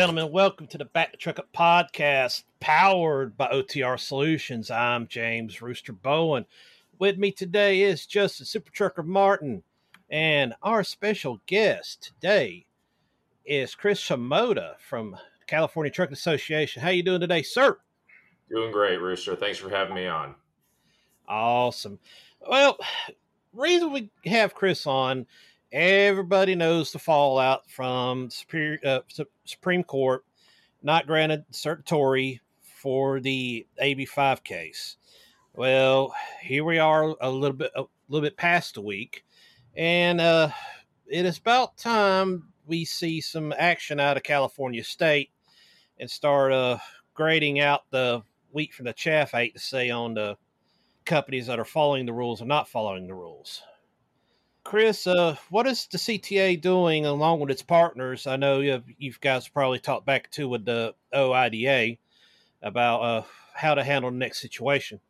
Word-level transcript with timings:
gentlemen, 0.00 0.32
welcome 0.32 0.66
to 0.66 0.78
the 0.78 0.86
Back 0.86 1.10
the 1.10 1.18
Truck 1.18 1.38
Up 1.38 1.52
podcast, 1.52 2.44
powered 2.58 3.36
by 3.36 3.48
OTR 3.48 4.00
Solutions. 4.00 4.70
I'm 4.70 5.06
James 5.06 5.60
Rooster 5.60 5.92
Bowen. 5.92 6.46
With 6.98 7.18
me 7.18 7.30
today 7.30 7.82
is 7.82 8.06
Justin 8.06 8.46
Super 8.46 8.72
Trucker 8.72 9.02
Martin, 9.02 9.62
and 10.08 10.54
our 10.62 10.84
special 10.84 11.42
guest 11.44 12.00
today 12.14 12.64
is 13.44 13.74
Chris 13.74 14.00
Shimoda 14.00 14.78
from 14.78 15.18
California 15.46 15.90
Trucking 15.92 16.14
Association. 16.14 16.80
How 16.80 16.88
you 16.88 17.02
doing 17.02 17.20
today, 17.20 17.42
sir? 17.42 17.76
Doing 18.48 18.72
great, 18.72 19.02
Rooster. 19.02 19.36
Thanks 19.36 19.58
for 19.58 19.68
having 19.68 19.96
me 19.96 20.06
on. 20.06 20.34
Awesome. 21.28 21.98
Well, 22.48 22.78
reason 23.52 23.92
we 23.92 24.10
have 24.24 24.54
Chris 24.54 24.86
on 24.86 25.26
Everybody 25.72 26.56
knows 26.56 26.90
the 26.90 26.98
fallout 26.98 27.70
from 27.70 28.28
Superior, 28.28 28.78
uh, 28.84 29.00
Supreme 29.44 29.84
Court 29.84 30.24
not 30.82 31.06
granted 31.06 31.44
certiorari 31.50 32.40
for 32.62 33.20
the 33.20 33.66
AB5 33.80 34.42
case. 34.42 34.96
Well, 35.54 36.14
here 36.40 36.64
we 36.64 36.78
are 36.78 37.14
a 37.20 37.30
little 37.30 37.56
bit 37.56 37.70
a 37.76 37.84
little 38.08 38.26
bit 38.26 38.36
past 38.36 38.78
a 38.78 38.80
week, 38.80 39.24
and 39.76 40.20
uh, 40.20 40.50
it 41.06 41.24
is 41.24 41.38
about 41.38 41.76
time 41.76 42.48
we 42.66 42.84
see 42.84 43.20
some 43.20 43.52
action 43.56 44.00
out 44.00 44.16
of 44.16 44.22
California 44.22 44.82
State 44.82 45.30
and 45.98 46.10
start 46.10 46.52
uh, 46.52 46.78
grading 47.14 47.60
out 47.60 47.82
the 47.90 48.22
wheat 48.52 48.72
from 48.72 48.86
the 48.86 48.92
chaff. 48.92 49.34
I 49.34 49.44
hate 49.44 49.54
to 49.54 49.60
say 49.60 49.90
on 49.90 50.14
the 50.14 50.36
companies 51.04 51.46
that 51.46 51.58
are 51.58 51.64
following 51.64 52.06
the 52.06 52.12
rules 52.12 52.40
and 52.40 52.48
not 52.48 52.68
following 52.68 53.06
the 53.06 53.14
rules. 53.14 53.62
Chris, 54.64 55.06
uh, 55.06 55.36
what 55.48 55.66
is 55.66 55.86
the 55.86 55.98
CTA 55.98 56.60
doing 56.60 57.06
along 57.06 57.40
with 57.40 57.50
its 57.50 57.62
partners? 57.62 58.26
I 58.26 58.36
know 58.36 58.60
you, 58.60 58.72
have, 58.72 58.84
you 58.98 59.12
guys 59.20 59.48
probably 59.48 59.78
talked 59.78 60.06
back 60.06 60.30
to 60.32 60.48
with 60.48 60.64
the 60.64 60.94
OOIDA 61.14 61.98
about 62.62 63.00
uh, 63.00 63.22
how 63.54 63.74
to 63.74 63.82
handle 63.82 64.10
the 64.10 64.16
next 64.16 64.40
situation. 64.40 65.00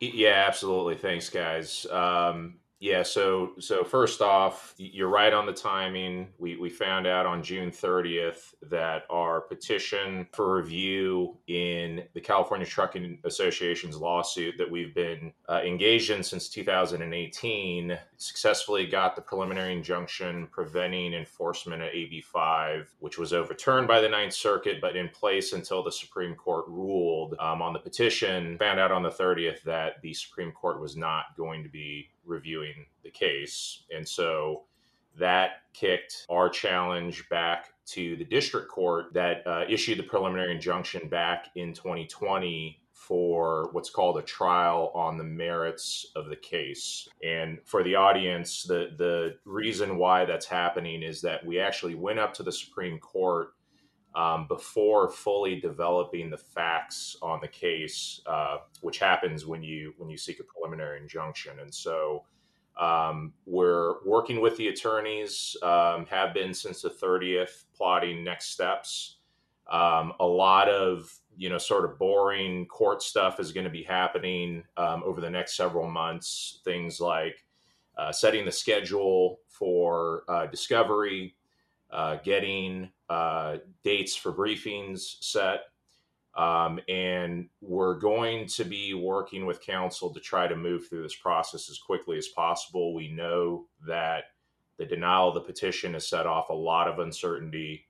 Yeah, 0.00 0.44
absolutely. 0.46 0.96
Thanks, 0.96 1.28
guys. 1.28 1.86
Um, 1.90 2.56
yeah, 2.78 3.02
so 3.02 3.52
so 3.58 3.84
first 3.84 4.20
off, 4.20 4.74
you're 4.76 5.08
right 5.08 5.32
on 5.32 5.46
the 5.46 5.52
timing. 5.52 6.28
We 6.38 6.56
we 6.56 6.68
found 6.68 7.06
out 7.06 7.24
on 7.24 7.42
June 7.42 7.70
30th 7.70 8.52
that 8.68 9.04
our 9.08 9.40
petition 9.40 10.26
for 10.32 10.54
review 10.54 11.38
in 11.46 12.04
the 12.12 12.20
California 12.20 12.66
Trucking 12.66 13.18
Association's 13.24 13.96
lawsuit 13.96 14.58
that 14.58 14.70
we've 14.70 14.94
been 14.94 15.32
uh, 15.48 15.62
engaged 15.64 16.10
in 16.10 16.22
since 16.22 16.50
2018 16.50 17.98
successfully 18.18 18.86
got 18.86 19.16
the 19.16 19.22
preliminary 19.22 19.72
injunction 19.72 20.46
preventing 20.50 21.14
enforcement 21.14 21.82
of 21.82 21.88
AB5, 21.88 22.86
which 23.00 23.18
was 23.18 23.32
overturned 23.32 23.86
by 23.86 24.00
the 24.00 24.08
Ninth 24.08 24.32
Circuit, 24.32 24.80
but 24.80 24.96
in 24.96 25.08
place 25.08 25.52
until 25.52 25.82
the 25.82 25.92
Supreme 25.92 26.34
Court 26.34 26.64
ruled 26.68 27.34
um, 27.40 27.62
on 27.62 27.72
the 27.72 27.78
petition. 27.78 28.58
Found 28.58 28.80
out 28.80 28.92
on 28.92 29.02
the 29.02 29.10
30th 29.10 29.62
that 29.62 30.00
the 30.02 30.14
Supreme 30.14 30.52
Court 30.52 30.80
was 30.80 30.96
not 30.96 31.36
going 31.36 31.62
to 31.62 31.68
be 31.68 32.08
reviewing 32.24 32.86
the 33.02 33.10
case. 33.10 33.82
And 33.94 34.06
so 34.06 34.64
that 35.18 35.62
kicked 35.72 36.26
our 36.28 36.48
challenge 36.48 37.28
back 37.28 37.72
to 37.86 38.16
the 38.16 38.24
district 38.24 38.68
court 38.68 39.12
that 39.14 39.46
uh, 39.46 39.64
issued 39.68 39.98
the 39.98 40.02
preliminary 40.02 40.52
injunction 40.52 41.08
back 41.08 41.48
in 41.54 41.72
2020 41.72 42.80
for 43.06 43.68
what's 43.70 43.90
called 43.90 44.18
a 44.18 44.22
trial 44.22 44.90
on 44.94 45.16
the 45.16 45.24
merits 45.24 46.06
of 46.16 46.28
the 46.28 46.34
case. 46.36 47.08
And 47.22 47.58
for 47.64 47.84
the 47.84 47.94
audience, 47.94 48.64
the, 48.64 48.90
the 48.96 49.36
reason 49.44 49.96
why 49.96 50.24
that's 50.24 50.46
happening 50.46 51.04
is 51.04 51.20
that 51.20 51.46
we 51.46 51.60
actually 51.60 51.94
went 51.94 52.18
up 52.18 52.34
to 52.34 52.42
the 52.42 52.50
Supreme 52.50 52.98
Court 52.98 53.50
um, 54.16 54.48
before 54.48 55.08
fully 55.08 55.60
developing 55.60 56.30
the 56.30 56.38
facts 56.38 57.16
on 57.22 57.38
the 57.40 57.48
case, 57.48 58.20
uh, 58.26 58.58
which 58.80 58.98
happens 58.98 59.46
when 59.46 59.62
you 59.62 59.92
when 59.98 60.08
you 60.08 60.16
seek 60.16 60.40
a 60.40 60.44
preliminary 60.44 60.98
injunction. 61.00 61.60
And 61.60 61.72
so 61.72 62.24
um, 62.80 63.34
we're 63.44 64.02
working 64.04 64.40
with 64.40 64.56
the 64.56 64.68
attorneys, 64.68 65.56
um, 65.62 66.06
have 66.06 66.34
been 66.34 66.54
since 66.54 66.82
the 66.82 66.90
30th, 66.90 67.64
plotting 67.76 68.24
next 68.24 68.50
steps. 68.50 69.18
Um, 69.70 70.12
a 70.18 70.26
lot 70.26 70.68
of 70.68 71.12
you 71.36 71.48
know 71.48 71.58
sort 71.58 71.84
of 71.84 71.98
boring 71.98 72.66
court 72.66 73.02
stuff 73.02 73.38
is 73.40 73.52
going 73.52 73.64
to 73.64 73.70
be 73.70 73.82
happening 73.82 74.64
um, 74.76 75.02
over 75.04 75.20
the 75.20 75.30
next 75.30 75.56
several 75.56 75.88
months. 75.88 76.60
Things 76.64 77.00
like 77.00 77.44
uh, 77.96 78.12
setting 78.12 78.44
the 78.44 78.52
schedule 78.52 79.40
for 79.48 80.24
uh, 80.28 80.46
discovery, 80.46 81.34
uh, 81.90 82.16
getting 82.24 82.90
uh, 83.08 83.56
dates 83.84 84.14
for 84.16 84.32
briefings 84.32 85.16
set. 85.20 85.60
Um, 86.34 86.80
and 86.86 87.48
we're 87.62 87.98
going 87.98 88.46
to 88.48 88.64
be 88.64 88.92
working 88.92 89.46
with 89.46 89.62
counsel 89.62 90.12
to 90.12 90.20
try 90.20 90.46
to 90.46 90.54
move 90.54 90.86
through 90.86 91.02
this 91.02 91.14
process 91.14 91.70
as 91.70 91.78
quickly 91.78 92.18
as 92.18 92.28
possible. 92.28 92.94
We 92.94 93.08
know 93.08 93.66
that 93.86 94.24
the 94.76 94.84
denial 94.84 95.28
of 95.28 95.34
the 95.34 95.40
petition 95.40 95.94
has 95.94 96.06
set 96.06 96.26
off 96.26 96.50
a 96.50 96.54
lot 96.54 96.88
of 96.88 96.98
uncertainty 96.98 97.85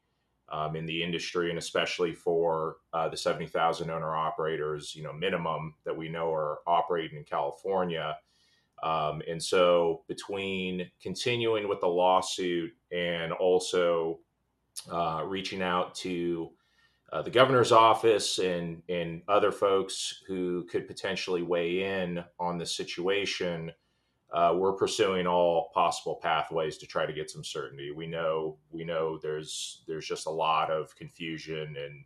um, 0.50 0.76
in 0.76 0.86
the 0.86 1.02
industry, 1.02 1.50
and 1.50 1.58
especially 1.58 2.14
for 2.14 2.76
uh, 2.92 3.08
the 3.08 3.16
70,000 3.16 3.90
owner 3.90 4.14
operators, 4.14 4.94
you 4.94 5.02
know, 5.02 5.12
minimum 5.12 5.74
that 5.84 5.96
we 5.96 6.08
know 6.08 6.32
are 6.32 6.58
operating 6.66 7.18
in 7.18 7.24
California. 7.24 8.16
Um, 8.82 9.22
and 9.28 9.42
so, 9.42 10.02
between 10.06 10.90
continuing 11.02 11.66
with 11.66 11.80
the 11.80 11.88
lawsuit 11.88 12.72
and 12.92 13.32
also 13.32 14.20
uh, 14.92 15.22
reaching 15.26 15.62
out 15.62 15.94
to 15.96 16.50
uh, 17.12 17.22
the 17.22 17.30
governor's 17.30 17.72
office 17.72 18.38
and 18.38 18.82
and 18.88 19.22
other 19.28 19.50
folks 19.50 20.22
who 20.26 20.64
could 20.64 20.86
potentially 20.86 21.42
weigh 21.42 21.84
in 21.84 22.22
on 22.38 22.58
the 22.58 22.66
situation, 22.66 23.72
uh, 24.32 24.54
we're 24.56 24.72
pursuing 24.72 25.26
all 25.26 25.70
possible 25.72 26.18
pathways 26.22 26.76
to 26.78 26.86
try 26.86 27.06
to 27.06 27.12
get 27.12 27.30
some 27.30 27.44
certainty. 27.44 27.90
We 27.90 28.06
know 28.06 28.58
we 28.70 28.84
know 28.84 29.18
there's 29.18 29.82
there's 29.86 30.06
just 30.06 30.26
a 30.26 30.30
lot 30.30 30.70
of 30.70 30.94
confusion 30.96 31.76
and 31.76 32.04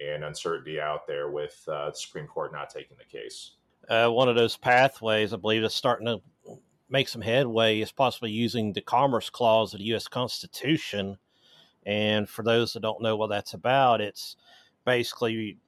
and 0.00 0.24
uncertainty 0.24 0.80
out 0.80 1.06
there 1.06 1.30
with 1.30 1.62
uh, 1.66 1.90
the 1.90 1.96
Supreme 1.96 2.26
Court 2.26 2.52
not 2.52 2.70
taking 2.70 2.96
the 2.96 3.04
case. 3.04 3.52
Uh, 3.88 4.08
one 4.08 4.28
of 4.28 4.36
those 4.36 4.56
pathways, 4.56 5.32
I 5.32 5.36
believe, 5.36 5.64
is 5.64 5.74
starting 5.74 6.06
to 6.06 6.20
make 6.88 7.08
some 7.08 7.22
headway 7.22 7.80
is 7.80 7.92
possibly 7.92 8.30
using 8.30 8.72
the 8.72 8.80
Commerce 8.80 9.28
Clause 9.28 9.74
of 9.74 9.78
the 9.78 9.86
U.S. 9.86 10.08
Constitution. 10.08 11.18
And 11.84 12.28
for 12.28 12.42
those 12.42 12.72
that 12.72 12.80
don't 12.80 13.02
know 13.02 13.16
what 13.16 13.28
that's 13.28 13.54
about, 13.54 14.00
it's 14.00 14.36
basically 14.84 15.58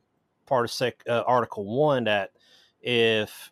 part 0.46 0.64
of 0.64 0.70
sec, 0.70 1.02
uh, 1.08 1.22
Article 1.26 1.64
1 1.64 2.04
that 2.04 2.32
if 2.82 3.50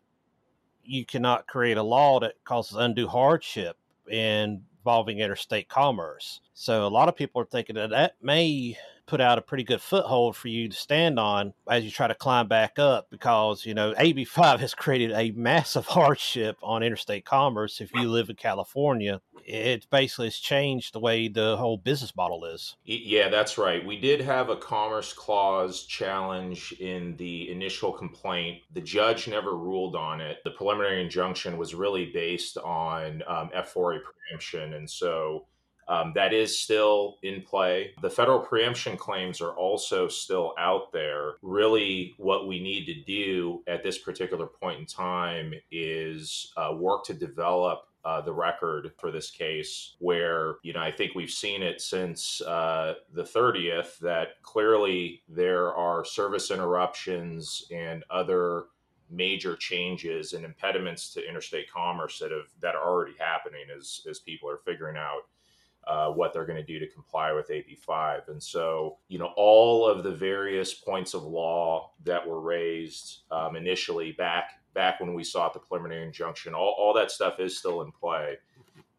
you 0.89 1.05
cannot 1.05 1.47
create 1.47 1.77
a 1.77 1.83
law 1.83 2.19
that 2.21 2.35
causes 2.45 2.77
undue 2.77 3.07
hardship 3.07 3.77
involving 4.09 5.19
interstate 5.19 5.69
commerce. 5.69 6.41
So 6.55 6.87
a 6.87 6.89
lot 6.89 7.09
of 7.09 7.17
people 7.17 7.43
are 7.43 7.47
thinking 7.47 7.77
that 7.77 7.91
that 7.91 8.15
may 8.23 8.77
put 9.09 9.21
out 9.21 9.39
a 9.39 9.43
pretty 9.43 9.65
good 9.65 9.81
foothold 9.81 10.37
for 10.37 10.49
you 10.49 10.69
to 10.69 10.77
stand 10.77 11.19
on 11.19 11.55
as 11.69 11.83
you 11.83 11.91
try 11.91 12.07
to 12.07 12.15
climb 12.15 12.47
back 12.47 12.79
up 12.79 13.09
because, 13.11 13.65
you 13.65 13.75
know, 13.75 13.95
AB5 13.95 14.59
has 14.61 14.75
created 14.75 15.11
a 15.13 15.33
massive 15.33 15.87
hardship 15.87 16.59
on 16.63 16.83
interstate 16.83 17.25
commerce. 17.25 17.81
If 17.81 17.93
you 17.95 18.09
live 18.09 18.29
in 18.29 18.37
California, 18.37 19.21
it 19.45 19.87
basically 19.91 20.27
has 20.27 20.37
changed 20.37 20.93
the 20.93 21.01
way 21.01 21.27
the 21.27 21.57
whole 21.57 21.79
business 21.79 22.15
model 22.15 22.45
is. 22.45 22.77
Yeah, 22.85 23.31
that's 23.31 23.57
right. 23.57 23.85
We 23.85 23.99
did 23.99 24.21
have 24.21 24.51
a 24.51 24.57
commerce 24.57 25.15
clause 25.15 25.85
challenge 25.85 26.73
in 26.73 27.17
the 27.17 27.51
initial 27.51 27.93
complaint. 27.93 28.59
The 28.75 28.83
judge 28.83 29.27
never 29.27 29.57
ruled 29.57 29.97
on 29.97 30.21
it. 30.21 30.39
The 30.45 30.51
preliminary 30.51 31.03
injunction 31.03 31.57
was 31.57 31.75
really 31.75 32.11
based 32.13 32.59
on 32.59 33.23
um, 33.27 33.49
F4A 33.57 34.01
preemption. 34.03 34.75
And 34.75 34.89
so 34.89 35.47
um, 35.89 36.13
that 36.15 36.33
is 36.33 36.59
still 36.59 37.17
in 37.23 37.43
play. 37.43 37.93
The 38.03 38.11
federal 38.11 38.41
preemption 38.41 38.97
claims 38.97 39.41
are 39.41 39.53
also 39.53 40.09
still 40.09 40.55
out 40.59 40.93
there. 40.93 41.35
Really, 41.43 42.15
what 42.19 42.47
we 42.47 42.61
need 42.61 42.85
to 42.87 43.03
do 43.05 43.63
at 43.67 43.83
this 43.83 43.99
particular 43.99 44.47
point 44.47 44.81
in 44.81 44.87
time 44.87 45.55
is 45.71 46.53
uh, 46.57 46.75
work 46.77 47.05
to 47.05 47.15
develop 47.15 47.85
uh, 48.05 48.21
the 48.21 48.33
record 48.33 48.93
for 48.99 49.11
this 49.11 49.31
case, 49.31 49.97
where, 49.99 50.57
you 50.63 50.73
know, 50.73 50.81
I 50.81 50.93
think 50.93 51.15
we've 51.15 51.31
seen 51.31 51.63
it 51.63 51.81
since 51.81 52.41
uh, 52.43 52.95
the 53.13 53.25
30th 53.25 53.99
that 53.99 54.41
clearly 54.43 55.23
there 55.29 55.75
are 55.75 56.05
service 56.05 56.51
interruptions 56.51 57.65
and 57.73 58.05
other 58.11 58.65
major 59.11 59.57
changes 59.57 60.35
and 60.35 60.45
impediments 60.45 61.13
to 61.15 61.27
interstate 61.27 61.71
commerce 61.71 62.19
that 62.19 62.31
have 62.31 62.47
that 62.61 62.75
are 62.75 62.87
already 62.87 63.15
happening 63.19 63.65
as 63.75 64.03
as 64.09 64.19
people 64.19 64.49
are 64.51 64.59
figuring 64.59 64.99
out 64.99 65.23
uh, 65.89 66.11
what 66.11 66.33
they're 66.33 66.45
going 66.45 66.59
to 66.59 66.63
do 66.63 66.79
to 66.79 66.87
comply 66.87 67.33
with 67.33 67.49
AB5. 67.49 68.29
And 68.29 68.43
so, 68.43 68.99
you 69.09 69.19
know, 69.19 69.33
all 69.37 69.89
of 69.89 70.05
the 70.05 70.11
various 70.11 70.75
points 70.75 71.15
of 71.15 71.23
law 71.25 71.93
that 72.05 72.27
were 72.27 72.41
raised 72.41 73.21
um, 73.31 73.57
initially 73.57 74.13
back 74.13 74.61
back 74.75 75.01
when 75.01 75.15
we 75.15 75.25
sought 75.25 75.55
the 75.55 75.59
preliminary 75.59 76.05
injunction, 76.05 76.55
all, 76.55 76.77
all 76.79 76.93
that 76.93 77.11
stuff 77.11 77.41
is 77.41 77.59
still 77.59 77.83
in 77.83 77.91
play. 77.91 78.37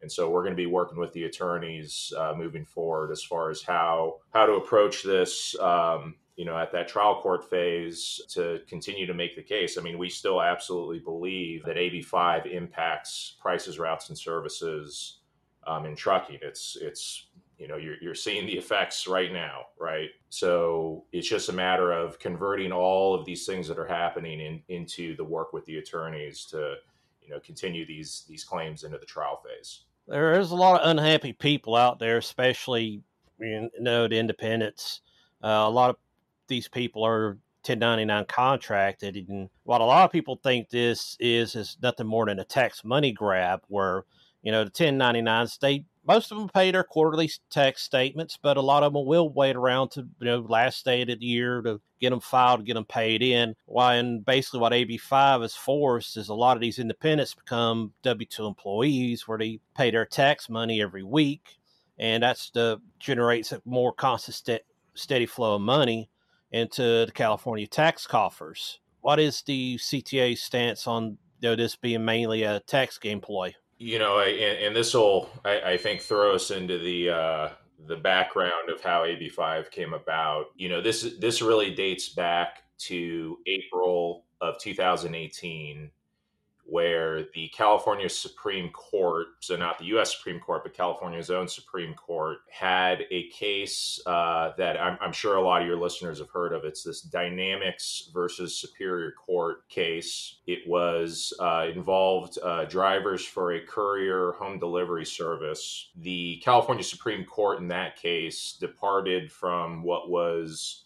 And 0.02 0.10
so 0.10 0.28
we're 0.28 0.42
going 0.42 0.52
to 0.52 0.56
be 0.56 0.66
working 0.66 0.98
with 0.98 1.12
the 1.12 1.24
attorneys 1.24 2.12
uh, 2.18 2.34
moving 2.36 2.64
forward 2.64 3.12
as 3.12 3.22
far 3.22 3.50
as 3.50 3.62
how 3.62 4.16
how 4.32 4.46
to 4.46 4.54
approach 4.54 5.02
this. 5.02 5.58
Um, 5.58 6.16
you 6.36 6.46
know, 6.46 6.56
at 6.56 6.72
that 6.72 6.88
trial 6.88 7.20
court 7.20 7.50
phase 7.50 8.18
to 8.30 8.62
continue 8.66 9.06
to 9.06 9.12
make 9.12 9.36
the 9.36 9.42
case. 9.42 9.76
I 9.76 9.82
mean, 9.82 9.98
we 9.98 10.08
still 10.08 10.40
absolutely 10.40 10.98
believe 10.98 11.62
that 11.66 11.76
AB5 11.76 12.50
impacts 12.50 13.36
prices, 13.42 13.78
routes, 13.78 14.08
and 14.08 14.16
services 14.16 15.19
um, 15.66 15.86
in 15.86 15.96
trucking. 15.96 16.38
It's 16.42 16.76
it's 16.80 17.26
you 17.58 17.68
know 17.68 17.76
you're, 17.76 17.96
you're 18.00 18.14
seeing 18.14 18.46
the 18.46 18.56
effects 18.56 19.06
right 19.06 19.32
now 19.32 19.66
right? 19.80 20.10
So 20.28 21.04
it's 21.10 21.28
just 21.28 21.48
a 21.48 21.52
matter 21.52 21.90
of 21.90 22.18
converting 22.18 22.70
all 22.70 23.14
of 23.14 23.24
these 23.24 23.46
things 23.46 23.66
that 23.66 23.78
are 23.78 23.86
happening 23.86 24.40
in, 24.40 24.62
into 24.68 25.16
the 25.16 25.24
work 25.24 25.52
with 25.52 25.64
the 25.64 25.78
attorneys 25.78 26.44
to 26.46 26.74
you 27.22 27.30
know 27.30 27.40
continue 27.40 27.86
these 27.86 28.24
these 28.28 28.44
claims 28.44 28.84
into 28.84 28.98
the 28.98 29.06
trial 29.06 29.42
phase. 29.44 29.84
There 30.06 30.38
is 30.38 30.50
a 30.50 30.56
lot 30.56 30.80
of 30.80 30.88
unhappy 30.88 31.32
people 31.32 31.74
out 31.74 31.98
there 31.98 32.18
especially 32.18 33.02
you 33.40 33.70
know 33.80 34.06
the 34.06 34.18
independents. 34.18 35.00
Uh, 35.42 35.64
a 35.66 35.70
lot 35.70 35.90
of 35.90 35.96
these 36.46 36.68
people 36.68 37.04
are 37.04 37.38
1099 37.64 38.24
contracted 38.26 39.16
and 39.28 39.48
what 39.64 39.80
a 39.80 39.84
lot 39.84 40.04
of 40.04 40.12
people 40.12 40.38
think 40.42 40.68
this 40.70 41.16
is 41.20 41.54
is 41.54 41.76
nothing 41.82 42.06
more 42.06 42.26
than 42.26 42.38
a 42.38 42.44
tax 42.44 42.84
money 42.84 43.12
grab 43.12 43.60
where 43.68 44.04
you 44.42 44.52
know 44.52 44.64
the 44.64 44.70
1099s 44.70 45.58
they 45.58 45.84
most 46.04 46.32
of 46.32 46.38
them 46.38 46.48
pay 46.48 46.70
their 46.70 46.84
quarterly 46.84 47.30
tax 47.50 47.82
statements, 47.82 48.38
but 48.40 48.56
a 48.56 48.62
lot 48.62 48.82
of 48.82 48.92
them 48.92 49.06
will 49.06 49.28
wait 49.28 49.54
around 49.54 49.90
to 49.90 50.00
you 50.00 50.26
know 50.26 50.40
last 50.40 50.84
day 50.84 51.02
of 51.02 51.08
the 51.08 51.16
year 51.20 51.60
to 51.62 51.80
get 52.00 52.10
them 52.10 52.20
filed, 52.20 52.64
get 52.64 52.74
them 52.74 52.84
paid 52.84 53.22
in. 53.22 53.54
Why 53.66 53.96
and 53.96 54.24
basically 54.24 54.60
what 54.60 54.72
AB 54.72 54.96
five 54.98 55.42
is 55.42 55.54
forced 55.54 56.16
is 56.16 56.28
a 56.28 56.34
lot 56.34 56.56
of 56.56 56.62
these 56.62 56.78
independents 56.78 57.34
become 57.34 57.92
W 58.02 58.26
two 58.26 58.46
employees 58.46 59.28
where 59.28 59.38
they 59.38 59.60
pay 59.76 59.90
their 59.90 60.06
tax 60.06 60.48
money 60.48 60.80
every 60.82 61.02
week, 61.02 61.58
and 61.98 62.22
that's 62.22 62.50
the 62.50 62.80
generates 62.98 63.52
a 63.52 63.60
more 63.64 63.92
consistent, 63.92 64.62
steady 64.94 65.26
flow 65.26 65.56
of 65.56 65.62
money 65.62 66.08
into 66.50 67.06
the 67.06 67.12
California 67.14 67.66
tax 67.66 68.06
coffers. 68.06 68.80
What 69.02 69.20
is 69.20 69.42
the 69.42 69.76
CTA 69.76 70.36
stance 70.36 70.86
on 70.86 71.18
you 71.40 71.50
know, 71.50 71.56
this 71.56 71.76
being 71.76 72.04
mainly 72.04 72.42
a 72.42 72.60
tax 72.60 72.98
game 72.98 73.20
ploy? 73.20 73.54
You 73.80 73.98
know, 73.98 74.20
and, 74.20 74.58
and 74.58 74.76
this 74.76 74.92
will, 74.92 75.30
I, 75.42 75.72
I, 75.72 75.76
think, 75.78 76.02
throw 76.02 76.34
us 76.34 76.50
into 76.50 76.78
the 76.78 77.08
uh, 77.08 77.48
the 77.86 77.96
background 77.96 78.68
of 78.68 78.82
how 78.82 79.04
AB5 79.04 79.70
came 79.70 79.94
about. 79.94 80.46
You 80.54 80.68
know, 80.68 80.82
this 80.82 81.14
this 81.18 81.40
really 81.40 81.74
dates 81.74 82.10
back 82.10 82.62
to 82.80 83.38
April 83.46 84.26
of 84.42 84.58
2018 84.58 85.90
where 86.70 87.24
the 87.34 87.48
California 87.48 88.08
Supreme 88.08 88.70
Court, 88.70 89.26
so 89.40 89.56
not 89.56 89.78
the 89.78 89.86
U.S. 89.86 90.16
Supreme 90.16 90.40
Court, 90.40 90.62
but 90.62 90.72
California's 90.72 91.30
own 91.30 91.48
Supreme 91.48 91.94
Court, 91.94 92.38
had 92.50 93.04
a 93.10 93.28
case 93.28 94.00
uh, 94.06 94.52
that 94.56 94.80
I'm, 94.80 94.96
I'm, 95.00 95.12
sure 95.12 95.36
a 95.36 95.42
lot 95.42 95.62
of 95.62 95.68
your 95.68 95.76
listeners 95.76 96.18
have 96.20 96.30
heard 96.30 96.52
of. 96.52 96.64
It's 96.64 96.84
this 96.84 97.04
Dynamex 97.06 98.12
versus 98.12 98.56
Superior 98.56 99.12
Court 99.12 99.68
case. 99.68 100.36
It 100.46 100.60
was 100.66 101.32
uh, 101.40 101.66
involved 101.74 102.38
uh, 102.42 102.64
drivers 102.66 103.24
for 103.24 103.52
a 103.52 103.60
courier 103.60 104.32
home 104.32 104.58
delivery 104.58 105.04
service. 105.04 105.90
The 105.96 106.40
California 106.44 106.84
Supreme 106.84 107.24
Court 107.24 107.58
in 107.58 107.68
that 107.68 107.96
case 107.96 108.56
departed 108.58 109.32
from 109.32 109.82
what 109.82 110.08
was 110.08 110.84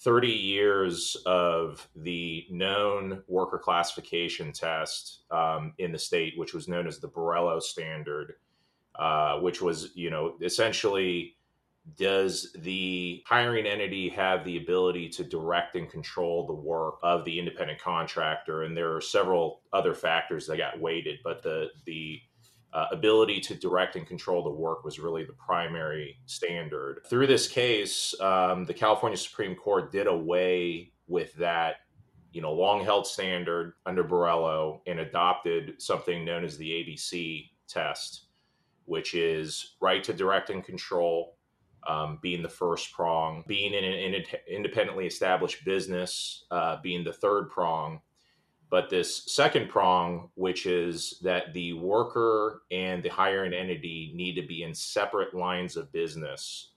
30 0.00 0.28
years 0.28 1.16
of 1.26 1.88
the 1.96 2.46
known 2.50 3.22
worker 3.26 3.58
classification 3.58 4.52
test 4.52 5.22
um, 5.30 5.72
in 5.78 5.90
the 5.90 5.98
state, 5.98 6.34
which 6.36 6.54
was 6.54 6.68
known 6.68 6.86
as 6.86 6.98
the 6.98 7.08
Borello 7.08 7.60
standard, 7.60 8.34
uh, 8.94 9.38
which 9.40 9.60
was, 9.60 9.90
you 9.94 10.10
know, 10.10 10.34
essentially 10.40 11.34
does 11.96 12.52
the 12.58 13.22
hiring 13.26 13.66
entity 13.66 14.08
have 14.10 14.44
the 14.44 14.58
ability 14.58 15.08
to 15.08 15.24
direct 15.24 15.74
and 15.74 15.88
control 15.88 16.46
the 16.46 16.52
work 16.52 16.98
of 17.02 17.24
the 17.24 17.38
independent 17.38 17.80
contractor? 17.80 18.64
And 18.64 18.76
there 18.76 18.94
are 18.94 19.00
several 19.00 19.62
other 19.72 19.94
factors 19.94 20.46
that 20.46 20.58
got 20.58 20.78
weighted, 20.78 21.20
but 21.24 21.42
the 21.42 21.70
the 21.86 22.20
uh, 22.72 22.86
ability 22.92 23.40
to 23.40 23.54
direct 23.54 23.96
and 23.96 24.06
control 24.06 24.42
the 24.42 24.50
work 24.50 24.84
was 24.84 24.98
really 24.98 25.24
the 25.24 25.32
primary 25.32 26.18
standard. 26.26 27.00
Through 27.08 27.26
this 27.26 27.48
case, 27.48 28.14
um, 28.20 28.66
the 28.66 28.74
California 28.74 29.16
Supreme 29.16 29.54
Court 29.54 29.90
did 29.90 30.06
away 30.06 30.92
with 31.06 31.34
that, 31.36 31.76
you 32.32 32.42
know, 32.42 32.52
long-held 32.52 33.06
standard 33.06 33.72
under 33.86 34.04
Borello 34.04 34.80
and 34.86 35.00
adopted 35.00 35.80
something 35.80 36.24
known 36.24 36.44
as 36.44 36.58
the 36.58 36.70
ABC 36.70 37.50
test, 37.66 38.26
which 38.84 39.14
is 39.14 39.76
right 39.80 40.04
to 40.04 40.12
direct 40.12 40.50
and 40.50 40.62
control, 40.62 41.38
um, 41.86 42.18
being 42.20 42.42
the 42.42 42.48
first 42.50 42.92
prong, 42.92 43.44
being 43.46 43.72
in 43.72 43.84
an 43.84 44.24
independently 44.46 45.06
established 45.06 45.64
business, 45.64 46.44
uh, 46.50 46.76
being 46.82 47.02
the 47.02 47.12
third 47.12 47.48
prong, 47.48 48.02
but 48.70 48.90
this 48.90 49.24
second 49.26 49.68
prong, 49.68 50.30
which 50.34 50.66
is 50.66 51.18
that 51.22 51.52
the 51.54 51.72
worker 51.74 52.62
and 52.70 53.02
the 53.02 53.08
hiring 53.08 53.54
entity 53.54 54.12
need 54.14 54.34
to 54.34 54.46
be 54.46 54.62
in 54.62 54.74
separate 54.74 55.34
lines 55.34 55.76
of 55.76 55.92
business 55.92 56.70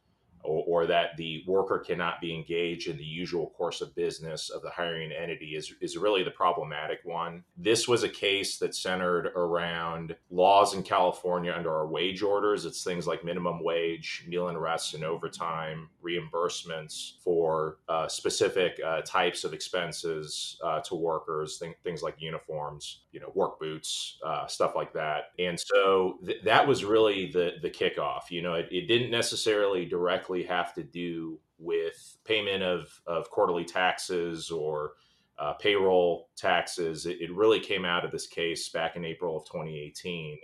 or, 0.44 0.64
or, 0.68 0.86
that 0.88 1.16
the 1.18 1.44
worker 1.48 1.80
cannot 1.80 2.20
be 2.20 2.34
engaged 2.34 2.88
in 2.88 2.98
the 2.98 3.04
usual 3.04 3.52
course 3.58 3.82
of 3.82 3.96
business 3.96 4.50
of 4.50 4.62
the 4.62 4.70
hiring 4.70 5.12
entity 5.12 5.56
is, 5.56 5.74
is 5.82 5.98
really 5.98 6.24
the 6.24 6.32
problematic 6.32 7.00
one. 7.04 7.44
This 7.58 7.88
was 7.88 8.04
a 8.04 8.10
case 8.10 8.58
that 8.58 8.76
centered 8.76 9.28
around 9.36 10.16
laws 10.30 10.74
in 10.74 10.84
California 10.84 11.54
under 11.56 11.74
our 11.74 11.88
wage 11.88 12.22
orders. 12.22 12.66
It's 12.66 12.84
things 12.84 13.08
like 13.08 13.24
minimum 13.24 13.64
wage, 13.64 14.26
meal 14.28 14.50
and 14.50 14.62
rest, 14.62 14.94
and 14.94 15.04
overtime, 15.04 15.90
reimbursements 16.04 17.14
for 17.24 17.78
uh, 17.88 18.08
specific 18.08 18.80
uh, 18.86 19.02
types 19.02 19.44
of 19.44 19.54
expenses 19.54 20.60
uh, 20.64 20.80
to 20.82 20.96
workers, 20.96 21.58
th- 21.60 21.76
things 21.84 22.02
like 22.02 22.16
uniforms, 22.20 23.02
you 23.12 23.20
know, 23.20 23.32
work 23.36 23.60
boots, 23.60 24.18
uh, 24.26 24.48
stuff 24.48 24.76
like 24.76 24.94
that. 24.94 25.32
And 25.40 25.60
so 25.60 26.20
th- 26.26 26.44
that 26.44 26.68
was 26.68 26.84
really 26.84 27.32
the, 27.32 27.54
the 27.62 27.70
kickoff. 27.70 28.30
You 28.30 28.42
know, 28.42 28.54
it, 28.54 28.68
it 28.72 28.88
didn't 28.88 29.12
necessarily 29.12 29.86
directly 29.86 30.31
have 30.44 30.74
to 30.74 30.84
do 30.84 31.40
with 31.60 32.18
payment 32.26 32.64
of, 32.64 32.90
of 33.06 33.30
quarterly 33.30 33.66
taxes 33.66 34.50
or 34.50 34.94
uh, 35.38 35.54
payroll 35.54 36.30
taxes. 36.36 37.06
It, 37.06 37.22
it, 37.22 37.34
really 37.34 37.60
came 37.60 37.86
out 37.86 38.06
of 38.06 38.12
this 38.12 38.28
case 38.28 38.70
back 38.70 38.96
in 38.96 39.06
April 39.06 39.38
of 39.38 39.46
2018, 39.46 40.38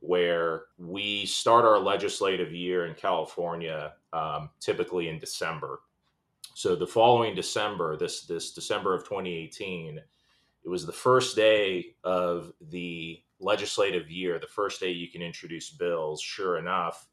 where 0.00 0.64
we 0.78 1.26
start 1.26 1.64
our 1.64 1.78
legislative 1.78 2.52
year 2.52 2.86
in 2.86 2.94
California 2.94 3.92
um, 4.12 4.50
typically 4.60 5.08
in 5.08 5.18
December. 5.18 5.80
So 6.54 6.76
the 6.76 6.86
following 6.86 7.34
December, 7.34 7.96
this 7.96 8.26
this 8.26 8.52
December 8.52 8.94
of 8.94 9.04
2018, 9.04 9.98
it 9.98 10.68
was 10.68 10.86
the 10.86 10.92
first 10.92 11.36
day 11.36 11.94
of 12.04 12.52
the 12.70 13.20
legislative 13.40 14.10
year, 14.10 14.38
the 14.38 14.46
first 14.46 14.80
day 14.80 14.90
you 14.90 15.10
can 15.10 15.20
introduce 15.20 15.70
bills. 15.70 16.22
Sure 16.22 16.58
enough, 16.58 17.08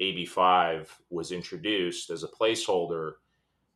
AB5 0.00 0.88
was 1.10 1.32
introduced 1.32 2.10
as 2.10 2.22
a 2.22 2.28
placeholder 2.28 3.12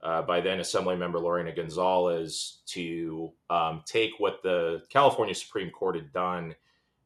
uh, 0.02 0.22
by 0.22 0.40
then 0.40 0.58
Assemblymember 0.58 1.20
Lorena 1.20 1.52
Gonzalez 1.52 2.62
to 2.66 3.32
um, 3.48 3.82
take 3.86 4.12
what 4.18 4.42
the 4.42 4.82
California 4.90 5.34
Supreme 5.34 5.70
Court 5.70 5.96
had 5.96 6.12
done 6.12 6.54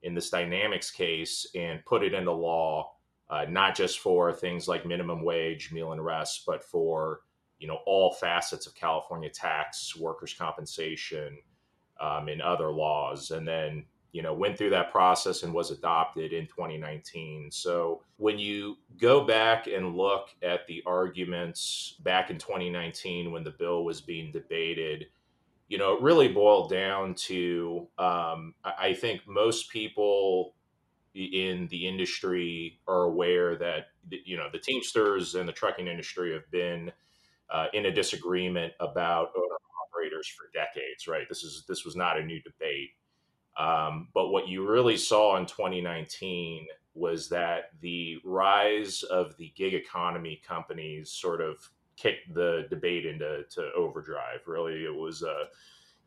in 0.02 0.14
this 0.14 0.30
Dynamex 0.30 0.92
case 0.92 1.46
and 1.54 1.84
put 1.84 2.02
it 2.02 2.14
into 2.14 2.32
law, 2.32 2.92
uh, 3.30 3.44
not 3.48 3.76
just 3.76 4.00
for 4.00 4.32
things 4.32 4.66
like 4.68 4.86
minimum 4.86 5.22
wage, 5.22 5.72
meal 5.72 5.92
and 5.92 6.04
rest, 6.04 6.44
but 6.46 6.64
for 6.64 7.20
you 7.58 7.66
know 7.66 7.78
all 7.86 8.12
facets 8.12 8.66
of 8.66 8.74
California 8.74 9.30
tax, 9.30 9.96
workers' 9.96 10.34
compensation, 10.34 11.38
um, 12.00 12.28
and 12.28 12.42
other 12.42 12.70
laws. 12.70 13.30
And 13.30 13.46
then 13.46 13.84
you 14.12 14.22
know 14.22 14.32
went 14.32 14.56
through 14.56 14.70
that 14.70 14.90
process 14.90 15.42
and 15.42 15.52
was 15.52 15.70
adopted 15.70 16.32
in 16.32 16.46
2019 16.46 17.50
so 17.50 18.02
when 18.16 18.38
you 18.38 18.76
go 18.98 19.24
back 19.24 19.66
and 19.66 19.96
look 19.96 20.28
at 20.42 20.66
the 20.66 20.82
arguments 20.86 21.94
back 22.00 22.30
in 22.30 22.38
2019 22.38 23.30
when 23.30 23.44
the 23.44 23.50
bill 23.50 23.84
was 23.84 24.00
being 24.00 24.32
debated 24.32 25.06
you 25.68 25.78
know 25.78 25.94
it 25.94 26.02
really 26.02 26.28
boiled 26.28 26.70
down 26.70 27.14
to 27.14 27.86
um, 27.98 28.54
i 28.64 28.92
think 28.92 29.20
most 29.26 29.70
people 29.70 30.54
in 31.14 31.66
the 31.70 31.86
industry 31.86 32.78
are 32.86 33.04
aware 33.04 33.56
that 33.56 33.88
you 34.10 34.36
know 34.36 34.48
the 34.52 34.58
teamsters 34.58 35.34
and 35.34 35.48
the 35.48 35.52
trucking 35.52 35.88
industry 35.88 36.32
have 36.32 36.48
been 36.50 36.92
uh, 37.50 37.66
in 37.72 37.86
a 37.86 37.90
disagreement 37.90 38.72
about 38.80 39.30
owner 39.36 39.56
operators 39.86 40.28
for 40.28 40.50
decades 40.52 41.08
right? 41.08 41.26
This 41.28 41.42
is 41.42 41.64
this 41.68 41.84
was 41.84 41.96
not 41.96 42.18
a 42.18 42.24
new 42.24 42.40
debate 42.42 42.90
um, 43.58 44.08
but 44.14 44.28
what 44.28 44.48
you 44.48 44.68
really 44.68 44.96
saw 44.96 45.36
in 45.36 45.46
2019 45.46 46.66
was 46.94 47.28
that 47.28 47.70
the 47.80 48.18
rise 48.24 49.02
of 49.04 49.36
the 49.36 49.52
gig 49.56 49.74
economy 49.74 50.40
companies 50.46 51.10
sort 51.10 51.40
of 51.40 51.56
kicked 51.96 52.32
the 52.34 52.66
debate 52.70 53.06
into 53.06 53.44
to 53.50 53.70
overdrive. 53.76 54.40
Really, 54.46 54.84
it 54.84 54.94
was 54.94 55.22
a 55.22 55.46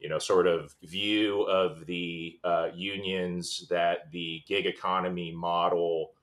you 0.01 0.10
know, 0.10 0.17
sort 0.17 0.48
of 0.48 0.75
view 0.84 1.43
of 1.43 1.86
the 1.86 2.39
uh, 2.43 2.70
unions 2.74 3.67
that 3.70 4.12
the 4.12 4.41
gig 4.48 4.65
economy 4.65 5.31
model 5.31 6.13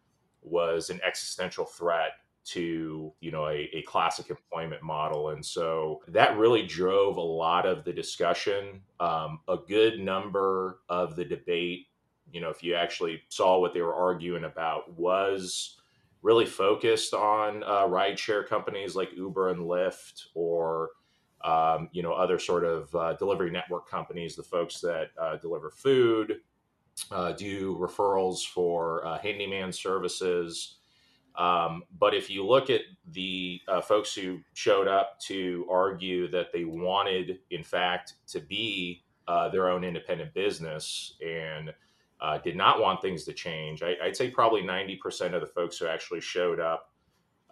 was 0.43 0.91
an 0.91 1.01
existential 1.07 1.65
threat 1.65 2.11
to 2.53 3.13
you 3.21 3.31
know 3.31 3.47
a, 3.47 3.69
a, 3.73 3.83
classic 3.83 4.31
employment 4.31 4.83
model. 4.83 5.31
And 5.31 5.45
so 5.45 6.01
that 6.09 6.37
really 6.37 6.67
drove 6.67 7.17
a 7.17 7.21
lot 7.21 7.67
of 7.67 7.85
the 7.85 7.93
discussion. 7.93 8.81
Um, 9.01 9.41
a 9.49 9.57
good 9.57 10.01
number 10.01 10.81
of 10.89 11.17
the 11.17 11.25
debate 11.25 11.89
you 12.33 12.41
know 12.41 12.51
if 12.51 12.63
you 12.63 12.75
actually 12.75 13.23
saw 13.29 13.59
what 13.59 13.73
they 13.73 13.81
were 13.81 13.95
arguing 13.95 14.45
about 14.45 14.93
was 14.99 15.81
really 16.23 16.47
focused 16.47 17.15
on 17.15 17.63
uh, 17.63 17.87
rideshare 17.87 18.47
companies 18.47 18.97
like 18.97 19.11
uber 19.17 19.51
and 19.51 19.61
lyft 19.61 20.27
or 20.35 20.91
um, 21.45 21.89
you 21.93 22.03
know 22.03 22.13
other 22.13 22.39
sort 22.39 22.65
of 22.65 22.95
uh, 22.95 23.15
delivery 23.15 23.51
network 23.51 23.89
companies 23.89 24.37
the 24.37 24.43
folks 24.43 24.81
that 24.81 25.11
uh, 25.21 25.37
deliver 25.37 25.71
food 25.71 26.41
uh, 27.13 27.33
do 27.33 27.77
referrals 27.77 28.45
for 28.45 29.07
uh, 29.07 29.19
handyman 29.19 29.73
services 29.73 30.78
um, 31.37 31.83
but 31.99 32.15
if 32.15 32.29
you 32.31 32.45
look 32.47 32.71
at 32.71 32.83
the 33.13 33.61
uh, 33.69 33.81
folks 33.81 34.15
who 34.15 34.41
showed 34.55 34.89
up 34.89 35.21
to 35.21 35.67
argue 35.71 36.29
that 36.31 36.53
they 36.53 36.65
wanted, 36.65 37.39
in 37.51 37.63
fact, 37.63 38.15
to 38.29 38.41
be 38.41 39.05
uh, 39.29 39.49
their 39.49 39.69
own 39.69 39.85
independent 39.85 40.35
business 40.35 41.15
and 41.25 41.73
uh, 42.21 42.39
did 42.39 42.57
not 42.57 42.81
want 42.81 43.01
things 43.01 43.25
to 43.25 43.33
change, 43.33 43.83
I, 43.83 43.95
would 44.03 44.17
say 44.17 44.31
probably 44.31 44.63
90% 44.63 45.35
of 45.35 45.41
the 45.41 45.47
folks 45.47 45.79
who 45.79 45.87
actually 45.87 46.21
showed 46.21 46.59
up 46.59 46.91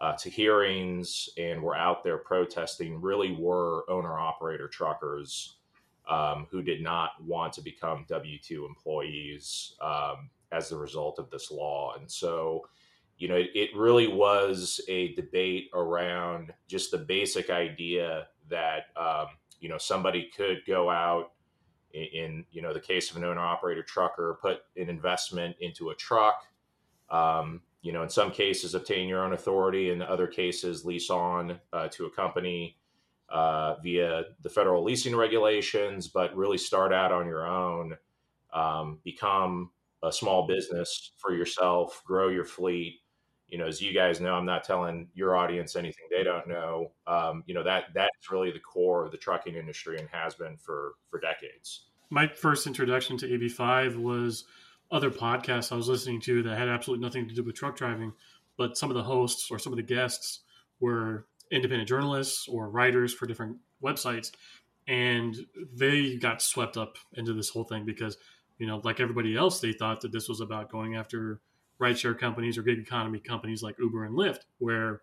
uh, 0.01 0.13
to 0.15 0.29
hearings 0.29 1.29
and 1.39 1.63
were 1.63 1.77
out 1.77 2.03
there 2.03 2.19
protesting 2.19 3.01
really 3.01 3.33
were 3.33 3.89
owner 3.89 4.19
operator 4.19 4.69
truckers 4.69 5.57
um, 6.09 6.47
who 6.51 6.63
did 6.63 6.83
not 6.83 7.11
want 7.25 7.53
to 7.55 7.63
become 7.63 8.05
W 8.09 8.39
2 8.39 8.67
employees 8.67 9.75
um, 9.81 10.31
as 10.53 10.73
a 10.73 10.77
result 10.77 11.19
of 11.19 11.31
this 11.31 11.51
law. 11.51 11.95
And 11.99 12.11
so, 12.11 12.67
you 13.19 13.29
know, 13.29 13.37
it, 13.37 13.51
it, 13.55 13.71
really 13.75 14.09
was 14.09 14.81
a 14.89 15.15
debate 15.15 15.71
around 15.73 16.53
just 16.69 16.91
the 16.91 16.99
basic 16.99 17.49
idea 17.49 18.29
that, 18.51 18.87
um, 18.97 19.29
you 19.59 19.69
know, 19.69 19.79
somebody 19.79 20.31
could 20.37 20.59
go 20.67 20.91
out 20.91 21.33
in, 21.95 22.05
in, 22.13 22.45
you 22.51 22.61
know, 22.61 22.75
the 22.75 22.81
case 22.81 23.11
of 23.11 23.17
an 23.17 23.25
owner 23.25 23.41
operator 23.41 23.83
trucker, 23.83 24.39
put 24.43 24.59
an 24.77 24.91
investment 24.91 25.57
into 25.61 25.91
a 25.91 25.95
truck, 25.95 26.45
um, 27.11 27.63
you 27.83 27.93
know, 27.93 28.03
in 28.03 28.11
some 28.11 28.31
cases 28.31 28.75
obtain 28.75 29.09
your 29.09 29.25
own 29.25 29.33
authority, 29.33 29.91
in 29.91 30.03
other 30.03 30.27
cases 30.27 30.85
lease 30.85 31.09
on 31.09 31.59
uh, 31.73 31.89
to 31.89 32.07
a 32.07 32.11
company 32.11 32.77
uh, 33.29 33.77
via 33.83 34.25
the 34.43 34.49
federal 34.49 34.85
leasing 34.85 35.17
regulations, 35.17 36.09
but 36.09 36.37
really 36.37 36.59
start 36.59 36.93
out 36.93 37.13
on 37.13 37.27
your 37.27 37.47
own, 37.47 37.97
um, 38.53 38.99
become 39.05 39.71
a 40.03 40.13
small 40.13 40.47
business 40.47 41.13
for 41.17 41.35
yourself, 41.35 42.03
grow 42.05 42.29
your 42.29 42.45
fleet, 42.45 43.01
you 43.49 43.59
know, 43.59 43.67
as 43.67 43.81
you 43.81 43.93
guys 43.93 44.21
know, 44.21 44.35
I'm 44.35 44.45
not 44.45 44.65
telling 44.65 45.09
your 45.15 45.37
audience 45.37 45.77
anything 45.77 46.07
they 46.11 46.25
don't 46.25 46.49
know. 46.49 46.93
Um, 47.07 47.45
you 47.47 47.55
know 47.55 47.63
that 47.63 47.85
that's 47.95 48.31
really 48.31 48.51
the 48.51 48.61
core 48.61 49.05
of 49.05 49.13
the 49.13 49.17
trucking 49.17 49.55
industry 49.55 49.99
and 49.99 50.09
has 50.11 50.35
been 50.35 50.57
for 50.57 50.95
for 51.11 51.21
decades. 51.21 51.87
My 52.11 52.27
first 52.27 52.67
introduction 52.67 53.17
to 53.19 53.27
AB5 53.27 53.97
was 54.01 54.45
other 54.91 55.11
podcasts 55.11 55.73
I 55.73 55.77
was 55.77 55.89
listening 55.89 56.21
to 56.23 56.43
that 56.45 56.57
had 56.57 56.69
absolutely 56.69 57.05
nothing 57.05 57.29
to 57.29 57.35
do 57.35 57.43
with 57.43 57.57
truck 57.57 57.77
driving, 57.77 58.13
but 58.57 58.79
some 58.79 58.91
of 58.91 58.97
the 58.97 59.03
hosts 59.03 59.51
or 59.51 59.59
some 59.59 59.73
of 59.73 59.77
the 59.77 59.83
guests 59.83 60.41
were 60.79 61.27
independent 61.51 61.89
journalists 61.89 62.47
or 62.49 62.71
writers 62.71 63.13
for 63.13 63.27
different 63.27 63.57
websites, 63.83 64.33
and 64.87 65.37
they 65.75 66.17
got 66.17 66.43
swept 66.43 66.77
up 66.77 66.97
into 67.15 67.33
this 67.33 67.49
whole 67.49 67.65
thing 67.65 67.85
because 67.85 68.17
you 68.59 68.67
know, 68.67 68.81
like 68.85 69.01
everybody 69.01 69.37
else, 69.37 69.61
they 69.61 69.73
thought 69.73 70.01
that 70.01 70.13
this 70.13 70.29
was 70.29 70.41
about 70.41 70.71
going 70.71 70.97
after 70.97 71.41
rideshare 71.81 72.19
companies 72.19 72.57
or 72.59 72.63
gig 72.63 72.79
economy 72.79 73.19
companies 73.19 73.63
like 73.63 73.79
Uber 73.79 74.05
and 74.05 74.17
Lyft, 74.17 74.41
where, 74.59 75.03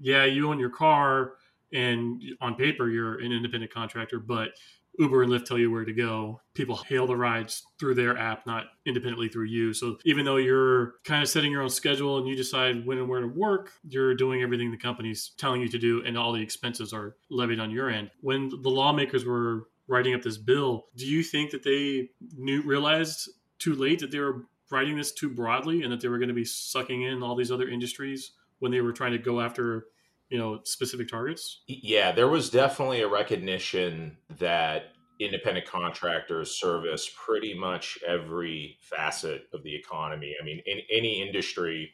yeah, 0.00 0.24
you 0.24 0.48
own 0.48 0.58
your 0.58 0.70
car 0.70 1.34
and 1.72 2.22
on 2.40 2.54
paper 2.54 2.88
you're 2.88 3.20
an 3.20 3.32
independent 3.32 3.72
contractor, 3.72 4.18
but 4.18 4.50
Uber 4.98 5.22
and 5.22 5.32
Lyft 5.32 5.44
tell 5.44 5.56
you 5.58 5.70
where 5.70 5.84
to 5.84 5.92
go. 5.92 6.40
People 6.52 6.76
hail 6.76 7.06
the 7.06 7.16
rides 7.16 7.64
through 7.78 7.94
their 7.94 8.18
app, 8.18 8.44
not 8.44 8.64
independently 8.84 9.28
through 9.28 9.44
you. 9.44 9.72
So 9.72 9.96
even 10.04 10.24
though 10.24 10.36
you're 10.36 10.94
kind 11.04 11.22
of 11.22 11.28
setting 11.28 11.52
your 11.52 11.62
own 11.62 11.70
schedule 11.70 12.18
and 12.18 12.26
you 12.26 12.34
decide 12.34 12.84
when 12.84 12.98
and 12.98 13.08
where 13.08 13.20
to 13.20 13.28
work, 13.28 13.72
you're 13.88 14.14
doing 14.14 14.42
everything 14.42 14.70
the 14.70 14.76
company's 14.76 15.30
telling 15.38 15.60
you 15.62 15.68
to 15.68 15.78
do, 15.78 16.02
and 16.04 16.18
all 16.18 16.32
the 16.32 16.42
expenses 16.42 16.92
are 16.92 17.16
levied 17.30 17.60
on 17.60 17.70
your 17.70 17.88
end. 17.88 18.10
When 18.20 18.48
the 18.48 18.68
lawmakers 18.68 19.24
were 19.24 19.68
writing 19.86 20.12
up 20.12 20.22
this 20.22 20.38
bill, 20.38 20.86
do 20.96 21.06
you 21.06 21.22
think 21.22 21.52
that 21.52 21.62
they 21.62 22.10
knew 22.36 22.62
realized 22.62 23.30
too 23.58 23.74
late 23.74 24.00
that 24.00 24.10
they 24.10 24.18
were 24.18 24.44
writing 24.70 24.96
this 24.96 25.12
too 25.12 25.28
broadly 25.28 25.82
and 25.82 25.92
that 25.92 26.00
they 26.00 26.08
were 26.08 26.18
going 26.18 26.28
to 26.28 26.34
be 26.34 26.44
sucking 26.44 27.02
in 27.02 27.22
all 27.22 27.34
these 27.34 27.50
other 27.50 27.68
industries 27.68 28.32
when 28.60 28.70
they 28.70 28.80
were 28.80 28.92
trying 28.92 29.12
to 29.12 29.18
go 29.18 29.40
after 29.40 29.86
you 30.28 30.38
know 30.38 30.60
specific 30.64 31.08
targets? 31.08 31.62
Yeah 31.66 32.12
there 32.12 32.28
was 32.28 32.50
definitely 32.50 33.02
a 33.02 33.08
recognition 33.08 34.16
that 34.38 34.92
independent 35.18 35.66
contractors 35.66 36.50
service 36.52 37.10
pretty 37.14 37.52
much 37.52 37.98
every 38.06 38.78
facet 38.80 39.48
of 39.52 39.62
the 39.62 39.74
economy. 39.74 40.34
I 40.40 40.44
mean 40.44 40.62
in 40.66 40.78
any 40.90 41.20
industry 41.26 41.92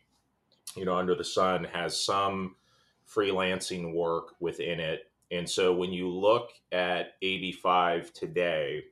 you 0.77 0.85
know 0.85 0.97
under 0.97 1.15
the 1.15 1.25
sun 1.25 1.65
has 1.65 2.01
some 2.01 2.57
freelancing 3.09 3.95
work 3.95 4.35
within 4.41 4.81
it. 4.81 5.11
And 5.31 5.49
so 5.49 5.75
when 5.75 5.93
you 5.93 6.09
look 6.09 6.51
at 6.73 7.21
AB5 7.23 8.13
today 8.13 8.85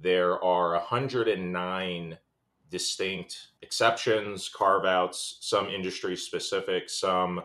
there 0.00 0.42
are 0.44 0.72
109 0.74 2.18
distinct 2.70 3.48
exceptions, 3.62 4.48
carve 4.48 4.84
outs, 4.84 5.38
some 5.40 5.68
industry 5.68 6.16
specific, 6.16 6.88
some, 6.90 7.42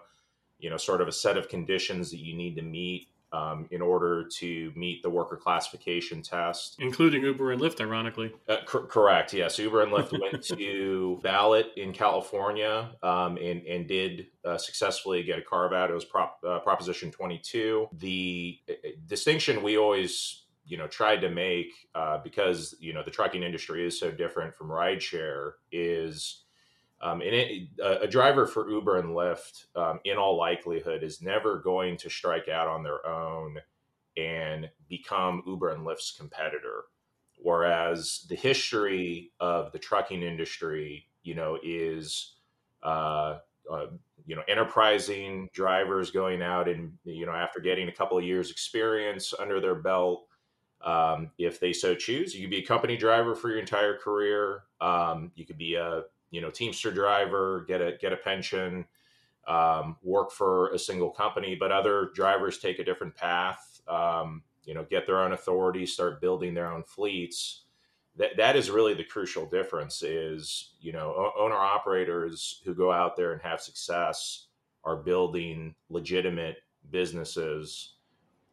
you 0.60 0.70
know, 0.70 0.78
sort 0.78 1.02
of 1.02 1.08
a 1.08 1.12
set 1.12 1.38
of 1.38 1.50
conditions 1.50 2.12
that 2.12 2.20
you 2.20 2.36
need 2.36 2.56
to 2.56 2.62
meet 2.62 3.08
um, 3.34 3.68
in 3.72 3.82
order 3.82 4.24
to 4.24 4.72
meet 4.76 5.02
the 5.02 5.10
worker 5.10 5.36
classification 5.36 6.22
test. 6.22 6.76
Including 6.80 7.24
Uber 7.24 7.52
and 7.52 7.62
Lyft, 7.62 7.82
ironically. 7.82 8.32
Uh, 8.48 8.58
cor- 8.66 8.86
correct. 8.86 9.34
Yes. 9.34 9.58
Uber 9.58 9.82
and 9.82 9.92
Lyft 9.92 10.20
went 10.22 10.44
to 10.44 11.20
ballot 11.24 11.72
in 11.76 11.94
California 11.94 12.92
um, 13.02 13.38
and, 13.38 13.66
and 13.66 13.88
did 13.88 14.28
uh, 14.46 14.58
successfully 14.58 15.24
get 15.24 15.40
a 15.40 15.42
carve 15.42 15.74
out. 15.74 15.90
It 15.90 15.94
was 15.94 16.06
prop, 16.06 16.38
uh, 16.48 16.60
Proposition 16.60 17.10
22. 17.10 17.88
The 17.94 18.60
uh, 18.70 18.74
distinction 19.08 19.64
we 19.64 19.78
always 19.78 20.43
you 20.66 20.78
know 20.78 20.88
tried 20.88 21.22
to 21.22 21.30
make 21.30 21.72
uh, 21.96 22.20
because 22.24 22.76
you 22.80 22.94
know 22.94 23.04
the 23.04 23.12
trucking 23.12 23.44
industry 23.44 23.86
is 23.86 24.00
so 24.00 24.12
different 24.12 24.54
from 24.56 24.68
rideshare 24.68 25.54
is 25.72 26.44
um, 27.02 27.22
and 27.22 27.36
it, 27.36 27.68
a, 27.84 28.08
driver 28.08 28.48
for 28.48 28.70
Uber 28.70 28.98
and 28.98 29.10
Lyft 29.10 29.66
um, 29.76 30.00
in 30.06 30.16
all 30.16 30.38
likelihood 30.38 31.04
is 31.04 31.22
never 31.22 31.58
going 31.58 31.98
to 31.98 32.10
strike 32.10 32.48
out 32.48 32.70
on 32.70 32.82
their 32.82 33.06
own 33.06 33.58
and 34.16 34.70
become 34.88 35.44
Uber 35.46 35.72
and 35.72 35.86
Lyft's 35.86 36.16
competitor. 36.18 36.86
Whereas 37.36 38.26
the 38.30 38.38
history 38.38 39.32
of 39.42 39.74
the 39.74 39.80
trucking 39.80 40.24
industry 40.24 41.08
you 41.24 41.36
know 41.36 41.58
is 41.64 42.36
uh, 42.84 43.40
uh, 43.72 43.88
you 44.26 44.36
know 44.36 44.44
enterprising 44.48 45.50
drivers 45.54 46.12
going 46.12 46.42
out 46.42 46.70
and 46.70 46.94
you 47.04 47.26
know 47.26 47.34
after 47.34 47.60
getting 47.60 47.90
a 47.90 47.94
couple 47.94 48.18
of 48.18 48.24
years 48.24 48.52
experience 48.52 49.34
under 49.38 49.60
their 49.60 49.76
belt 49.76 50.28
um, 50.84 51.32
if 51.38 51.60
they 51.60 51.74
so 51.74 51.96
choose. 51.96 52.36
You 52.36 52.42
could 52.42 52.50
be 52.52 52.64
a 52.64 52.66
company 52.66 52.98
driver 52.98 53.36
for 53.36 53.50
your 53.50 53.60
entire 53.60 53.98
career. 53.98 54.64
Um, 54.82 55.32
you 55.36 55.46
could 55.46 55.58
be 55.58 55.76
a 55.76 56.04
you 56.32 56.42
know 56.42 56.50
Teamster 56.50 56.92
driver, 56.92 57.66
get 57.68 57.82
a 57.82 57.98
get 58.00 58.14
a 58.14 58.18
pension, 58.18 58.86
um, 59.48 59.98
work 60.04 60.32
for 60.32 60.72
a 60.72 60.80
single 60.80 61.10
company. 61.10 61.56
But 61.56 61.72
other 61.72 62.10
drivers 62.14 62.58
take 62.58 62.80
a 62.80 62.84
different 62.84 63.16
path. 63.16 63.82
Um, 63.88 64.44
you 64.66 64.74
know, 64.74 64.86
get 64.90 65.06
their 65.06 65.22
own 65.22 65.34
authority, 65.34 65.86
start 65.86 66.22
building 66.22 66.54
their 66.54 66.72
own 66.72 66.84
fleets. 66.84 67.64
That 68.16 68.38
that 68.38 68.56
is 68.56 68.70
really 68.70 68.94
the 68.94 69.04
crucial 69.04 69.46
difference. 69.46 70.04
Is 70.04 70.74
you 70.82 70.92
know 70.92 71.32
owner 71.38 71.56
operators 71.56 72.62
who 72.66 72.76
go 72.76 72.92
out 72.92 73.16
there 73.16 73.32
and 73.32 73.42
have 73.42 73.62
success 73.62 74.48
are 74.84 74.98
building 74.98 75.76
legitimate 75.90 76.58
businesses 76.92 77.93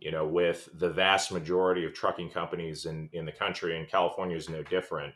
you 0.00 0.10
know, 0.10 0.26
with 0.26 0.68
the 0.74 0.90
vast 0.90 1.30
majority 1.30 1.84
of 1.84 1.92
trucking 1.92 2.30
companies 2.30 2.86
in, 2.86 3.08
in 3.12 3.26
the 3.26 3.32
country, 3.32 3.78
and 3.78 3.88
California 3.88 4.36
is 4.36 4.48
no 4.48 4.62
different, 4.62 5.14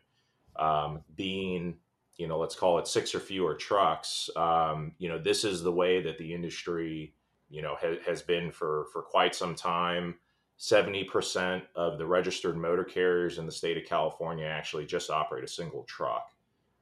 um, 0.56 1.02
being, 1.16 1.76
you 2.16 2.28
know, 2.28 2.38
let's 2.38 2.54
call 2.54 2.78
it 2.78 2.86
six 2.86 3.14
or 3.14 3.20
fewer 3.20 3.54
trucks, 3.54 4.28
um, 4.36 4.92
you 4.98 5.08
know, 5.08 5.18
this 5.18 5.42
is 5.42 5.62
the 5.62 5.72
way 5.72 6.02
that 6.02 6.18
the 6.18 6.34
industry, 6.34 7.14
you 7.48 7.62
know, 7.62 7.76
ha- 7.80 8.00
has 8.06 8.22
been 8.22 8.52
for, 8.52 8.86
for 8.92 9.02
quite 9.02 9.34
some 9.34 9.54
time. 9.54 10.16
70% 10.60 11.62
of 11.74 11.98
the 11.98 12.06
registered 12.06 12.56
motor 12.56 12.84
carriers 12.84 13.38
in 13.38 13.46
the 13.46 13.52
state 13.52 13.76
of 13.76 13.84
California 13.86 14.46
actually 14.46 14.86
just 14.86 15.10
operate 15.10 15.42
a 15.42 15.48
single 15.48 15.82
truck. 15.84 16.30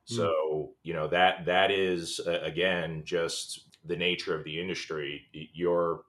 Hmm. 0.09 0.16
So, 0.16 0.71
you 0.82 0.92
know, 0.92 1.09
that, 1.09 1.47
that 1.47 1.71
is, 1.71 2.21
uh, 2.26 2.40
again, 2.42 3.02
just 3.04 3.66
the 3.85 3.97
nature 3.97 4.37
of 4.37 4.44
the 4.44 4.61
industry. 4.61 5.23
You're 5.32 6.02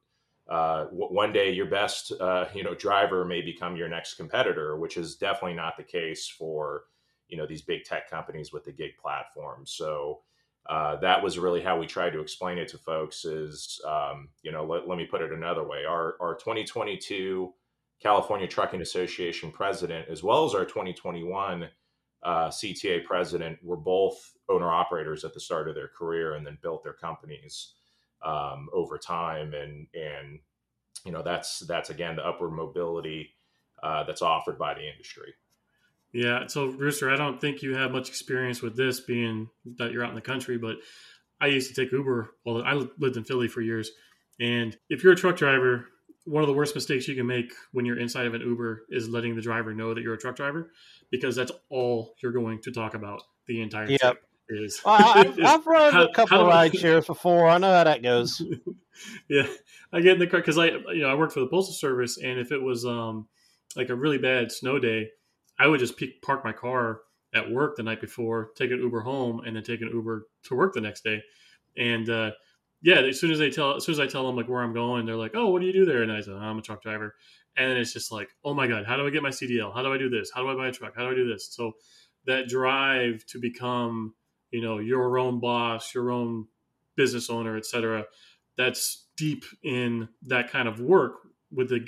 uh, 0.49 0.85
one 0.91 1.31
day 1.31 1.51
your 1.51 1.65
best 1.65 2.11
uh, 2.19 2.45
you 2.53 2.63
know 2.63 2.75
driver 2.75 3.23
may 3.23 3.41
become 3.41 3.77
your 3.77 3.87
next 3.87 4.15
competitor, 4.15 4.77
which 4.77 4.97
is 4.97 5.15
definitely 5.15 5.55
not 5.55 5.77
the 5.77 5.83
case 5.83 6.27
for 6.27 6.83
you 7.29 7.37
know 7.37 7.45
these 7.45 7.61
big 7.61 7.83
tech 7.83 8.09
companies 8.09 8.51
with 8.51 8.65
the 8.65 8.71
gig 8.71 8.91
platform. 9.01 9.65
So 9.65 10.21
uh, 10.69 10.97
that 10.97 11.23
was 11.23 11.39
really 11.39 11.61
how 11.61 11.77
we 11.77 11.85
tried 11.85 12.11
to 12.11 12.21
explain 12.21 12.57
it 12.57 12.67
to 12.69 12.77
folks. 12.77 13.23
Is 13.23 13.79
um, 13.87 14.29
you 14.41 14.51
know 14.51 14.65
let, 14.65 14.87
let 14.87 14.97
me 14.97 15.05
put 15.05 15.21
it 15.21 15.31
another 15.31 15.65
way. 15.65 15.85
Our 15.85 16.15
our 16.19 16.35
2022 16.35 17.53
California 18.01 18.47
Trucking 18.47 18.81
Association 18.81 19.49
president, 19.49 20.09
as 20.09 20.23
well 20.23 20.43
as 20.43 20.53
our 20.53 20.65
2021 20.65 21.69
uh, 22.23 22.49
CTA 22.49 23.05
president, 23.05 23.59
were 23.63 23.77
both 23.77 24.33
owner 24.49 24.69
operators 24.69 25.23
at 25.23 25.33
the 25.33 25.39
start 25.39 25.69
of 25.69 25.75
their 25.75 25.87
career 25.87 26.33
and 26.33 26.45
then 26.45 26.57
built 26.61 26.83
their 26.83 26.93
companies 26.93 27.75
um, 28.23 28.69
over 28.73 28.97
time. 28.97 29.53
And 29.53 29.87
and 29.93 30.39
you 31.05 31.11
know 31.11 31.21
that's 31.23 31.59
that's 31.59 31.89
again 31.89 32.15
the 32.15 32.25
upward 32.25 32.53
mobility 32.53 33.35
uh, 33.81 34.03
that's 34.03 34.21
offered 34.21 34.57
by 34.57 34.73
the 34.73 34.89
industry. 34.89 35.33
Yeah. 36.13 36.47
So 36.47 36.67
Rooster, 36.67 37.09
I 37.09 37.17
don't 37.17 37.41
think 37.41 37.61
you 37.61 37.75
have 37.75 37.91
much 37.91 38.07
experience 38.07 38.61
with 38.61 38.77
this, 38.77 38.99
being 38.99 39.49
that 39.77 39.91
you're 39.91 40.03
out 40.03 40.09
in 40.09 40.15
the 40.15 40.21
country, 40.21 40.57
but 40.57 40.77
I 41.41 41.47
used 41.47 41.73
to 41.73 41.81
take 41.81 41.91
Uber. 41.91 42.35
Well, 42.45 42.63
I 42.63 42.73
lived 42.73 43.17
in 43.17 43.23
Philly 43.23 43.47
for 43.47 43.61
years, 43.61 43.91
and 44.39 44.77
if 44.89 45.03
you're 45.03 45.13
a 45.13 45.15
truck 45.17 45.35
driver, 45.35 45.87
one 46.25 46.43
of 46.43 46.47
the 46.47 46.53
worst 46.53 46.75
mistakes 46.75 47.07
you 47.07 47.15
can 47.15 47.25
make 47.25 47.51
when 47.71 47.85
you're 47.85 47.97
inside 47.97 48.27
of 48.27 48.33
an 48.33 48.41
Uber 48.41 48.85
is 48.89 49.09
letting 49.09 49.35
the 49.35 49.41
driver 49.41 49.73
know 49.73 49.93
that 49.93 50.01
you're 50.01 50.13
a 50.13 50.17
truck 50.17 50.35
driver, 50.35 50.71
because 51.09 51.35
that's 51.35 51.51
all 51.69 52.13
you're 52.21 52.31
going 52.31 52.61
to 52.61 52.71
talk 52.71 52.93
about 52.93 53.23
the 53.47 53.61
entire 53.61 53.89
yep. 53.89 53.99
trip. 53.99 54.23
Is, 54.53 54.81
I've, 54.85 55.39
I've, 55.43 55.65
run 55.65 55.93
how, 55.93 56.05
a 56.05 56.13
couple 56.13 56.41
of 56.41 56.47
ride 56.47 56.75
shares 56.75 57.05
before. 57.05 57.47
I 57.47 57.57
know 57.57 57.71
how 57.71 57.83
that 57.83 58.03
goes. 58.03 58.41
yeah, 59.29 59.47
I 59.91 60.01
get 60.01 60.13
in 60.13 60.19
the 60.19 60.27
car 60.27 60.39
because 60.39 60.57
I, 60.57 60.67
you 60.67 61.01
know, 61.01 61.09
I 61.09 61.15
worked 61.15 61.33
for 61.33 61.39
the 61.39 61.47
postal 61.47 61.73
service, 61.73 62.17
and 62.17 62.39
if 62.39 62.51
it 62.51 62.61
was 62.61 62.85
um, 62.85 63.27
like 63.75 63.89
a 63.89 63.95
really 63.95 64.17
bad 64.17 64.51
snow 64.51 64.79
day, 64.79 65.09
I 65.59 65.67
would 65.67 65.79
just 65.79 66.01
park 66.21 66.43
my 66.43 66.53
car 66.53 67.01
at 67.33 67.49
work 67.49 67.75
the 67.75 67.83
night 67.83 68.01
before, 68.01 68.51
take 68.55 68.71
an 68.71 68.79
Uber 68.79 69.01
home, 69.01 69.41
and 69.45 69.55
then 69.55 69.63
take 69.63 69.81
an 69.81 69.89
Uber 69.91 70.27
to 70.43 70.55
work 70.55 70.73
the 70.73 70.81
next 70.81 71.03
day. 71.03 71.21
And 71.77 72.09
uh, 72.09 72.31
yeah, 72.81 72.99
as 72.99 73.19
soon 73.19 73.31
as 73.31 73.39
they 73.39 73.49
tell, 73.49 73.75
as 73.75 73.85
soon 73.85 73.93
as 73.93 73.99
I 73.99 74.07
tell 74.07 74.27
them 74.27 74.35
like 74.35 74.47
where 74.47 74.61
I'm 74.61 74.73
going, 74.73 75.05
they're 75.05 75.15
like, 75.15 75.31
"Oh, 75.33 75.49
what 75.49 75.61
do 75.61 75.67
you 75.67 75.73
do 75.73 75.85
there?" 75.85 76.03
And 76.03 76.11
I 76.11 76.21
say, 76.21 76.31
oh, 76.31 76.37
"I'm 76.37 76.59
a 76.59 76.61
truck 76.61 76.81
driver." 76.81 77.15
And 77.55 77.71
then 77.71 77.77
it's 77.77 77.93
just 77.93 78.11
like, 78.11 78.29
"Oh 78.43 78.53
my 78.53 78.67
god, 78.67 78.85
how 78.85 78.97
do 78.97 79.07
I 79.07 79.09
get 79.09 79.23
my 79.23 79.29
CDL? 79.29 79.73
How 79.73 79.81
do 79.81 79.93
I 79.93 79.97
do 79.97 80.09
this? 80.09 80.31
How 80.33 80.43
do 80.43 80.49
I 80.49 80.55
buy 80.55 80.67
a 80.67 80.71
truck? 80.71 80.93
How 80.95 81.03
do 81.03 81.11
I 81.11 81.15
do 81.15 81.27
this?" 81.27 81.47
So 81.51 81.73
that 82.25 82.47
drive 82.47 83.25
to 83.27 83.39
become, 83.39 84.13
you 84.53 84.61
know, 84.61 84.77
your 84.77 85.17
own 85.17 85.39
boss, 85.39 85.93
your 85.93 86.11
own 86.11 86.45
business 86.95 87.29
owner, 87.29 87.57
etc. 87.57 88.05
That's 88.55 89.07
deep 89.17 89.43
in 89.63 90.07
that 90.23 90.51
kind 90.51 90.67
of 90.67 90.79
work 90.79 91.15
with 91.51 91.69
the 91.69 91.85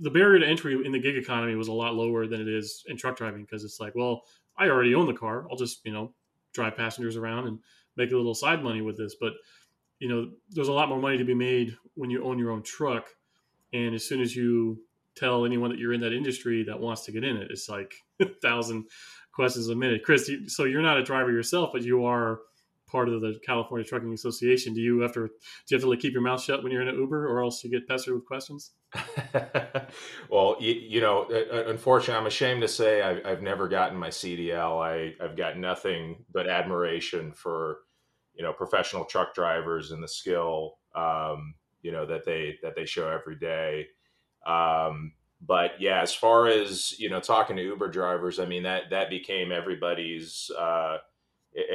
the 0.00 0.10
barrier 0.10 0.40
to 0.40 0.46
entry 0.46 0.80
in 0.84 0.92
the 0.92 0.98
gig 0.98 1.16
economy 1.16 1.54
was 1.56 1.68
a 1.68 1.72
lot 1.72 1.94
lower 1.94 2.26
than 2.26 2.40
it 2.40 2.48
is 2.48 2.84
in 2.86 2.96
truck 2.96 3.16
driving 3.16 3.42
because 3.42 3.64
it's 3.64 3.80
like, 3.80 3.94
well, 3.94 4.22
I 4.56 4.68
already 4.68 4.94
own 4.94 5.06
the 5.06 5.14
car. 5.14 5.46
I'll 5.50 5.56
just 5.56 5.80
you 5.84 5.92
know 5.92 6.14
drive 6.54 6.76
passengers 6.76 7.16
around 7.16 7.48
and 7.48 7.58
make 7.96 8.12
a 8.12 8.16
little 8.16 8.34
side 8.34 8.62
money 8.62 8.80
with 8.80 8.96
this. 8.96 9.16
But 9.20 9.34
you 9.98 10.08
know, 10.08 10.30
there's 10.50 10.68
a 10.68 10.72
lot 10.72 10.88
more 10.88 11.00
money 11.00 11.18
to 11.18 11.24
be 11.24 11.34
made 11.34 11.76
when 11.94 12.10
you 12.10 12.24
own 12.24 12.38
your 12.38 12.52
own 12.52 12.62
truck. 12.62 13.08
And 13.72 13.94
as 13.94 14.04
soon 14.04 14.20
as 14.20 14.34
you 14.34 14.80
tell 15.16 15.44
anyone 15.44 15.70
that 15.70 15.78
you're 15.78 15.92
in 15.92 16.00
that 16.00 16.12
industry 16.12 16.62
that 16.64 16.78
wants 16.78 17.04
to 17.06 17.12
get 17.12 17.24
in 17.24 17.36
it, 17.36 17.50
it's 17.50 17.68
like 17.68 17.94
thousand 18.42 18.84
questions 19.36 19.68
a 19.68 19.76
minute. 19.76 20.02
Chris, 20.02 20.28
so 20.48 20.64
you're 20.64 20.82
not 20.82 20.98
a 20.98 21.04
driver 21.04 21.30
yourself, 21.30 21.70
but 21.72 21.82
you 21.82 22.04
are 22.04 22.40
part 22.86 23.08
of 23.08 23.20
the 23.20 23.38
California 23.44 23.86
Trucking 23.86 24.12
Association. 24.12 24.74
Do 24.74 24.80
you 24.80 25.00
have 25.00 25.12
to 25.12 25.26
do 25.26 25.30
you 25.68 25.76
have 25.76 25.82
to 25.82 25.90
like 25.90 26.00
keep 26.00 26.12
your 26.12 26.22
mouth 26.22 26.42
shut 26.42 26.62
when 26.62 26.72
you're 26.72 26.82
in 26.82 26.88
an 26.88 26.96
Uber, 26.96 27.28
or 27.28 27.44
else 27.44 27.62
you 27.62 27.70
get 27.70 27.86
pestered 27.86 28.14
with 28.14 28.26
questions? 28.26 28.72
well, 30.30 30.56
you, 30.58 30.72
you, 30.72 31.00
know, 31.00 31.26
unfortunately, 31.66 32.18
I'm 32.18 32.26
ashamed 32.26 32.62
to 32.62 32.68
say 32.68 33.02
I've, 33.02 33.26
I've 33.26 33.42
never 33.42 33.68
gotten 33.68 33.98
my 33.98 34.08
CDL. 34.08 34.82
I, 34.82 35.22
I've 35.22 35.36
got 35.36 35.58
nothing 35.58 36.24
but 36.32 36.48
admiration 36.48 37.32
for 37.32 37.78
you 38.34 38.42
know 38.42 38.52
professional 38.52 39.04
truck 39.04 39.34
drivers 39.34 39.90
and 39.90 40.02
the 40.02 40.08
skill 40.08 40.78
um, 40.94 41.54
you 41.82 41.92
know 41.92 42.06
that 42.06 42.24
they 42.24 42.58
that 42.62 42.74
they 42.74 42.86
show 42.86 43.08
every 43.08 43.36
day. 43.36 43.86
Um, 44.46 45.12
but 45.40 45.72
yeah, 45.80 46.00
as 46.00 46.14
far 46.14 46.46
as 46.46 46.98
you 46.98 47.10
know, 47.10 47.20
talking 47.20 47.56
to 47.56 47.62
Uber 47.62 47.88
drivers, 47.88 48.38
I 48.38 48.46
mean 48.46 48.62
that 48.64 48.90
that 48.90 49.10
became 49.10 49.52
everybody's. 49.52 50.50
Uh, 50.58 50.98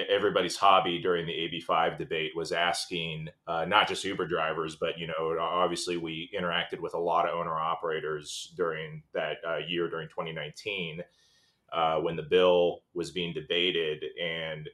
everybody's 0.09 0.57
hobby 0.57 0.99
during 0.99 1.25
the 1.25 1.31
AB5 1.33 1.97
debate 1.97 2.35
was 2.35 2.51
asking 2.51 3.27
uh, 3.47 3.65
not 3.65 3.87
just 3.87 4.03
Uber 4.03 4.27
drivers, 4.27 4.75
but 4.75 4.99
you 4.99 5.07
know, 5.07 5.35
obviously 5.39 5.97
we 5.97 6.29
interacted 6.39 6.79
with 6.79 6.93
a 6.93 6.99
lot 6.99 7.27
of 7.27 7.33
owner 7.33 7.57
operators 7.57 8.53
during 8.55 9.01
that 9.15 9.37
uh, 9.47 9.57
year 9.57 9.89
during 9.89 10.07
2019 10.07 11.01
uh, 11.71 11.97
when 11.97 12.15
the 12.15 12.23
bill 12.23 12.81
was 12.93 13.11
being 13.11 13.33
debated, 13.33 14.03
and 14.21 14.69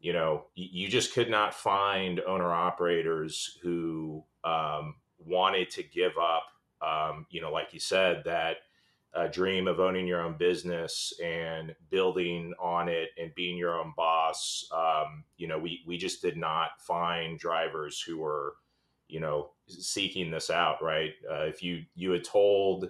you 0.00 0.12
know, 0.12 0.44
you 0.54 0.88
just 0.88 1.12
could 1.12 1.28
not 1.28 1.52
find 1.52 2.20
owner 2.20 2.52
operators 2.52 3.58
who 3.62 4.22
um, 4.44 4.94
wanted 5.18 5.70
to 5.70 5.82
give 5.82 6.12
up, 6.20 6.44
um, 6.82 7.26
you 7.30 7.40
know, 7.40 7.52
like 7.52 7.72
you 7.72 7.80
said, 7.80 8.22
that 8.24 8.58
a 9.14 9.28
dream 9.28 9.66
of 9.66 9.80
owning 9.80 10.06
your 10.06 10.22
own 10.22 10.36
business 10.36 11.12
and 11.22 11.74
building 11.90 12.52
on 12.60 12.88
it 12.88 13.10
and 13.20 13.34
being 13.34 13.56
your 13.56 13.78
own 13.78 13.92
boss. 13.96 14.68
Um, 14.72 15.24
you 15.36 15.48
know, 15.48 15.58
we 15.58 15.80
we 15.86 15.96
just 15.96 16.22
did 16.22 16.36
not 16.36 16.70
find 16.80 17.38
drivers 17.38 18.00
who 18.00 18.18
were, 18.18 18.54
you 19.08 19.20
know, 19.20 19.50
seeking 19.66 20.30
this 20.30 20.50
out. 20.50 20.82
Right? 20.82 21.12
Uh, 21.30 21.44
if 21.44 21.62
you 21.62 21.84
you 21.94 22.10
had 22.10 22.24
told 22.24 22.88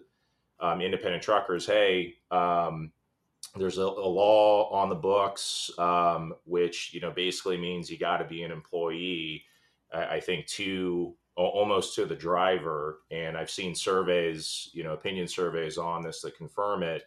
um, 0.61 0.81
independent 0.81 1.23
truckers, 1.23 1.67
hey, 1.67 2.15
um, 2.31 2.91
there's 3.57 3.79
a, 3.79 3.83
a, 3.83 4.09
law 4.09 4.69
on 4.71 4.89
the 4.89 4.95
books 4.95 5.71
um, 5.79 6.35
which 6.45 6.93
you 6.93 7.01
know 7.01 7.13
basically 7.13 7.57
means 7.57 7.91
you 7.91 7.99
got 7.99 8.19
to 8.19 8.25
be 8.25 8.43
an 8.43 8.51
employee. 8.51 9.45
I, 9.93 10.17
I 10.17 10.21
think 10.21 10.47
two 10.47 11.15
almost 11.47 11.95
to 11.95 12.05
the 12.05 12.17
driver. 12.17 13.01
And 13.11 13.37
I've 13.37 13.51
seen 13.51 13.75
surveys, 13.75 14.71
you 14.73 14.83
know, 14.83 14.93
opinion 14.93 15.29
surveys 15.29 15.79
on 15.79 16.03
this 16.03 16.21
that 16.23 16.37
confirm 16.37 16.83
it. 16.83 17.05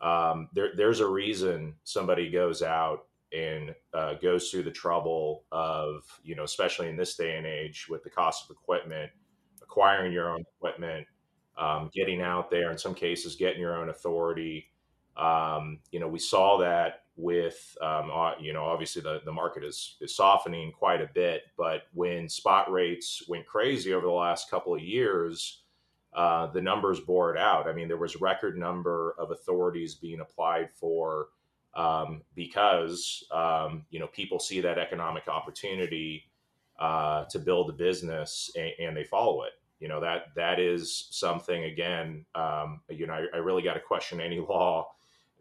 Um, 0.00 0.48
there, 0.52 0.70
there's 0.76 1.00
a 1.00 1.08
reason 1.08 1.74
somebody 1.84 2.30
goes 2.30 2.62
out 2.62 3.06
and 3.32 3.74
uh, 3.92 4.14
goes 4.14 4.50
through 4.50 4.62
the 4.62 4.70
trouble 4.70 5.44
of, 5.50 6.04
you 6.22 6.36
know, 6.36 6.44
especially 6.44 6.88
in 6.88 6.96
this 6.96 7.16
day 7.16 7.36
and 7.36 7.46
age 7.46 7.88
with 7.88 8.04
the 8.04 8.10
cost 8.10 8.44
of 8.44 8.54
equipment, 8.54 9.10
acquiring 9.62 10.12
your 10.12 10.30
own 10.30 10.44
equipment, 10.56 11.06
um, 11.56 11.90
getting 11.92 12.20
out 12.20 12.50
there, 12.50 12.70
in 12.70 12.78
some 12.78 12.94
cases, 12.94 13.34
getting 13.34 13.60
your 13.60 13.76
own 13.76 13.88
authority. 13.88 14.70
Um, 15.16 15.80
you 15.90 15.98
know, 16.00 16.08
we 16.08 16.18
saw 16.18 16.58
that 16.58 17.03
with 17.16 17.76
um, 17.80 18.10
you 18.40 18.52
know 18.52 18.64
obviously 18.64 19.00
the, 19.00 19.20
the 19.24 19.32
market 19.32 19.62
is, 19.62 19.96
is 20.00 20.16
softening 20.16 20.72
quite 20.72 21.00
a 21.00 21.08
bit 21.14 21.42
but 21.56 21.82
when 21.92 22.28
spot 22.28 22.70
rates 22.70 23.22
went 23.28 23.46
crazy 23.46 23.94
over 23.94 24.06
the 24.06 24.12
last 24.12 24.50
couple 24.50 24.74
of 24.74 24.80
years 24.80 25.64
uh, 26.14 26.46
the 26.46 26.62
numbers 26.62 27.00
bore 27.00 27.34
it 27.34 27.38
out. 27.38 27.68
I 27.68 27.72
mean 27.72 27.88
there 27.88 27.96
was 27.96 28.20
record 28.20 28.56
number 28.56 29.14
of 29.18 29.32
authorities 29.32 29.96
being 29.96 30.20
applied 30.20 30.70
for 30.72 31.28
um, 31.74 32.22
because 32.36 33.24
um, 33.32 33.84
you 33.90 33.98
know 33.98 34.06
people 34.06 34.38
see 34.38 34.60
that 34.60 34.78
economic 34.78 35.26
opportunity 35.26 36.30
uh, 36.78 37.24
to 37.26 37.38
build 37.38 37.70
a 37.70 37.72
business 37.72 38.50
and, 38.56 38.72
and, 38.80 38.96
they 38.96 39.04
follow 39.04 39.42
it. 39.42 39.52
You 39.80 39.88
know 39.88 40.00
that 40.00 40.34
that 40.36 40.60
is 40.60 41.08
something 41.10 41.64
again 41.64 42.24
um, 42.36 42.80
you 42.88 43.08
know 43.08 43.14
I, 43.14 43.26
I 43.34 43.38
really 43.38 43.62
got 43.62 43.74
to 43.74 43.80
question 43.80 44.20
any 44.20 44.38
law 44.48 44.86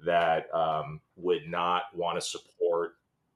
that 0.06 0.54
um, 0.54 1.02
would 1.16 1.48
not 1.48 1.84
want 1.96 2.20
to 2.20 2.26
support 2.26 2.94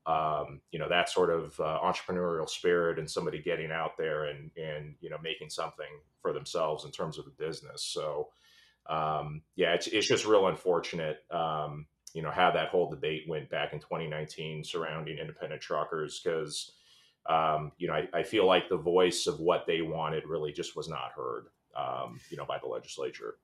um, 0.08 0.62
you 0.72 0.80
know 0.80 0.88
that 0.88 1.10
sort 1.10 1.30
of 1.30 1.60
uh, 1.60 1.80
entrepreneurial 1.84 2.50
spirit 2.50 2.98
and 2.98 3.12
somebody 3.12 3.42
getting 3.42 3.72
out 3.72 3.98
there 3.98 4.26
and 4.26 4.52
and 4.56 4.96
you 5.02 5.10
know 5.10 5.18
making 5.22 5.50
something 5.50 5.86
for 6.22 6.32
themselves 6.32 6.86
in 6.86 6.92
terms 6.92 7.20
of 7.20 7.28
a 7.28 7.30
business. 7.32 7.84
So 7.84 8.30
um, 8.90 9.42
yeah 9.56 9.74
it's, 9.74 9.88
it's 9.88 10.08
just 10.08 10.26
real 10.26 10.48
unfortunate 10.48 11.24
um, 11.30 11.88
you 12.14 12.22
know 12.22 12.32
how 12.32 12.52
that 12.52 12.70
whole 12.70 12.90
debate 12.90 13.26
went 13.28 13.50
back 13.50 13.74
in 13.74 13.80
2019 13.80 14.64
surrounding 14.64 15.18
independent 15.18 15.62
truckers 15.62 16.22
because 16.24 16.72
um, 17.30 17.74
you 17.78 17.88
know 17.88 17.94
I, 17.94 18.08
I, 18.14 18.24
feel 18.24 18.48
like 18.48 18.70
the 18.70 18.78
voice 18.78 19.28
of 19.28 19.42
what 19.42 19.66
they 19.68 19.82
wanted 19.82 20.26
really 20.26 20.54
just 20.54 20.76
was 20.76 20.88
not 20.88 21.12
heard 21.16 21.48
um, 21.76 22.20
you 22.30 22.38
know 22.38 22.46
by 22.46 22.60
the 22.60 22.68
legislature. 22.68 23.36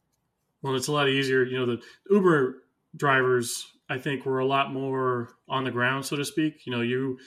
Well 0.62 0.76
it's 0.76 0.88
a 0.88 0.94
lot 0.94 1.10
easier 1.10 1.44
you 1.44 1.60
know 1.60 1.76
the 1.76 1.82
uber 2.10 2.64
drivers, 2.96 3.68
I 3.90 3.98
think, 3.98 4.26
were 4.26 4.40
a 4.40 4.46
lot 4.46 4.72
more 4.72 5.30
on 5.50 5.64
the 5.64 5.72
ground, 5.72 6.06
so 6.06 6.16
to 6.16 6.26
speak. 6.26 6.66
You 6.66 6.72
know, 6.72 6.82
you 6.82 7.20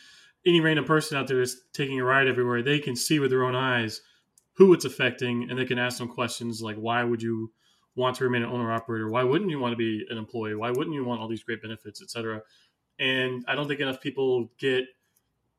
any 0.44 0.61
random 0.61 0.85
person 0.85 1.18
out 1.18 1.26
there 1.26 1.40
is 1.40 1.62
taking 1.72 1.98
a 2.00 2.05
ride 2.05 2.29
everywhere, 2.29 2.62
they 2.62 2.79
can 2.79 2.94
see 2.94 3.18
with 3.18 3.31
their 3.31 3.44
own 3.44 3.57
eyes 3.57 4.00
who 4.55 4.72
it's 4.72 4.85
affecting, 4.85 5.50
and 5.50 5.59
they 5.59 5.64
can 5.64 5.79
ask 5.79 5.98
them 5.98 6.09
questions 6.09 6.62
like, 6.62 6.76
"Why 6.76 7.02
would 7.02 7.20
you 7.20 7.52
want 7.94 8.16
to 8.16 8.24
remain 8.24 8.42
an 8.42 8.50
owner 8.50 8.72
operator? 8.72 9.11
Why 9.11 9.24
wouldn't 9.24 9.50
you 9.50 9.59
want 9.59 9.72
to 9.72 9.76
be 9.76 10.07
an 10.09 10.18
employee? 10.18 10.55
Why 10.55 10.70
wouldn't 10.70 10.94
you 10.94 11.05
want 11.05 11.20
all 11.20 11.29
these 11.29 11.42
great 11.42 11.62
benefits, 11.62 12.00
etc." 12.00 12.42
And 12.98 13.44
I 13.48 13.55
don't 13.55 13.68
think 13.68 13.81
enough 13.81 14.00
people 14.00 14.50
get 14.59 14.85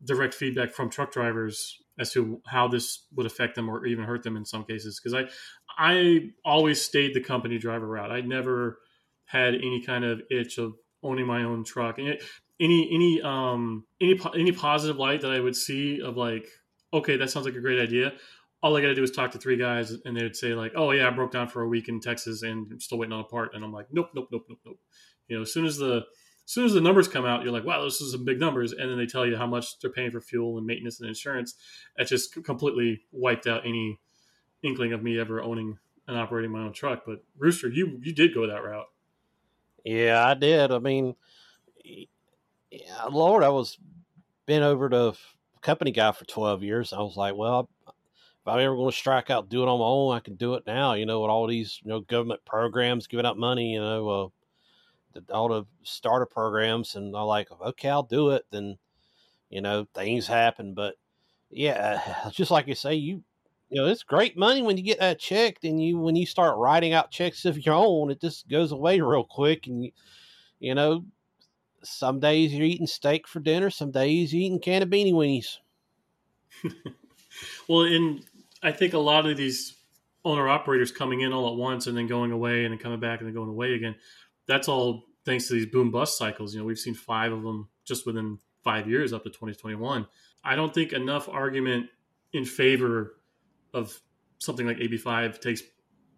direct 0.03 0.33
feedback 0.33 0.71
from 0.71 0.89
truck 0.89 1.11
drivers 1.11 1.81
as 1.99 2.11
to 2.13 2.41
how 2.45 2.67
this 2.67 3.05
would 3.15 3.25
affect 3.25 3.55
them 3.55 3.69
or 3.69 3.85
even 3.85 4.05
hurt 4.05 4.23
them 4.23 4.37
in 4.37 4.45
some 4.45 4.63
cases. 4.63 4.99
Because 4.99 5.13
I, 5.13 5.29
I 5.77 6.31
always 6.45 6.81
stayed 6.81 7.13
the 7.13 7.21
company 7.21 7.57
driver 7.57 7.87
route. 7.87 8.11
I 8.11 8.21
never 8.21 8.79
had 9.27 9.55
any 9.55 9.81
kind 9.81 10.03
of 10.03 10.21
itch 10.31 10.57
of 10.57 10.73
owning 11.03 11.27
my 11.27 11.43
own 11.43 11.63
truck. 11.63 11.99
And 11.99 12.07
it, 12.07 12.23
any 12.59 12.89
any 12.91 13.21
um 13.21 13.85
any 14.01 14.19
any 14.33 14.51
positive 14.51 14.97
light 14.97 15.21
that 15.21 15.31
I 15.31 15.39
would 15.39 15.55
see 15.55 16.01
of 16.01 16.17
like, 16.17 16.47
okay, 16.93 17.17
that 17.17 17.29
sounds 17.29 17.45
like 17.45 17.55
a 17.55 17.61
great 17.61 17.79
idea. 17.79 18.13
All 18.63 18.75
I 18.75 18.81
got 18.81 18.87
to 18.87 18.95
do 18.95 19.03
is 19.03 19.11
talk 19.11 19.31
to 19.31 19.37
three 19.37 19.57
guys, 19.57 19.91
and 20.03 20.17
they'd 20.17 20.35
say 20.35 20.55
like, 20.55 20.71
"Oh 20.75 20.89
yeah, 20.89 21.07
I 21.07 21.11
broke 21.11 21.31
down 21.31 21.47
for 21.47 21.61
a 21.61 21.67
week 21.67 21.89
in 21.89 21.99
Texas, 21.99 22.41
and 22.41 22.65
I'm 22.71 22.79
still 22.79 22.97
waiting 22.97 23.13
on 23.13 23.19
a 23.19 23.23
part." 23.23 23.53
And 23.53 23.63
I'm 23.63 23.71
like, 23.71 23.85
"Nope, 23.91 24.09
nope, 24.15 24.29
nope, 24.31 24.45
nope, 24.49 24.59
nope." 24.65 24.79
You 25.27 25.35
know, 25.35 25.43
as 25.43 25.53
soon 25.53 25.65
as 25.65 25.77
the 25.77 26.05
as 26.47 26.53
soon 26.53 26.65
as 26.65 26.73
the 26.73 26.81
numbers 26.81 27.09
come 27.09 27.25
out, 27.25 27.43
you're 27.43 27.51
like, 27.51 27.65
wow, 27.65 27.83
this 27.83 27.99
is 27.99 28.13
some 28.13 28.23
big 28.23 28.39
numbers. 28.39 28.71
And 28.71 28.89
then 28.89 28.97
they 28.97 29.05
tell 29.05 29.25
you 29.25 29.35
how 29.35 29.45
much 29.45 29.79
they're 29.79 29.91
paying 29.91 30.11
for 30.11 30.21
fuel 30.21 30.57
and 30.57 30.65
maintenance 30.65 30.97
and 31.01 31.09
insurance. 31.09 31.55
That 31.97 32.07
just 32.07 32.41
completely 32.45 33.01
wiped 33.11 33.47
out 33.47 33.65
any 33.65 33.99
inkling 34.63 34.93
of 34.93 35.03
me 35.03 35.19
ever 35.19 35.43
owning 35.43 35.77
and 36.07 36.17
operating 36.17 36.51
my 36.51 36.61
own 36.61 36.71
truck. 36.71 37.03
But 37.05 37.17
Rooster, 37.37 37.67
you 37.67 37.99
you 38.01 38.15
did 38.15 38.33
go 38.33 38.47
that 38.47 38.63
route. 38.63 38.85
Yeah, 39.87 40.25
I 40.27 40.33
did. 40.33 40.71
I 40.71 40.79
mean, 40.79 41.15
Lord, 43.09 43.43
I 43.43 43.49
was 43.49 43.77
been 44.45 44.63
over 44.63 44.89
to 44.89 45.13
company 45.61 45.91
guy 45.91 46.11
for 46.11 46.25
12 46.25 46.63
years. 46.63 46.93
I 46.93 46.99
was 47.01 47.17
like, 47.17 47.35
well, 47.35 47.69
if 47.87 47.93
I'm 48.47 48.59
ever 48.59 48.75
going 48.75 48.91
to 48.91 48.97
strike 48.97 49.29
out, 49.29 49.49
do 49.49 49.63
it 49.63 49.69
on 49.69 49.79
my 49.79 49.85
own, 49.85 50.15
I 50.15 50.19
can 50.19 50.35
do 50.35 50.55
it 50.55 50.65
now. 50.67 50.93
You 50.93 51.05
know, 51.05 51.21
with 51.21 51.31
all 51.31 51.47
these, 51.47 51.79
you 51.83 51.89
know, 51.89 52.01
government 52.01 52.41
programs 52.45 53.07
giving 53.07 53.25
out 53.25 53.37
money, 53.37 53.73
you 53.73 53.79
know, 53.79 54.09
uh, 54.09 54.27
the, 55.19 55.33
all 55.33 55.49
the 55.49 55.65
starter 55.83 56.25
programs, 56.27 56.95
and 56.95 57.15
I'm 57.15 57.25
like, 57.25 57.49
okay, 57.51 57.89
I'll 57.89 58.03
do 58.03 58.31
it. 58.31 58.45
Then, 58.51 58.77
you 59.49 59.61
know, 59.61 59.87
things 59.93 60.27
happen, 60.27 60.73
but 60.73 60.95
yeah, 61.51 62.29
just 62.31 62.51
like 62.51 62.67
you 62.67 62.75
say, 62.75 62.95
you 62.95 63.23
you 63.69 63.81
know, 63.81 63.87
it's 63.87 64.03
great 64.03 64.37
money 64.37 64.61
when 64.61 64.77
you 64.77 64.83
get 64.83 64.99
that 64.99 65.19
check. 65.19 65.57
And 65.63 65.81
you 65.81 65.99
when 65.99 66.15
you 66.15 66.25
start 66.25 66.57
writing 66.57 66.93
out 66.93 67.11
checks 67.11 67.45
of 67.45 67.65
your 67.65 67.75
own, 67.75 68.11
it 68.11 68.21
just 68.21 68.47
goes 68.47 68.71
away 68.71 68.99
real 69.01 69.23
quick. 69.23 69.67
And 69.67 69.83
you, 69.83 69.91
you 70.59 70.75
know, 70.75 71.05
some 71.83 72.19
days 72.19 72.53
you're 72.53 72.65
eating 72.65 72.87
steak 72.87 73.27
for 73.27 73.39
dinner, 73.39 73.69
some 73.69 73.91
days 73.91 74.33
you're 74.33 74.43
eating 74.43 74.59
can 74.59 74.83
of 74.83 74.89
beanie 74.89 75.13
weenies. 75.13 75.57
well, 77.67 77.81
and 77.81 78.23
I 78.63 78.71
think 78.71 78.93
a 78.93 78.99
lot 78.99 79.25
of 79.25 79.37
these 79.37 79.75
owner 80.25 80.49
operators 80.49 80.91
coming 80.91 81.21
in 81.21 81.31
all 81.31 81.49
at 81.49 81.55
once 81.55 81.87
and 81.87 81.97
then 81.97 82.07
going 82.07 82.31
away 82.31 82.65
and 82.65 82.73
then 82.73 82.79
coming 82.79 82.99
back 82.99 83.19
and 83.19 83.27
then 83.27 83.35
going 83.35 83.49
away 83.49 83.73
again. 83.73 83.95
That's 84.47 84.67
all 84.67 85.03
thanks 85.25 85.47
to 85.47 85.53
these 85.53 85.65
boom 85.65 85.91
bust 85.91 86.17
cycles. 86.17 86.53
You 86.53 86.61
know, 86.61 86.65
we've 86.65 86.79
seen 86.79 86.95
five 86.95 87.31
of 87.31 87.43
them 87.43 87.69
just 87.85 88.05
within 88.05 88.39
five 88.63 88.89
years 88.89 89.13
up 89.13 89.23
to 89.23 89.29
2021. 89.29 90.07
I 90.43 90.55
don't 90.55 90.73
think 90.73 90.93
enough 90.93 91.29
argument 91.29 91.87
in 92.33 92.45
favor 92.45 93.16
of 93.77 93.99
something 94.39 94.67
like 94.67 94.77
AB5 94.77 95.39
takes 95.39 95.61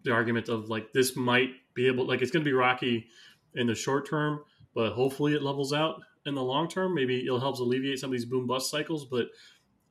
the 0.02 0.12
argument 0.12 0.48
of 0.48 0.68
like 0.68 0.92
this 0.92 1.16
might 1.16 1.50
be 1.74 1.86
able, 1.86 2.06
like 2.06 2.22
it's 2.22 2.30
going 2.30 2.44
to 2.44 2.50
be 2.50 2.54
rocky 2.54 3.06
in 3.54 3.66
the 3.66 3.74
short 3.74 4.08
term, 4.08 4.40
but 4.74 4.92
hopefully 4.92 5.34
it 5.34 5.42
levels 5.42 5.72
out 5.72 6.00
in 6.26 6.34
the 6.34 6.42
long 6.42 6.68
term. 6.68 6.94
Maybe 6.94 7.24
it'll 7.24 7.40
help 7.40 7.58
alleviate 7.58 7.98
some 7.98 8.10
of 8.10 8.12
these 8.12 8.24
boom 8.24 8.46
bust 8.46 8.70
cycles, 8.70 9.04
but 9.04 9.28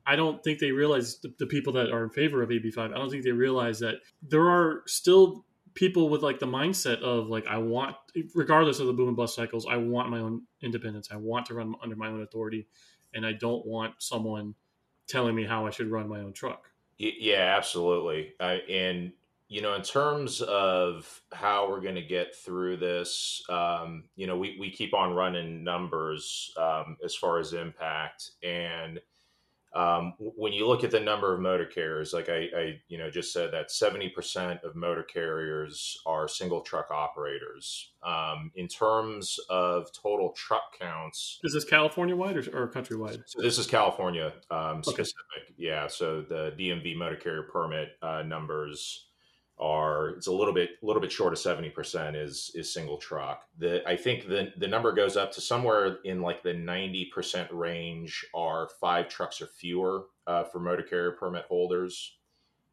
I 0.06 0.16
don't 0.16 0.42
think 0.42 0.58
they 0.58 0.72
realize 0.72 1.18
the, 1.20 1.32
the, 1.38 1.46
people 1.46 1.72
that 1.74 1.90
are 1.90 2.02
in 2.02 2.10
favor 2.10 2.42
of 2.42 2.48
AB5. 2.48 2.78
I 2.78 2.88
don't 2.88 3.10
think 3.10 3.22
they 3.22 3.32
realize 3.32 3.78
that 3.80 3.96
there 4.22 4.48
are 4.48 4.82
still 4.86 5.44
people 5.74 6.08
with 6.08 6.22
like 6.22 6.38
the 6.38 6.46
mindset 6.46 7.00
of 7.00 7.28
like 7.28 7.46
I 7.46 7.58
want, 7.58 7.96
regardless 8.34 8.80
of 8.80 8.86
the 8.86 8.92
boom 8.92 9.08
and 9.08 9.16
bust 9.16 9.34
cycles, 9.34 9.66
I 9.70 9.76
want 9.76 10.10
my 10.10 10.18
own 10.18 10.42
independence. 10.62 11.08
I 11.12 11.16
want 11.16 11.46
to 11.46 11.54
run 11.54 11.74
under 11.82 11.96
my 11.96 12.08
own 12.08 12.22
authority, 12.22 12.66
and 13.14 13.26
I 13.26 13.32
don't 13.32 13.64
want 13.66 13.94
someone 13.98 14.54
telling 15.06 15.34
me 15.34 15.44
how 15.44 15.66
I 15.66 15.70
should 15.70 15.90
run 15.90 16.08
my 16.08 16.20
own 16.20 16.32
truck. 16.32 16.69
Yeah, 17.00 17.54
absolutely. 17.56 18.34
Uh, 18.38 18.58
and 18.68 19.12
you 19.48 19.62
know, 19.62 19.74
in 19.74 19.82
terms 19.82 20.42
of 20.42 21.22
how 21.32 21.68
we're 21.68 21.80
going 21.80 21.96
to 21.96 22.02
get 22.02 22.36
through 22.36 22.76
this, 22.76 23.42
um, 23.48 24.04
you 24.14 24.28
know, 24.28 24.36
we, 24.36 24.56
we 24.60 24.70
keep 24.70 24.94
on 24.94 25.12
running 25.14 25.64
numbers 25.64 26.52
um, 26.56 26.96
as 27.04 27.16
far 27.16 27.38
as 27.38 27.52
impact, 27.52 28.30
and 28.44 29.00
um, 29.72 30.14
when 30.18 30.52
you 30.52 30.66
look 30.66 30.82
at 30.82 30.90
the 30.90 30.98
number 30.98 31.32
of 31.32 31.40
motor 31.40 31.64
carriers, 31.64 32.12
like 32.12 32.28
I, 32.28 32.48
I 32.56 32.80
you 32.88 32.98
know, 32.98 33.08
just 33.08 33.32
said 33.32 33.52
that 33.52 33.68
70% 33.68 34.64
of 34.64 34.74
motor 34.74 35.04
carriers 35.04 36.00
are 36.06 36.26
single 36.26 36.60
truck 36.60 36.90
operators. 36.90 37.92
Um, 38.02 38.50
in 38.56 38.66
terms 38.66 39.38
of 39.48 39.92
total 39.92 40.32
truck 40.32 40.78
counts, 40.78 41.38
is 41.44 41.52
this 41.52 41.64
California 41.64 42.16
wide 42.16 42.36
or, 42.36 42.64
or 42.64 42.68
countrywide? 42.68 43.22
So 43.26 43.40
this 43.42 43.58
is 43.58 43.66
California 43.66 44.32
um, 44.50 44.78
okay. 44.78 45.04
specific. 45.04 45.54
Yeah. 45.56 45.86
So 45.86 46.22
the 46.22 46.52
DMV 46.58 46.96
motor 46.96 47.16
carrier 47.16 47.42
permit 47.42 47.90
uh, 48.02 48.22
numbers 48.22 49.06
are 49.60 50.10
it's 50.10 50.26
a 50.26 50.32
little 50.32 50.54
bit 50.54 50.70
a 50.82 50.86
little 50.86 51.02
bit 51.02 51.12
short 51.12 51.32
of 51.32 51.38
70% 51.38 52.16
is 52.16 52.50
is 52.54 52.72
single 52.72 52.96
truck. 52.96 53.44
The 53.58 53.86
i 53.88 53.96
think 53.96 54.26
the 54.26 54.52
the 54.56 54.66
number 54.66 54.92
goes 54.92 55.16
up 55.16 55.32
to 55.32 55.40
somewhere 55.40 55.98
in 56.04 56.22
like 56.22 56.42
the 56.42 56.54
90% 56.54 57.48
range 57.52 58.24
are 58.34 58.68
five 58.80 59.08
trucks 59.08 59.40
or 59.40 59.46
fewer 59.46 60.06
uh, 60.26 60.44
for 60.44 60.58
motor 60.58 60.82
carrier 60.82 61.12
permit 61.12 61.44
holders. 61.44 62.16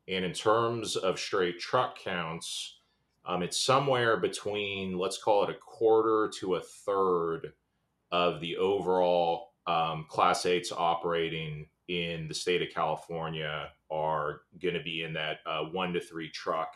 And 0.08 0.24
in 0.24 0.32
terms 0.32 0.96
of 0.96 1.20
straight 1.20 1.60
truck 1.60 2.00
counts 2.00 2.80
um, 3.26 3.44
it's 3.44 3.62
somewhere 3.62 4.16
between 4.18 4.98
let's 4.98 5.22
call 5.22 5.44
it 5.44 5.50
a 5.50 5.54
quarter 5.54 6.32
to 6.40 6.56
a 6.56 6.62
third 6.62 7.54
of 8.12 8.40
the 8.40 8.56
overall 8.56 9.52
um, 9.68 10.06
class 10.08 10.44
8s 10.44 10.72
operating 10.72 11.68
in 11.90 12.28
the 12.30 12.34
state 12.34 12.62
of 12.62 12.70
California 12.74 13.70
are 13.90 14.42
going 14.62 14.74
to 14.74 14.84
be 14.84 15.04
in 15.04 15.14
that 15.14 15.40
uh, 15.46 15.64
one 15.64 15.94
to 15.94 16.00
three 16.00 16.30
truck 16.30 16.74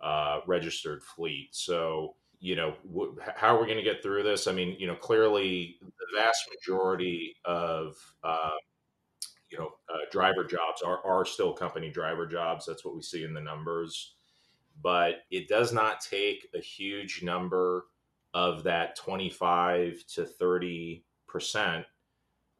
uh, 0.00 0.40
registered 0.46 1.02
fleet. 1.02 1.48
So, 1.52 2.16
you 2.40 2.56
know, 2.56 2.74
wh- 2.94 3.18
how 3.36 3.54
are 3.54 3.60
we 3.60 3.66
going 3.66 3.78
to 3.78 3.84
get 3.84 4.02
through 4.02 4.22
this? 4.22 4.46
I 4.46 4.52
mean, 4.52 4.76
you 4.78 4.86
know, 4.86 4.94
clearly 4.94 5.78
the 5.82 6.18
vast 6.18 6.48
majority 6.50 7.36
of, 7.44 7.96
uh, 8.24 8.50
you 9.50 9.58
know, 9.58 9.72
uh, 9.92 9.98
driver 10.10 10.44
jobs 10.44 10.82
are, 10.82 11.04
are 11.04 11.24
still 11.24 11.52
company 11.52 11.90
driver 11.90 12.26
jobs. 12.26 12.66
That's 12.66 12.84
what 12.84 12.94
we 12.94 13.02
see 13.02 13.24
in 13.24 13.34
the 13.34 13.40
numbers. 13.40 14.14
But 14.82 15.22
it 15.30 15.48
does 15.48 15.72
not 15.72 16.00
take 16.00 16.48
a 16.54 16.60
huge 16.60 17.22
number 17.22 17.86
of 18.32 18.62
that 18.62 18.96
25 18.96 20.04
to 20.14 20.24
30 20.24 21.04
percent 21.26 21.84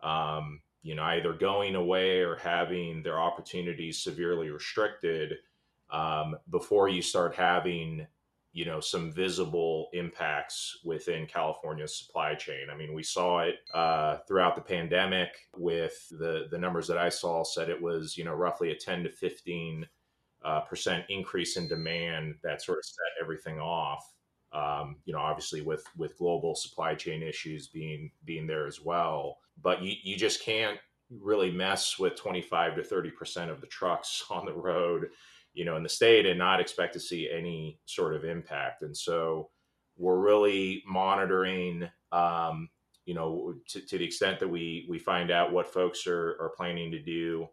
um, 0.02 0.60
you 0.82 0.94
know, 0.94 1.02
either 1.02 1.32
going 1.32 1.74
away 1.74 2.20
or 2.20 2.36
having 2.36 3.02
their 3.02 3.20
opportunities 3.20 4.02
severely 4.02 4.50
restricted 4.50 5.34
um, 5.90 6.36
before 6.50 6.88
you 6.88 7.02
start 7.02 7.34
having, 7.34 8.06
you 8.52 8.64
know, 8.64 8.80
some 8.80 9.12
visible 9.12 9.88
impacts 9.92 10.78
within 10.84 11.26
California's 11.26 11.96
supply 11.96 12.34
chain. 12.34 12.68
I 12.72 12.76
mean, 12.76 12.94
we 12.94 13.02
saw 13.02 13.40
it 13.40 13.56
uh, 13.74 14.18
throughout 14.26 14.56
the 14.56 14.62
pandemic 14.62 15.48
with 15.56 16.08
the 16.10 16.46
the 16.50 16.58
numbers 16.58 16.86
that 16.88 16.98
I 16.98 17.10
saw 17.10 17.44
said 17.44 17.68
it 17.68 17.80
was, 17.80 18.16
you 18.16 18.24
know, 18.24 18.34
roughly 18.34 18.70
a 18.70 18.76
10 18.76 19.02
to 19.04 19.10
15 19.10 19.86
uh, 20.42 20.60
percent 20.60 21.04
increase 21.10 21.58
in 21.58 21.68
demand 21.68 22.36
that 22.42 22.62
sort 22.62 22.78
of 22.78 22.84
set 22.84 23.22
everything 23.22 23.58
off. 23.58 24.14
Um, 24.52 24.96
you 25.04 25.12
know, 25.12 25.20
obviously 25.20 25.60
with 25.60 25.84
with 25.96 26.16
global 26.16 26.54
supply 26.54 26.94
chain 26.94 27.22
issues 27.22 27.68
being 27.68 28.10
being 28.24 28.46
there 28.46 28.66
as 28.66 28.80
well 28.80 29.38
but 29.62 29.82
you, 29.82 29.94
you 30.02 30.16
just 30.16 30.42
can't 30.42 30.78
really 31.20 31.50
mess 31.50 31.98
with 31.98 32.16
25 32.16 32.76
to 32.76 32.84
30 32.84 33.10
percent 33.10 33.50
of 33.50 33.60
the 33.60 33.66
trucks 33.66 34.24
on 34.30 34.46
the 34.46 34.52
road 34.52 35.08
you 35.52 35.64
know 35.64 35.76
in 35.76 35.82
the 35.82 35.88
state 35.88 36.26
and 36.26 36.38
not 36.38 36.60
expect 36.60 36.92
to 36.94 37.00
see 37.00 37.30
any 37.30 37.78
sort 37.86 38.14
of 38.14 38.24
impact. 38.24 38.82
And 38.82 38.96
so 38.96 39.50
we're 39.96 40.18
really 40.18 40.82
monitoring 40.86 41.88
um, 42.12 42.68
you 43.04 43.14
know 43.14 43.54
to, 43.68 43.80
to, 43.80 43.98
the 43.98 44.04
extent 44.04 44.38
that 44.40 44.48
we 44.48 44.86
we 44.88 44.98
find 44.98 45.30
out 45.30 45.52
what 45.52 45.72
folks 45.72 46.06
are, 46.06 46.36
are 46.40 46.52
planning 46.56 46.90
to 46.92 47.02
do 47.02 47.46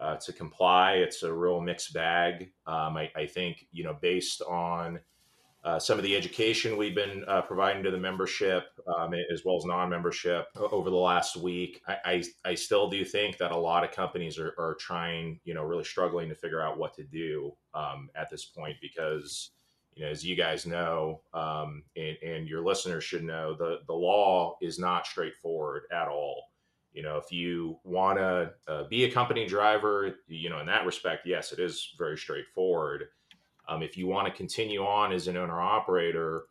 uh, 0.00 0.16
to 0.16 0.32
comply 0.32 0.92
it's 0.94 1.22
a 1.22 1.32
real 1.32 1.60
mixed 1.60 1.92
bag. 1.92 2.50
Um, 2.66 2.96
I, 2.96 3.10
I 3.16 3.26
think 3.26 3.66
you 3.70 3.84
know 3.84 3.96
based 4.00 4.42
on 4.42 5.00
uh, 5.64 5.78
some 5.78 5.98
of 5.98 6.04
the 6.04 6.14
education 6.14 6.76
we've 6.76 6.94
been 6.94 7.24
uh, 7.26 7.40
providing 7.40 7.82
to 7.82 7.90
the 7.90 7.98
membership 7.98 8.64
um, 8.86 9.14
as 9.14 9.42
well 9.44 9.56
as 9.56 9.64
non-membership 9.64 10.46
over 10.70 10.90
the 10.90 10.96
last 10.96 11.36
week 11.36 11.80
I, 11.88 11.96
I, 12.04 12.24
I, 12.50 12.54
still 12.54 12.90
do 12.90 13.04
think 13.04 13.38
that 13.38 13.50
a 13.50 13.56
lot 13.56 13.82
of 13.82 13.90
companies 13.90 14.38
are, 14.38 14.54
are 14.58 14.76
trying 14.78 15.40
you 15.44 15.54
know 15.54 15.64
really 15.64 15.84
struggling 15.84 16.28
to 16.28 16.34
figure 16.34 16.60
out 16.60 16.78
what 16.78 16.94
to 16.94 17.04
do 17.04 17.52
um, 17.72 18.10
at 18.14 18.30
this 18.30 18.44
point 18.44 18.76
because 18.82 19.52
you 19.94 20.04
know 20.04 20.10
as 20.10 20.24
you 20.24 20.36
guys 20.36 20.66
know 20.66 21.22
um, 21.32 21.82
and, 21.96 22.16
and, 22.22 22.48
your 22.48 22.62
listeners 22.62 23.02
should 23.02 23.24
know 23.24 23.54
the, 23.54 23.78
the 23.86 23.94
law 23.94 24.56
is 24.60 24.78
not 24.78 25.06
straightforward 25.06 25.84
at 25.90 26.08
all. 26.08 26.44
You 26.92 27.02
know 27.02 27.16
if 27.16 27.32
you 27.32 27.78
want 27.84 28.18
to 28.18 28.52
uh, 28.68 28.84
be 28.88 29.04
a 29.04 29.10
company 29.10 29.46
driver 29.46 30.14
you 30.28 30.50
know 30.50 30.60
in 30.60 30.66
that 30.66 30.84
respect 30.84 31.26
yes 31.26 31.52
it 31.52 31.58
is 31.58 31.94
very 31.98 32.18
straightforward 32.18 33.06
um, 33.68 33.82
if 33.82 33.96
you 33.96 34.06
want 34.06 34.26
to 34.26 34.32
continue 34.32 34.84
on 34.84 35.12
as 35.12 35.28
an 35.28 35.36
owner 35.36 35.60
operator, 35.60 36.44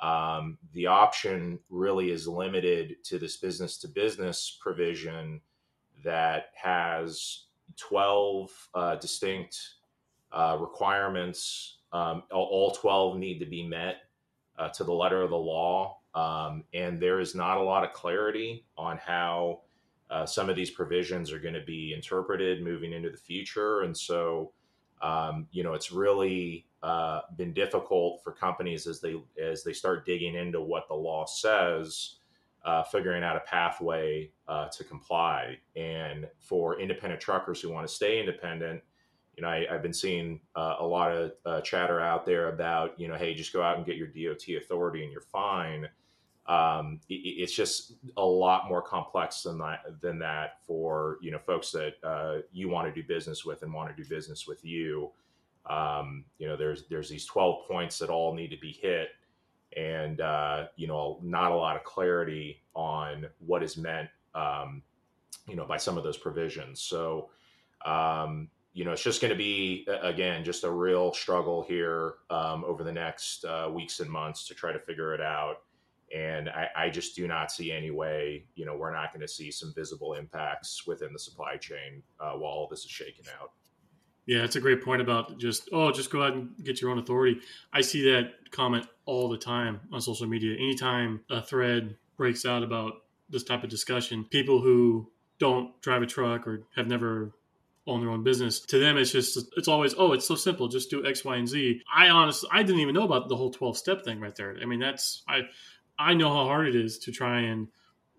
um, 0.00 0.58
the 0.72 0.86
option 0.86 1.58
really 1.68 2.10
is 2.10 2.26
limited 2.26 2.96
to 3.04 3.18
this 3.18 3.36
business 3.36 3.76
to 3.78 3.88
business 3.88 4.58
provision 4.60 5.40
that 6.04 6.46
has 6.54 7.44
12 7.76 8.68
uh, 8.74 8.96
distinct 8.96 9.58
uh, 10.32 10.56
requirements. 10.58 11.78
Um, 11.92 12.22
all 12.30 12.70
12 12.70 13.18
need 13.18 13.38
to 13.40 13.46
be 13.46 13.66
met 13.66 13.96
uh, 14.58 14.68
to 14.70 14.84
the 14.84 14.92
letter 14.92 15.22
of 15.22 15.30
the 15.30 15.36
law. 15.36 15.98
Um, 16.14 16.64
and 16.72 17.00
there 17.00 17.20
is 17.20 17.34
not 17.34 17.58
a 17.58 17.62
lot 17.62 17.84
of 17.84 17.92
clarity 17.92 18.64
on 18.76 18.98
how 18.98 19.60
uh, 20.10 20.26
some 20.26 20.48
of 20.48 20.56
these 20.56 20.70
provisions 20.70 21.30
are 21.30 21.38
going 21.38 21.54
to 21.54 21.64
be 21.64 21.92
interpreted 21.94 22.62
moving 22.62 22.92
into 22.92 23.10
the 23.10 23.16
future. 23.16 23.82
And 23.82 23.96
so, 23.96 24.52
um, 25.02 25.46
you 25.50 25.62
know, 25.62 25.74
it's 25.74 25.92
really 25.92 26.66
uh, 26.82 27.20
been 27.36 27.52
difficult 27.52 28.22
for 28.22 28.32
companies 28.32 28.86
as 28.86 29.00
they 29.00 29.14
as 29.42 29.64
they 29.64 29.72
start 29.72 30.06
digging 30.06 30.34
into 30.34 30.60
what 30.60 30.88
the 30.88 30.94
law 30.94 31.26
says, 31.26 32.16
uh, 32.64 32.82
figuring 32.82 33.22
out 33.22 33.36
a 33.36 33.40
pathway 33.40 34.30
uh, 34.48 34.68
to 34.68 34.84
comply. 34.84 35.56
And 35.76 36.28
for 36.38 36.80
independent 36.80 37.20
truckers 37.20 37.60
who 37.60 37.70
want 37.70 37.86
to 37.86 37.92
stay 37.92 38.20
independent, 38.20 38.82
you 39.36 39.42
know, 39.42 39.48
I, 39.48 39.66
have 39.70 39.82
been 39.82 39.94
seeing 39.94 40.40
uh, 40.54 40.76
a 40.80 40.86
lot 40.86 41.12
of 41.12 41.32
uh, 41.46 41.60
chatter 41.62 42.00
out 42.00 42.26
there 42.26 42.48
about, 42.48 42.98
you 43.00 43.08
know, 43.08 43.14
hey, 43.14 43.34
just 43.34 43.52
go 43.52 43.62
out 43.62 43.78
and 43.78 43.86
get 43.86 43.96
your 43.96 44.08
DOT 44.08 44.56
authority 44.56 45.02
and 45.02 45.12
you're 45.12 45.20
fine. 45.22 45.88
Um, 46.50 47.00
it, 47.08 47.14
it's 47.14 47.54
just 47.54 47.92
a 48.16 48.24
lot 48.24 48.68
more 48.68 48.82
complex 48.82 49.42
than 49.42 49.56
that. 49.58 50.00
Than 50.00 50.18
that 50.18 50.58
for 50.66 51.18
you 51.22 51.30
know 51.30 51.38
folks 51.38 51.70
that 51.70 51.94
uh, 52.02 52.38
you 52.52 52.68
want 52.68 52.92
to 52.92 53.02
do 53.02 53.06
business 53.06 53.44
with 53.44 53.62
and 53.62 53.72
want 53.72 53.94
to 53.94 54.02
do 54.02 54.08
business 54.08 54.48
with 54.48 54.64
you. 54.64 55.10
Um, 55.66 56.24
you 56.38 56.48
know, 56.48 56.56
there's 56.56 56.88
there's 56.88 57.08
these 57.08 57.24
12 57.24 57.68
points 57.68 57.98
that 58.00 58.10
all 58.10 58.34
need 58.34 58.48
to 58.48 58.56
be 58.56 58.72
hit, 58.72 59.10
and 59.76 60.20
uh, 60.20 60.66
you 60.74 60.88
know, 60.88 61.20
not 61.22 61.52
a 61.52 61.54
lot 61.54 61.76
of 61.76 61.84
clarity 61.84 62.62
on 62.74 63.26
what 63.38 63.62
is 63.62 63.76
meant, 63.76 64.08
um, 64.34 64.82
you 65.46 65.54
know, 65.54 65.64
by 65.64 65.76
some 65.76 65.96
of 65.96 66.02
those 66.02 66.16
provisions. 66.16 66.82
So, 66.82 67.30
um, 67.86 68.48
you 68.72 68.84
know, 68.84 68.90
it's 68.90 69.04
just 69.04 69.20
going 69.20 69.30
to 69.30 69.38
be 69.38 69.86
again 70.02 70.42
just 70.42 70.64
a 70.64 70.70
real 70.70 71.12
struggle 71.12 71.62
here 71.62 72.14
um, 72.28 72.64
over 72.64 72.82
the 72.82 72.92
next 72.92 73.44
uh, 73.44 73.68
weeks 73.72 74.00
and 74.00 74.10
months 74.10 74.48
to 74.48 74.54
try 74.54 74.72
to 74.72 74.80
figure 74.80 75.14
it 75.14 75.20
out. 75.20 75.58
And 76.14 76.48
I, 76.48 76.68
I 76.76 76.90
just 76.90 77.14
do 77.14 77.28
not 77.28 77.52
see 77.52 77.70
any 77.70 77.90
way, 77.90 78.44
you 78.56 78.66
know, 78.66 78.76
we're 78.76 78.92
not 78.92 79.12
going 79.12 79.20
to 79.20 79.28
see 79.28 79.50
some 79.50 79.72
visible 79.74 80.14
impacts 80.14 80.86
within 80.86 81.12
the 81.12 81.18
supply 81.18 81.56
chain 81.56 82.02
uh, 82.18 82.32
while 82.32 82.50
all 82.50 82.68
this 82.68 82.84
is 82.84 82.90
shaken 82.90 83.24
out. 83.40 83.52
Yeah, 84.26 84.42
that's 84.42 84.56
a 84.56 84.60
great 84.60 84.84
point 84.84 85.02
about 85.02 85.38
just 85.38 85.68
oh, 85.72 85.90
just 85.90 86.10
go 86.10 86.22
out 86.22 86.34
and 86.34 86.50
get 86.62 86.80
your 86.80 86.90
own 86.90 86.98
authority. 86.98 87.40
I 87.72 87.80
see 87.80 88.02
that 88.12 88.50
comment 88.50 88.86
all 89.04 89.28
the 89.28 89.38
time 89.38 89.80
on 89.92 90.00
social 90.00 90.26
media. 90.26 90.54
Anytime 90.54 91.20
a 91.30 91.42
thread 91.42 91.96
breaks 92.16 92.44
out 92.44 92.62
about 92.62 93.02
this 93.28 93.42
type 93.42 93.64
of 93.64 93.70
discussion, 93.70 94.24
people 94.24 94.60
who 94.60 95.10
don't 95.38 95.80
drive 95.80 96.02
a 96.02 96.06
truck 96.06 96.46
or 96.46 96.62
have 96.76 96.86
never 96.86 97.32
owned 97.86 98.02
their 98.02 98.10
own 98.10 98.22
business, 98.22 98.60
to 98.60 98.78
them 98.78 98.98
it's 98.98 99.10
just 99.10 99.38
it's 99.56 99.68
always 99.68 99.94
oh, 99.98 100.12
it's 100.12 100.26
so 100.26 100.36
simple, 100.36 100.68
just 100.68 100.90
do 100.90 101.04
X, 101.04 101.24
Y, 101.24 101.36
and 101.36 101.48
Z. 101.48 101.82
I 101.92 102.08
honestly 102.10 102.48
I 102.52 102.62
didn't 102.62 102.82
even 102.82 102.94
know 102.94 103.04
about 103.04 103.28
the 103.28 103.36
whole 103.36 103.50
twelve 103.50 103.76
step 103.76 104.04
thing 104.04 104.20
right 104.20 104.36
there. 104.36 104.56
I 104.62 104.64
mean, 104.64 104.80
that's 104.80 105.22
I 105.28 105.40
I 106.00 106.14
know 106.14 106.28
how 106.28 106.44
hard 106.44 106.68
it 106.68 106.74
is 106.74 106.98
to 107.00 107.12
try 107.12 107.40
and 107.40 107.68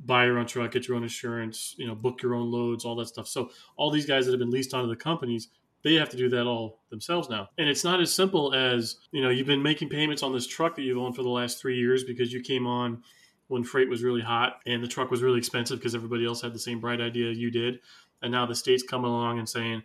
buy 0.03 0.25
your 0.25 0.39
own 0.39 0.47
truck, 0.47 0.71
get 0.71 0.87
your 0.87 0.97
own 0.97 1.03
insurance, 1.03 1.75
you 1.77 1.87
know, 1.87 1.95
book 1.95 2.21
your 2.21 2.35
own 2.35 2.51
loads, 2.51 2.85
all 2.85 2.95
that 2.95 3.07
stuff. 3.07 3.27
So 3.27 3.51
all 3.75 3.91
these 3.91 4.05
guys 4.05 4.25
that 4.25 4.31
have 4.31 4.39
been 4.39 4.51
leased 4.51 4.73
onto 4.73 4.89
the 4.89 4.95
companies 4.95 5.49
they 5.83 5.95
have 5.95 6.09
to 6.09 6.17
do 6.17 6.29
that 6.29 6.45
all 6.45 6.79
themselves 6.89 7.29
now. 7.29 7.49
And 7.57 7.67
it's 7.67 7.83
not 7.83 8.01
as 8.01 8.13
simple 8.13 8.53
as, 8.53 8.97
you 9.11 9.21
know, 9.21 9.29
you've 9.29 9.47
been 9.47 9.63
making 9.63 9.89
payments 9.89 10.23
on 10.23 10.31
this 10.31 10.47
truck 10.47 10.75
that 10.75 10.83
you've 10.83 10.97
owned 10.97 11.15
for 11.15 11.23
the 11.23 11.29
last 11.29 11.59
three 11.59 11.77
years 11.77 12.03
because 12.03 12.31
you 12.31 12.41
came 12.41 12.67
on 12.67 13.03
when 13.47 13.63
freight 13.63 13.89
was 13.89 14.03
really 14.03 14.21
hot 14.21 14.59
and 14.65 14.83
the 14.83 14.87
truck 14.87 15.11
was 15.11 15.21
really 15.21 15.39
expensive 15.39 15.79
because 15.79 15.95
everybody 15.95 16.25
else 16.25 16.41
had 16.41 16.53
the 16.53 16.59
same 16.59 16.79
bright 16.79 17.01
idea 17.01 17.31
you 17.31 17.51
did. 17.51 17.79
And 18.21 18.31
now 18.31 18.45
the 18.45 18.55
state's 18.55 18.83
coming 18.83 19.09
along 19.09 19.39
and 19.39 19.49
saying, 19.49 19.83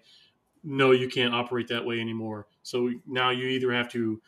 no, 0.63 0.91
you 0.91 1.09
can't 1.09 1.35
operate 1.35 1.69
that 1.69 1.87
way 1.87 2.01
anymore. 2.01 2.47
So 2.63 2.91
now 3.07 3.31
you 3.31 3.47
either 3.47 3.73
have 3.73 3.89
to, 3.93 4.21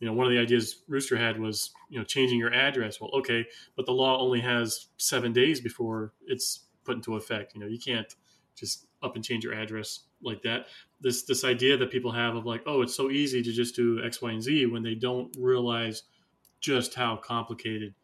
you 0.00 0.06
know, 0.06 0.12
one 0.12 0.26
of 0.26 0.32
the 0.32 0.38
ideas 0.38 0.82
Rooster 0.88 1.16
had 1.16 1.40
was, 1.40 1.72
you 1.88 1.98
know, 1.98 2.04
changing 2.04 2.38
your 2.38 2.52
address. 2.52 3.00
Well, 3.00 3.10
okay, 3.14 3.46
but 3.76 3.86
the 3.86 3.92
law 3.92 4.20
only 4.20 4.40
has 4.40 4.88
seven 4.98 5.32
days 5.32 5.60
before 5.60 6.12
it's 6.26 6.66
put 6.84 6.96
into 6.96 7.16
effect. 7.16 7.54
You 7.54 7.60
know, 7.60 7.66
you 7.66 7.78
can't 7.78 8.12
just 8.56 8.86
up 9.02 9.14
and 9.14 9.24
change 9.24 9.44
your 9.44 9.54
address 9.54 10.00
like 10.22 10.42
that. 10.42 10.66
This 11.00 11.24
this 11.24 11.44
idea 11.44 11.76
that 11.78 11.90
people 11.90 12.12
have 12.12 12.36
of 12.36 12.44
like, 12.44 12.62
oh, 12.66 12.82
it's 12.82 12.94
so 12.94 13.10
easy 13.10 13.42
to 13.42 13.52
just 13.52 13.74
do 13.74 14.02
X, 14.04 14.20
Y, 14.20 14.30
and 14.30 14.42
Z 14.42 14.66
when 14.66 14.82
they 14.82 14.94
don't 14.94 15.34
realize 15.38 16.02
just 16.60 16.94
how 16.94 17.16
complicated 17.16 17.94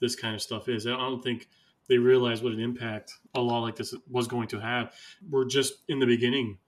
this 0.00 0.16
kind 0.16 0.34
of 0.34 0.42
stuff 0.42 0.68
is. 0.68 0.86
I 0.86 0.90
don't 0.90 1.22
think 1.22 1.48
they 1.88 1.98
realize 1.98 2.42
what 2.42 2.52
an 2.52 2.60
impact 2.60 3.12
a 3.34 3.40
law 3.40 3.60
like 3.60 3.76
this 3.76 3.94
was 4.10 4.28
going 4.28 4.48
to 4.48 4.60
have. 4.60 4.92
We're 5.28 5.46
just 5.46 5.74
in 5.88 5.98
the 5.98 6.06
beginning 6.06 6.58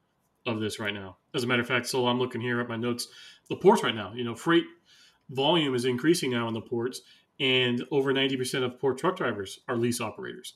of 0.50 0.60
this 0.60 0.78
right 0.78 0.94
now. 0.94 1.16
As 1.34 1.44
a 1.44 1.46
matter 1.46 1.62
of 1.62 1.68
fact, 1.68 1.86
so 1.86 2.06
I'm 2.06 2.18
looking 2.18 2.40
here 2.40 2.60
at 2.60 2.68
my 2.68 2.76
notes. 2.76 3.08
The 3.48 3.56
ports 3.56 3.82
right 3.82 3.94
now, 3.94 4.12
you 4.14 4.24
know, 4.24 4.34
freight 4.34 4.64
volume 5.30 5.74
is 5.74 5.84
increasing 5.84 6.30
now 6.30 6.48
in 6.48 6.54
the 6.54 6.60
ports, 6.60 7.00
and 7.38 7.84
over 7.90 8.12
90% 8.12 8.64
of 8.64 8.78
port 8.78 8.98
truck 8.98 9.16
drivers 9.16 9.60
are 9.68 9.76
lease 9.76 10.00
operators 10.00 10.54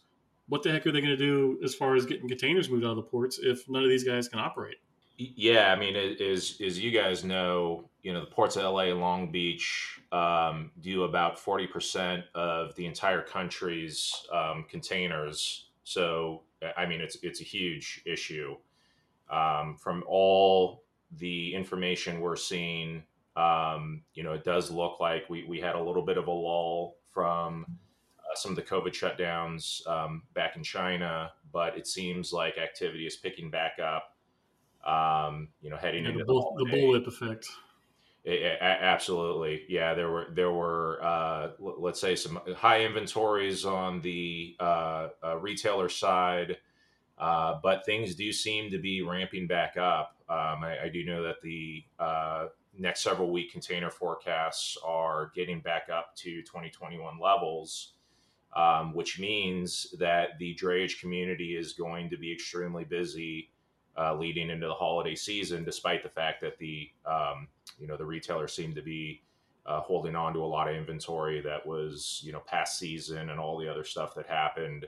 what 0.49 0.63
the 0.63 0.71
heck 0.71 0.87
are 0.87 0.93
they 0.93 1.01
going 1.01 1.17
to 1.17 1.17
do 1.17 1.59
as 1.65 1.75
far 1.75 1.95
as 1.95 2.07
getting 2.07 2.29
containers 2.29 2.69
moved 2.69 2.85
out 2.85 2.91
of 2.91 2.97
the 2.97 3.03
ports 3.03 3.39
if 3.43 3.69
none 3.69 3.83
of 3.83 3.89
these 3.89 4.05
guys 4.05 4.29
can 4.29 4.39
operate? 4.39 4.77
Yeah, 5.17 5.73
I 5.73 5.79
mean, 5.79 5.95
as 5.95 6.61
as 6.61 6.81
you 6.81 6.91
guys 6.91 7.23
know, 7.23 7.89
you 8.03 8.13
know 8.13 8.21
the 8.21 8.31
ports 8.31 8.57
of 8.57 8.65
LA 8.65 8.87
and 8.87 9.01
Long 9.01 9.31
Beach 9.31 10.01
um, 10.11 10.73
do 10.81 11.05
about 11.05 11.39
forty 11.39 11.69
percent 11.69 12.25
of 12.35 12.75
the 12.75 12.87
entire 12.87 13.23
country's 13.23 14.13
um, 14.33 14.67
containers. 14.69 15.69
So, 15.85 16.43
I 16.77 16.87
mean, 16.87 17.01
it's 17.01 17.17
it's 17.23 17.41
a 17.41 17.45
huge 17.45 18.03
issue. 18.05 18.57
Um, 19.31 19.77
from 19.77 20.05
all 20.07 20.85
the 21.19 21.55
information 21.55 22.21
we're 22.21 22.37
seeing, 22.37 23.03
um, 23.37 24.03
you 24.15 24.23
know, 24.23 24.33
it 24.33 24.45
does 24.45 24.71
look 24.71 25.01
like 25.01 25.29
we 25.29 25.45
we 25.45 25.61
had 25.61 25.75
a 25.75 25.83
little 25.83 26.05
bit 26.05 26.19
of 26.19 26.27
a 26.27 26.33
lull 26.33 26.97
from 27.13 27.67
some 28.37 28.53
of 28.53 28.57
the 28.57 28.63
COVID 28.63 28.93
shutdowns 28.93 29.87
um, 29.89 30.23
back 30.35 30.57
in 30.57 30.63
China, 30.63 31.33
but 31.53 31.77
it 31.77 31.87
seems 31.87 32.33
like 32.33 32.59
activity 32.59 33.07
is 33.07 33.17
picking 33.17 33.51
back 33.51 33.79
up. 33.79 34.17
Um, 34.87 35.49
you 35.63 35.71
know, 35.71 35.77
heading 35.77 36.05
yeah, 36.05 36.11
into 36.11 36.25
the, 36.25 36.27
bull, 36.27 36.55
the, 36.59 36.67
bullwhip 36.67 37.07
effect. 37.07 37.49
It, 38.25 38.43
it, 38.43 38.59
absolutely, 38.61 39.65
yeah. 39.69 39.95
There 39.95 40.11
were 40.11 40.27
there 40.33 40.51
were 40.51 41.03
uh, 41.03 41.49
let's 41.59 42.01
say 42.01 42.15
some 42.15 42.41
high 42.55 42.85
inventories 42.85 43.65
on 43.65 44.03
the 44.03 44.57
uh, 44.61 45.09
uh, 45.23 45.39
retailer 45.39 45.89
side, 45.89 46.59
uh, 47.18 47.59
but 47.62 47.85
things 47.85 48.14
do 48.14 48.33
seem 48.33 48.70
to 48.70 48.79
be 48.79 49.03
ramping 49.03 49.46
back 49.46 49.77
up. 49.77 50.16
Um, 50.29 50.64
I, 50.64 50.85
I, 50.85 50.88
do 50.88 51.05
know 51.05 51.22
that 51.22 51.40
the 51.42 51.85
uh, 51.98 52.46
next 52.77 53.03
several 53.03 53.31
week 53.31 53.53
container 53.53 53.90
forecasts 53.90 54.77
are 54.85 55.31
getting 55.35 55.61
back 55.61 55.88
up 55.92 56.16
to 56.16 56.42
2021 56.42 57.18
levels 57.20 57.92
um, 58.55 58.94
which 58.94 59.18
means 59.18 59.94
that 59.98 60.38
the 60.38 60.55
drayage 60.55 61.00
community 61.00 61.57
is 61.57 61.72
going 61.72 62.09
to 62.11 62.16
be 62.16 62.33
extremely 62.33 62.85
busy 62.85 63.50
uh, 63.98 64.14
leading 64.14 64.50
into 64.50 64.66
the 64.66 64.74
holiday 64.74 65.14
season, 65.14 65.64
despite 65.64 66.03
the 66.03 66.09
fact 66.09 66.40
that 66.40 66.59
the 66.59 66.88
um, 67.05 67.48
you 67.79 67.87
know 67.87 67.96
the 67.96 68.05
retailers 68.05 68.53
seem 68.53 68.74
to 68.74 68.83
be 68.83 69.22
uh, 69.66 69.81
holding 69.81 70.14
on 70.14 70.33
to 70.33 70.40
a 70.40 70.46
lot 70.46 70.68
of 70.68 70.77
inventory 70.77 71.40
that 71.40 71.66
was 71.66 72.20
you 72.24 72.33
know 72.33 72.40
past 72.40 72.79
season 72.79 73.31
and 73.31 73.40
all 73.40 73.59
the 73.59 73.68
other 73.68 73.85
stuff 73.85 74.14
that 74.14 74.27
happened. 74.27 74.87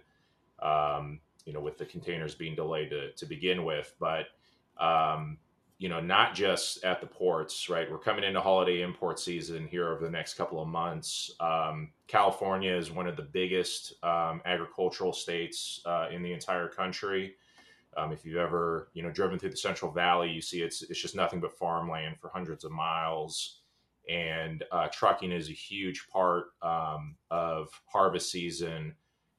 Um, 0.61 1.21
you 1.47 1.55
know, 1.55 1.61
with 1.61 1.79
the 1.79 1.87
containers 1.87 2.35
being 2.35 2.55
delayed 2.55 2.91
to, 2.91 3.13
to 3.13 3.25
begin 3.25 3.65
with, 3.65 3.95
but 3.99 4.27
um, 4.79 5.39
you 5.79 5.89
know, 5.89 6.01
not 6.01 6.35
just 6.35 6.83
at 6.85 7.01
the 7.01 7.07
ports, 7.07 7.69
right? 7.69 7.91
We're 7.91 7.99
coming 7.99 8.25
into 8.25 8.41
holiday 8.41 8.81
import 8.81 9.21
season 9.21 9.67
here 9.67 9.89
over 9.89 10.03
the 10.03 10.11
next 10.11 10.35
couple 10.35 10.61
of 10.61 10.69
months. 10.69 11.31
Um, 11.39 11.91
California 12.09 12.75
is 12.75 12.91
one 12.91 13.07
of 13.07 13.17
the 13.17 13.23
biggest 13.23 13.93
um, 14.03 14.41
agricultural 14.47 15.13
states 15.13 15.81
uh, 15.85 16.09
in 16.11 16.23
the 16.23 16.33
entire 16.33 16.69
country. 16.69 17.35
Um, 17.97 18.13
if 18.13 18.25
you've 18.25 18.37
ever, 18.37 18.89
you 18.95 19.03
know, 19.03 19.11
driven 19.11 19.39
through 19.39 19.51
the 19.51 19.57
Central 19.57 19.91
Valley, 19.91 20.31
you 20.31 20.41
see 20.41 20.63
it's 20.63 20.83
it's 20.83 21.01
just 21.01 21.17
nothing 21.17 21.41
but 21.41 21.57
farmland 21.57 22.17
for 22.19 22.29
hundreds 22.29 22.65
of 22.65 22.71
miles, 22.71 23.61
and 24.09 24.65
uh, 24.71 24.89
trucking 24.93 25.33
is 25.33 25.49
a 25.49 25.55
huge 25.55 26.07
part 26.11 26.47
um, 26.63 27.17
of 27.31 27.69
harvest 27.87 28.31
season. 28.31 28.95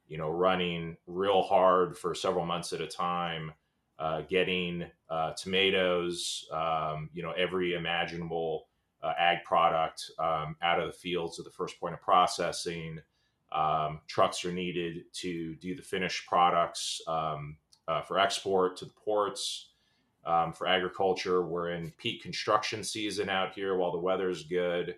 You 0.08 0.18
know, 0.18 0.30
running 0.30 0.96
real 1.06 1.42
hard 1.42 1.96
for 1.96 2.14
several 2.14 2.46
months 2.46 2.72
at 2.72 2.80
a 2.80 2.86
time 2.86 3.52
uh, 3.98 4.22
getting 4.22 4.86
uh, 5.10 5.32
tomatoes, 5.32 6.46
um, 6.52 7.10
you 7.12 7.22
know, 7.22 7.32
every 7.32 7.74
imaginable 7.74 8.68
uh, 9.02 9.12
ag 9.18 9.38
product 9.44 10.10
um, 10.18 10.56
out 10.62 10.80
of 10.80 10.86
the 10.86 10.98
fields 10.98 11.38
at 11.38 11.44
the 11.44 11.50
first 11.50 11.78
point 11.80 11.94
of 11.94 12.00
processing. 12.00 13.00
Um, 13.50 14.00
trucks 14.06 14.44
are 14.44 14.52
needed 14.52 15.04
to 15.14 15.54
do 15.56 15.74
the 15.74 15.82
finished 15.82 16.26
products 16.26 17.00
um, 17.08 17.56
uh, 17.88 18.02
for 18.02 18.18
export 18.18 18.76
to 18.78 18.84
the 18.84 18.92
ports. 18.92 19.70
Um, 20.24 20.52
for 20.52 20.66
agriculture, 20.66 21.42
we're 21.42 21.70
in 21.70 21.92
peak 21.96 22.22
construction 22.22 22.84
season 22.84 23.30
out 23.30 23.54
here 23.54 23.76
while 23.76 23.92
the 23.92 23.98
weather's 23.98 24.44
good. 24.44 24.96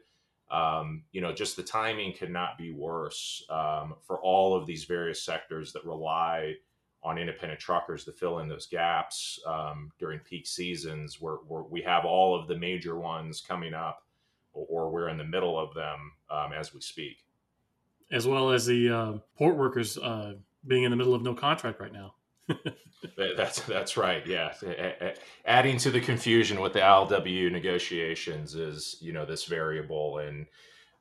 Um, 0.50 1.04
you 1.12 1.20
know, 1.20 1.32
just 1.32 1.56
the 1.56 1.62
timing 1.62 2.12
could 2.12 2.30
not 2.30 2.58
be 2.58 2.72
worse 2.72 3.44
for 3.48 4.20
all 4.20 4.56
of 4.56 4.66
these 4.66 4.84
various 4.84 5.22
sectors 5.22 5.72
that 5.72 5.84
rely 5.84 6.56
on 7.02 7.18
independent 7.18 7.60
truckers 7.60 8.04
to 8.04 8.12
fill 8.12 8.40
in 8.40 8.48
those 8.48 8.66
gaps 8.66 9.40
um, 9.46 9.90
during 9.98 10.18
peak 10.20 10.46
seasons 10.46 11.20
where, 11.20 11.36
where, 11.48 11.62
we 11.62 11.80
have 11.80 12.04
all 12.04 12.38
of 12.38 12.46
the 12.46 12.56
major 12.56 12.98
ones 12.98 13.40
coming 13.40 13.72
up 13.72 14.04
or, 14.52 14.66
or 14.68 14.90
we're 14.90 15.08
in 15.08 15.16
the 15.16 15.24
middle 15.24 15.58
of 15.58 15.72
them 15.74 16.12
um, 16.30 16.52
as 16.52 16.74
we 16.74 16.80
speak. 16.80 17.24
As 18.12 18.26
well 18.26 18.50
as 18.50 18.66
the 18.66 18.90
uh, 18.90 19.12
port 19.38 19.56
workers 19.56 19.96
uh, 19.96 20.34
being 20.66 20.82
in 20.82 20.90
the 20.90 20.96
middle 20.96 21.14
of 21.14 21.22
no 21.22 21.34
contract 21.34 21.80
right 21.80 21.92
now 21.92 22.14
that's 23.36 23.60
that's 23.62 23.96
right 23.96 24.26
yeah 24.26 24.52
adding 25.44 25.78
to 25.78 25.90
the 25.90 26.00
confusion 26.00 26.60
with 26.60 26.72
the 26.72 26.80
ILWU 26.80 27.50
negotiations 27.50 28.54
is 28.54 28.96
you 29.00 29.12
know 29.12 29.24
this 29.24 29.44
variable 29.44 30.18
and 30.18 30.46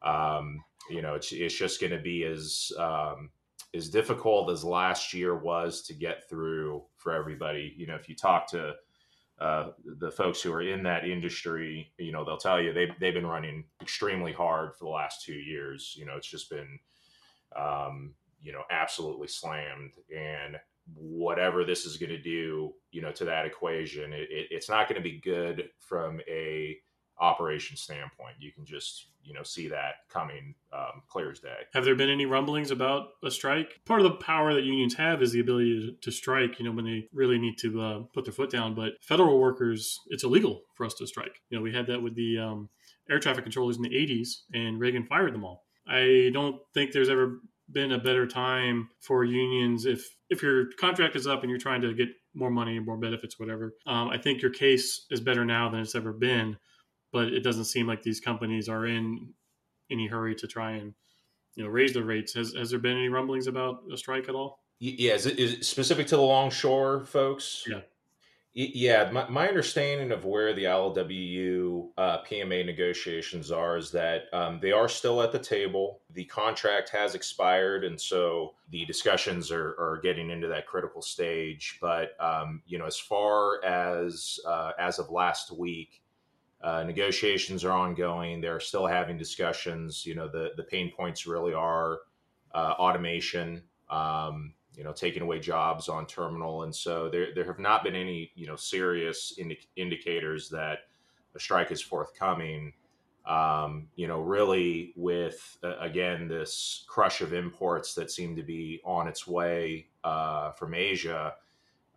um, 0.02 0.64
you 0.90 1.02
know 1.02 1.16
it's, 1.16 1.32
it's 1.32 1.56
just 1.56 1.82
going 1.82 1.92
to 1.92 2.00
be 2.00 2.24
as 2.24 2.72
um, 2.78 3.30
as 3.74 3.90
difficult 3.90 4.50
as 4.50 4.64
last 4.64 5.14
year 5.14 5.36
was 5.36 5.82
to 5.84 5.94
get 5.94 6.28
through 6.30 6.84
for 6.96 7.14
everybody. 7.14 7.74
You 7.78 7.88
know, 7.88 7.96
if 7.96 8.10
you 8.10 8.16
talk 8.16 8.48
to 8.48 8.76
uh, 9.40 9.70
the 10.00 10.12
folks 10.12 10.42
who 10.42 10.52
are 10.52 10.62
in 10.62 10.84
that 10.84 11.08
industry, 11.08 11.92
you 11.98 12.12
know, 12.12 12.26
they'll 12.26 12.38
tell 12.38 12.62
you 12.62 12.74
they've, 12.74 12.94
they've 13.00 13.14
been 13.14 13.28
running 13.28 13.64
extremely 13.82 14.34
hard 14.34 14.74
for 14.74 14.86
the 14.86 14.90
last 14.90 15.24
two 15.24 15.34
years. 15.34 15.96
You 15.98 16.06
know, 16.06 16.16
it's 16.18 16.30
just 16.30 16.50
been, 16.50 16.80
um, 17.56 18.16
you 18.42 18.52
know, 18.52 18.64
absolutely 18.72 19.28
slammed. 19.28 19.92
And 20.16 20.58
whatever 20.95 21.63
this 21.63 21.86
is 21.86 21.97
going 21.97 22.10
to 22.10 22.21
do, 22.21 22.73
you 22.91 23.02
know, 23.02 23.12
to 23.12 23.25
that 23.25 23.45
equation, 23.45 24.13
it, 24.13 24.28
it, 24.30 24.47
it's 24.52 24.69
not 24.69 24.88
going 24.88 25.02
to 25.02 25.08
be 25.08 25.19
good 25.19 25.69
from 25.80 26.19
a 26.30 26.78
operation 27.19 27.75
standpoint. 27.75 28.36
You 28.39 28.52
can 28.52 28.65
just 28.65 29.08
you 29.23 29.34
know 29.34 29.43
see 29.43 29.67
that 29.67 29.95
coming 30.10 30.56
um, 30.73 31.04
clear 31.08 31.32
as 31.32 31.39
day. 31.39 31.56
Have 31.73 31.86
there 31.86 31.95
been 31.95 32.10
any 32.10 32.25
rumblings 32.25 32.71
about 32.71 33.10
a 33.23 33.32
strike? 33.32 33.82
Part 33.86 34.02
of 34.02 34.06
the 34.06 34.17
power 34.17 34.54
that 34.54 34.63
unions 34.63 34.95
have 34.95 35.21
is 35.21 35.32
the 35.32 35.39
ability 35.39 35.88
to, 35.88 36.10
to 36.10 36.12
strike. 36.12 36.60
You 36.60 36.65
know 36.65 36.71
when 36.71 36.86
they 36.86 37.08
really 37.13 37.38
need 37.38 37.58
to 37.60 37.82
uh, 37.82 37.99
put 38.13 38.25
their 38.25 38.34
foot 38.34 38.49
down. 38.49 38.73
But 38.73 38.93
federal 39.02 39.39
workers, 39.39 39.99
it's 40.08 40.23
illegal 40.23 40.63
for 40.75 40.86
us 40.86 40.93
to 40.95 41.08
strike. 41.08 41.41
You 41.49 41.58
know 41.58 41.63
we 41.63 41.73
had 41.73 41.88
that 41.88 42.02
with 42.02 42.15
the 42.15 42.39
um, 42.39 42.69
air 43.10 43.19
traffic 43.19 43.43
controllers 43.43 43.78
in 43.78 43.84
the 43.84 43.89
'80s, 43.89 44.41
and 44.54 44.80
Reagan 44.80 45.06
fired 45.06 45.34
them 45.34 45.43
all. 45.43 45.65
I 45.88 46.30
don't 46.34 46.58
think 46.73 46.91
there's 46.91 47.10
ever 47.10 47.39
been 47.72 47.92
a 47.92 48.00
better 48.00 48.26
time 48.26 48.90
for 49.00 49.24
unions 49.24 49.86
if 49.86 50.04
if 50.30 50.42
your 50.42 50.66
contract 50.80 51.16
is 51.16 51.28
up 51.28 51.42
and 51.42 51.50
you're 51.50 51.60
trying 51.60 51.82
to 51.82 51.94
get 51.94 52.10
more 52.36 52.52
money, 52.52 52.78
and 52.78 52.86
more 52.86 52.98
benefits, 52.98 53.40
whatever. 53.40 53.74
Um, 53.88 54.10
I 54.10 54.18
think 54.18 54.42
your 54.42 54.52
case 54.52 55.08
is 55.10 55.20
better 55.20 55.44
now 55.46 55.70
than 55.70 55.80
it's 55.80 55.96
ever 55.96 56.14
been 56.14 56.58
but 57.12 57.28
it 57.34 57.44
doesn't 57.44 57.66
seem 57.66 57.88
like 57.88 58.04
these 58.04 58.20
companies 58.20 58.70
are 58.70 58.86
in 58.86 59.34
any 59.92 60.08
hurry 60.08 60.36
to 60.36 60.48
try 60.48 60.72
and 60.72 60.94
you 61.56 61.64
know 61.64 61.70
raise 61.70 61.94
the 61.94 62.04
rates. 62.04 62.34
Has 62.34 62.54
has 62.54 62.70
there 62.70 62.80
been 62.80 62.98
any 62.98 63.10
rumblings 63.10 63.48
about 63.48 63.80
a 63.92 63.98
strike 63.98 64.30
at 64.30 64.36
all? 64.36 64.60
Yeah, 64.80 65.14
is 65.14 65.26
it, 65.26 65.38
is 65.38 65.54
it 65.54 65.66
specific 65.66 66.08
to 66.08 66.16
the 66.16 66.22
longshore 66.22 67.06
folks? 67.06 67.64
Yeah. 67.68 67.82
Yeah, 68.56 69.12
my, 69.12 69.30
my 69.30 69.48
understanding 69.48 70.12
of 70.12 70.26
where 70.26 70.54
the 70.54 70.64
ILWU 70.64 71.90
uh, 71.98 72.24
PMA 72.24 72.66
negotiations 72.66 73.52
are 73.52 73.78
is 73.78 73.92
that 73.92 74.24
um, 74.34 74.60
they 74.60 74.72
are 74.72 74.90
still 74.90 75.22
at 75.22 75.32
the 75.32 75.38
table. 75.40 76.02
The 76.14 76.26
contract 76.26 76.90
has 76.90 77.14
expired, 77.14 77.84
and 77.84 78.00
so 78.02 78.56
the 78.72 78.86
discussions 78.86 79.52
are, 79.52 79.76
are 79.80 80.00
getting 80.02 80.32
into 80.32 80.48
that 80.48 80.66
critical 80.66 81.04
stage. 81.04 81.78
But 81.80 82.20
um, 82.20 82.64
you 82.66 82.80
know, 82.80 82.88
as 82.88 82.98
far 82.98 83.64
as 83.64 84.40
uh, 84.48 84.72
as 84.80 84.98
of 84.98 85.12
last 85.12 85.52
week, 85.52 86.02
uh, 86.64 86.84
negotiations 86.84 87.64
are 87.64 87.72
ongoing. 87.72 88.42
They're 88.42 88.60
still 88.60 88.88
having 88.88 89.18
discussions. 89.18 90.08
You 90.08 90.16
know, 90.16 90.28
the 90.28 90.54
the 90.58 90.64
pain 90.64 90.92
points 90.92 91.28
really 91.28 91.54
are 91.54 92.00
uh, 92.56 92.74
automation. 92.80 93.62
Um, 93.92 94.56
you 94.80 94.86
know, 94.86 94.94
taking 94.94 95.22
away 95.22 95.39
jobs 95.39 95.89
on 95.89 96.06
terminal, 96.06 96.63
and 96.63 96.74
so 96.74 97.10
there 97.10 97.36
there 97.36 97.44
have 97.44 97.60
not 97.60 97.84
been 97.84 97.96
any 97.96 98.32
you 98.36 98.48
know 98.48 98.56
serious 98.56 99.34
indi- 99.38 99.68
indicators 99.76 100.50
that 100.52 100.88
a 101.36 101.39
strike 101.39 101.70
is 101.70 101.82
forthcoming. 101.82 102.72
Um, 103.26 103.89
you 103.98 104.08
know, 104.08 104.22
really 104.22 104.94
with 104.96 105.58
uh, 105.65 105.76
again 105.80 106.30
this 106.30 106.86
crush 106.88 107.20
of 107.20 107.34
imports 107.34 107.94
that 107.96 108.10
seem 108.10 108.38
to 108.38 108.42
be 108.42 108.80
on 108.86 109.10
its 109.10 109.28
way 109.28 109.88
uh, 110.06 110.52
from 110.52 110.74
Asia. 110.74 111.34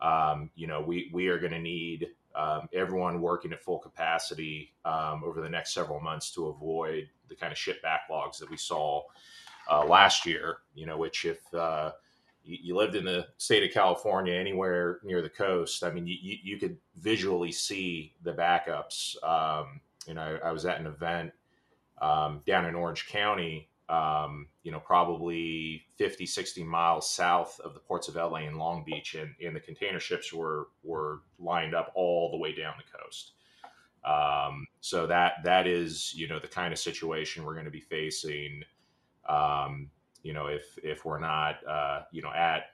Um, 0.01 0.51
you 0.57 0.67
know, 0.67 0.81
we 0.81 1.09
we 1.13 1.29
are 1.29 1.39
going 1.39 1.53
to 1.53 1.61
need 1.61 2.09
um, 2.35 2.69
everyone 2.73 3.21
working 3.21 3.53
at 3.53 3.63
full 3.63 3.79
capacity 3.79 4.75
um, 4.85 5.23
over 5.25 5.41
the 5.41 5.49
next 5.49 5.73
several 5.73 6.01
months 6.01 6.33
to 6.33 6.49
avoid 6.49 7.09
the 7.29 7.37
kind 7.37 7.53
of 7.53 7.59
ship 7.59 7.81
backlogs 7.81 8.39
that 8.39 8.51
we 8.51 8.57
saw 8.57 9.03
uh, 9.71 9.85
last 9.85 10.27
year. 10.27 10.57
You 10.75 10.87
know, 10.87 10.99
which 10.99 11.25
if 11.25 11.55
uh, 11.55 11.93
you, 12.45 12.59
you, 12.63 12.77
lived 12.77 12.95
in 12.95 13.05
the 13.05 13.27
state 13.39 13.63
of 13.63 13.73
California, 13.73 14.35
anywhere 14.35 15.01
near 15.03 15.23
the 15.23 15.29
coast, 15.29 15.83
I 15.85 15.91
mean, 15.91 16.07
you, 16.07 16.17
you 16.43 16.59
could 16.59 16.77
visually 16.97 17.53
see 17.53 18.15
the 18.23 18.33
backups. 18.33 19.17
Um, 19.25 19.81
you 20.07 20.15
know, 20.15 20.39
I, 20.43 20.49
I, 20.49 20.53
was 20.53 20.67
at 20.67 20.81
an 20.81 20.87
event 20.87 21.33
um, 22.01 22.41
down 22.47 22.67
in 22.67 22.75
Orange 22.75 23.07
County 23.07 23.69
um, 23.93 24.47
you 24.63 24.73
know, 24.73 24.81
probably 24.81 25.85
50, 25.99 26.25
60 26.25 26.65
miles 26.65 27.11
south 27.11 27.61
of 27.63 27.75
the 27.75 27.81
ports 27.81 28.09
of 28.09 28.15
LA 28.15 28.39
and 28.39 28.57
Long 28.57 28.85
Beach, 28.85 29.15
and, 29.15 29.35
and 29.45 29.55
the 29.55 29.61
container 29.61 30.01
ships 30.01 30.33
were 30.33 30.69
were 30.83 31.21
lined 31.39 31.75
up 31.75 31.93
all 31.95 32.31
the 32.31 32.39
way 32.39 32.55
down 32.55 32.75
the 32.79 32.99
coast. 32.99 33.33
Um, 34.05 34.67
so 34.81 35.07
that 35.07 35.35
that 35.45 35.67
is, 35.67 36.15
you 36.15 36.27
know, 36.27 36.39
the 36.39 36.49
kind 36.49 36.73
of 36.73 36.79
situation 36.79 37.45
we're 37.45 37.53
going 37.53 37.67
to 37.67 37.71
be 37.71 37.81
facing. 37.81 38.63
Um, 39.29 39.91
you 40.23 40.33
know, 40.33 40.47
if 40.47 40.79
if 40.83 41.05
we're 41.05 41.21
not, 41.21 41.57
uh, 41.67 42.03
you 42.13 42.23
know, 42.23 42.33
at 42.33 42.65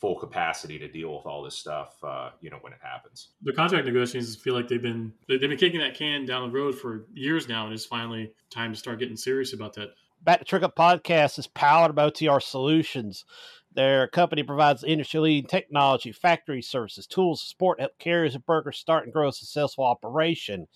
full 0.00 0.18
capacity 0.18 0.78
to 0.78 0.88
deal 0.88 1.14
with 1.14 1.26
all 1.26 1.42
this 1.42 1.56
stuff, 1.56 2.02
uh, 2.02 2.30
you 2.40 2.48
know, 2.48 2.56
when 2.62 2.72
it 2.72 2.78
happens. 2.82 3.28
The 3.42 3.52
contract 3.52 3.86
negotiations 3.86 4.34
feel 4.34 4.54
like 4.54 4.68
they've 4.68 4.80
been 4.80 5.12
they've 5.28 5.40
been 5.40 5.56
kicking 5.56 5.80
that 5.80 5.94
can 5.94 6.24
down 6.24 6.50
the 6.50 6.58
road 6.58 6.74
for 6.74 7.06
years 7.12 7.48
now, 7.48 7.66
and 7.66 7.74
it's 7.74 7.84
finally 7.84 8.32
time 8.50 8.72
to 8.72 8.78
start 8.78 8.98
getting 8.98 9.16
serious 9.16 9.52
about 9.52 9.74
that. 9.74 9.90
Back 10.22 10.40
The 10.40 10.44
Truck 10.44 10.62
Up 10.62 10.76
Podcast 10.76 11.38
is 11.38 11.46
powered 11.46 11.94
by 11.94 12.10
OTR 12.10 12.42
Solutions. 12.42 13.24
Their 13.72 14.08
company 14.08 14.42
provides 14.42 14.82
industry 14.82 15.20
leading 15.20 15.48
technology, 15.48 16.12
factoring 16.12 16.64
services, 16.64 17.06
tools, 17.06 17.40
support, 17.40 17.78
help 17.78 17.98
carriers 17.98 18.34
and 18.34 18.44
brokers 18.44 18.78
start 18.78 19.04
and 19.04 19.12
grow 19.12 19.28
a 19.28 19.32
successful 19.32 19.84
operation. 19.84 20.66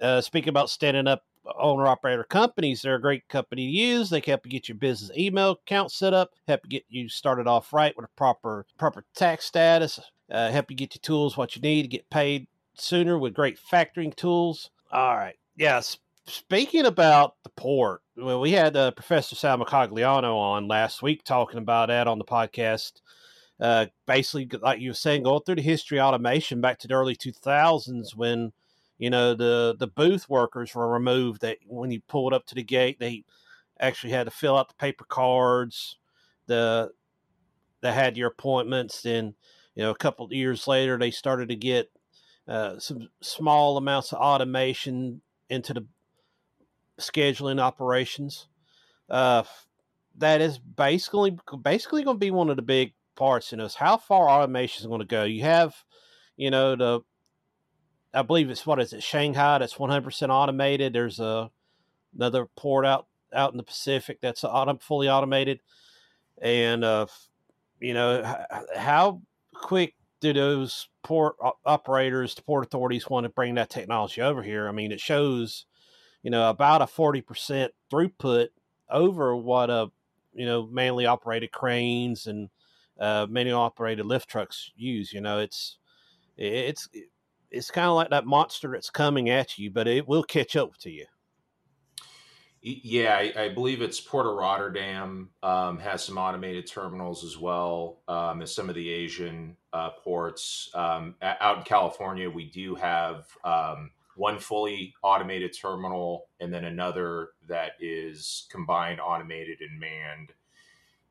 Uh, 0.00 0.20
speaking 0.20 0.48
about 0.48 0.70
standing 0.70 1.06
up 1.06 1.22
owner 1.58 1.86
operator 1.86 2.24
companies, 2.24 2.82
they're 2.82 2.96
a 2.96 3.00
great 3.00 3.28
company 3.28 3.66
to 3.66 3.72
use. 3.72 4.10
They 4.10 4.20
can 4.20 4.32
help 4.32 4.46
you 4.46 4.52
get 4.52 4.68
your 4.68 4.76
business 4.76 5.16
email 5.16 5.52
account 5.52 5.92
set 5.92 6.14
up, 6.14 6.32
help 6.46 6.60
you 6.64 6.70
get 6.70 6.84
you 6.88 7.08
started 7.08 7.46
off 7.46 7.72
right 7.72 7.96
with 7.96 8.06
a 8.06 8.16
proper 8.16 8.66
proper 8.78 9.04
tax 9.14 9.44
status, 9.44 10.00
uh, 10.30 10.50
help 10.50 10.70
you 10.70 10.76
get 10.76 10.94
your 10.94 11.00
tools 11.02 11.36
what 11.36 11.56
you 11.56 11.62
need 11.62 11.82
to 11.82 11.88
get 11.88 12.08
paid 12.10 12.46
sooner 12.74 13.18
with 13.18 13.34
great 13.34 13.58
factoring 13.58 14.14
tools. 14.14 14.70
All 14.92 15.16
right. 15.16 15.36
Yes, 15.56 15.98
speaking 16.26 16.86
about 16.86 17.34
the 17.42 17.50
port, 17.50 18.02
well, 18.16 18.40
we 18.40 18.52
had 18.52 18.76
uh, 18.76 18.90
Professor 18.92 19.34
Sal 19.34 19.58
Mercogliano 19.58 20.34
on 20.36 20.68
last 20.68 21.02
week 21.02 21.24
talking 21.24 21.58
about 21.58 21.88
that 21.88 22.08
on 22.08 22.18
the 22.18 22.24
podcast. 22.24 23.00
Uh, 23.58 23.86
basically, 24.06 24.48
like 24.58 24.80
you 24.80 24.90
were 24.90 24.94
saying, 24.94 25.22
going 25.22 25.40
through 25.42 25.54
the 25.54 25.62
history 25.62 26.00
automation 26.00 26.60
back 26.60 26.78
to 26.78 26.88
the 26.88 26.94
early 26.94 27.16
2000s 27.16 28.14
when, 28.14 28.52
you 28.98 29.10
know, 29.10 29.34
the, 29.34 29.76
the 29.78 29.86
booth 29.86 30.28
workers 30.28 30.74
were 30.74 30.88
removed. 30.88 31.42
That 31.42 31.58
when 31.66 31.90
you 31.90 32.00
pulled 32.08 32.32
up 32.32 32.46
to 32.46 32.54
the 32.54 32.62
gate, 32.62 32.98
they 32.98 33.24
actually 33.78 34.12
had 34.12 34.24
to 34.24 34.30
fill 34.30 34.56
out 34.56 34.68
the 34.68 34.74
paper 34.74 35.04
cards. 35.04 35.98
The 36.46 36.90
they 37.82 37.92
had 37.92 38.16
your 38.16 38.28
appointments. 38.28 39.02
Then, 39.02 39.34
you 39.74 39.82
know, 39.82 39.90
a 39.90 39.96
couple 39.96 40.32
years 40.32 40.66
later, 40.66 40.98
they 40.98 41.10
started 41.10 41.48
to 41.50 41.56
get 41.56 41.90
uh, 42.48 42.78
some 42.78 43.08
small 43.20 43.76
amounts 43.76 44.12
of 44.12 44.18
automation 44.18 45.20
into 45.50 45.74
the 45.74 45.86
scheduling 46.98 47.60
operations. 47.60 48.48
Uh, 49.08 49.42
that 50.18 50.40
is 50.40 50.58
basically 50.58 51.36
basically 51.62 52.02
going 52.02 52.16
to 52.16 52.20
be 52.20 52.30
one 52.30 52.48
of 52.48 52.56
the 52.56 52.62
big 52.62 52.94
parts 53.14 53.52
in 53.52 53.58
this. 53.58 53.74
How 53.74 53.96
far 53.96 54.28
automation 54.28 54.82
is 54.82 54.86
going 54.86 55.00
to 55.00 55.06
go? 55.06 55.24
You 55.24 55.42
have, 55.42 55.74
you 56.36 56.50
know, 56.50 56.76
the 56.76 57.00
I 58.16 58.22
believe 58.22 58.50
it's 58.50 58.66
what 58.66 58.80
is 58.80 58.92
it 58.92 59.02
Shanghai 59.02 59.58
that's 59.58 59.74
100% 59.74 60.28
automated. 60.30 60.92
There's 60.92 61.20
a 61.20 61.50
another 62.14 62.46
port 62.56 62.86
out 62.86 63.06
out 63.34 63.52
in 63.52 63.58
the 63.58 63.62
Pacific 63.62 64.20
that's 64.20 64.42
auto, 64.44 64.78
fully 64.80 65.08
automated, 65.08 65.60
and 66.40 66.84
uh, 66.84 67.06
you 67.80 67.94
know 67.94 68.22
how 68.76 69.22
quick 69.54 69.94
do 70.20 70.32
those 70.32 70.88
port 71.02 71.36
operators, 71.64 72.34
the 72.34 72.42
port 72.42 72.64
authorities 72.64 73.08
want 73.08 73.24
to 73.24 73.28
bring 73.30 73.54
that 73.56 73.70
technology 73.70 74.22
over 74.22 74.42
here? 74.42 74.66
I 74.66 74.72
mean, 74.72 74.92
it 74.92 75.00
shows 75.00 75.66
you 76.26 76.30
know, 76.30 76.50
about 76.50 76.82
a 76.82 76.86
40% 76.86 77.68
throughput 77.88 78.48
over 78.90 79.36
what 79.36 79.70
a, 79.70 79.92
you 80.34 80.44
know, 80.44 80.66
manually 80.66 81.06
operated 81.06 81.52
cranes 81.52 82.26
and 82.26 82.48
uh, 82.98 83.28
manually 83.30 83.56
operated 83.56 84.06
lift 84.06 84.28
trucks 84.28 84.72
use. 84.74 85.12
You 85.12 85.20
know, 85.20 85.38
it's, 85.38 85.78
it's, 86.36 86.88
it's 87.50 87.70
kind 87.70 87.86
of 87.86 87.94
like 87.94 88.10
that 88.10 88.26
monster 88.26 88.70
that's 88.72 88.90
coming 88.90 89.30
at 89.30 89.58
you, 89.58 89.70
but 89.70 89.86
it 89.88 90.06
will 90.06 90.22
catch 90.22 90.56
up 90.56 90.76
to 90.78 90.90
you. 90.90 91.06
Yeah, 92.68 93.14
I, 93.16 93.44
I, 93.44 93.48
believe 93.50 93.80
it's 93.80 94.00
Port 94.00 94.26
of 94.26 94.34
Rotterdam 94.34 95.30
um, 95.44 95.78
has 95.78 96.02
some 96.02 96.18
automated 96.18 96.66
terminals 96.66 97.22
as 97.22 97.38
well 97.38 98.00
um, 98.08 98.42
as 98.42 98.52
some 98.52 98.68
of 98.68 98.74
the 98.74 98.88
Asian 98.88 99.56
uh, 99.72 99.90
ports. 99.90 100.68
Um, 100.74 101.14
out 101.22 101.58
in 101.58 101.62
California, 101.62 102.28
we 102.28 102.50
do 102.50 102.74
have 102.74 103.26
um, 103.44 103.92
one 104.16 104.40
fully 104.40 104.94
automated 105.04 105.56
terminal 105.56 106.26
and 106.40 106.52
then 106.52 106.64
another 106.64 107.28
that 107.46 107.72
is 107.78 108.48
combined 108.50 108.98
automated 109.00 109.60
and 109.60 109.78
manned. 109.78 110.32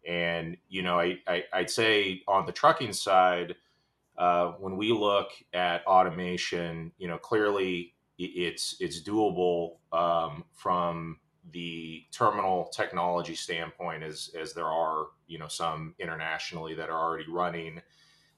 And 0.06 0.58
you 0.68 0.82
know, 0.82 1.00
I, 1.00 1.20
I 1.26 1.44
would 1.56 1.70
say 1.70 2.22
on 2.28 2.46
the 2.46 2.52
trucking 2.52 2.92
side, 2.92 3.56
uh, 4.18 4.51
when 4.59 4.78
we 4.78 4.91
look 4.91 5.30
at 5.53 5.86
automation, 5.86 6.91
you 6.97 7.07
know, 7.07 7.18
clearly 7.18 7.93
it's 8.18 8.78
it's 8.80 9.01
doable 9.03 9.78
um, 9.91 10.45
from 10.53 11.20
the 11.51 12.03
terminal 12.11 12.66
technology 12.74 13.36
standpoint 13.36 14.03
as 14.03 14.32
as 14.39 14.53
there 14.53 14.68
are 14.68 15.07
you 15.28 15.38
know 15.38 15.47
some 15.47 15.93
internationally 15.99 16.74
that 16.76 16.89
are 16.89 17.03
already 17.03 17.30
running 17.30 17.82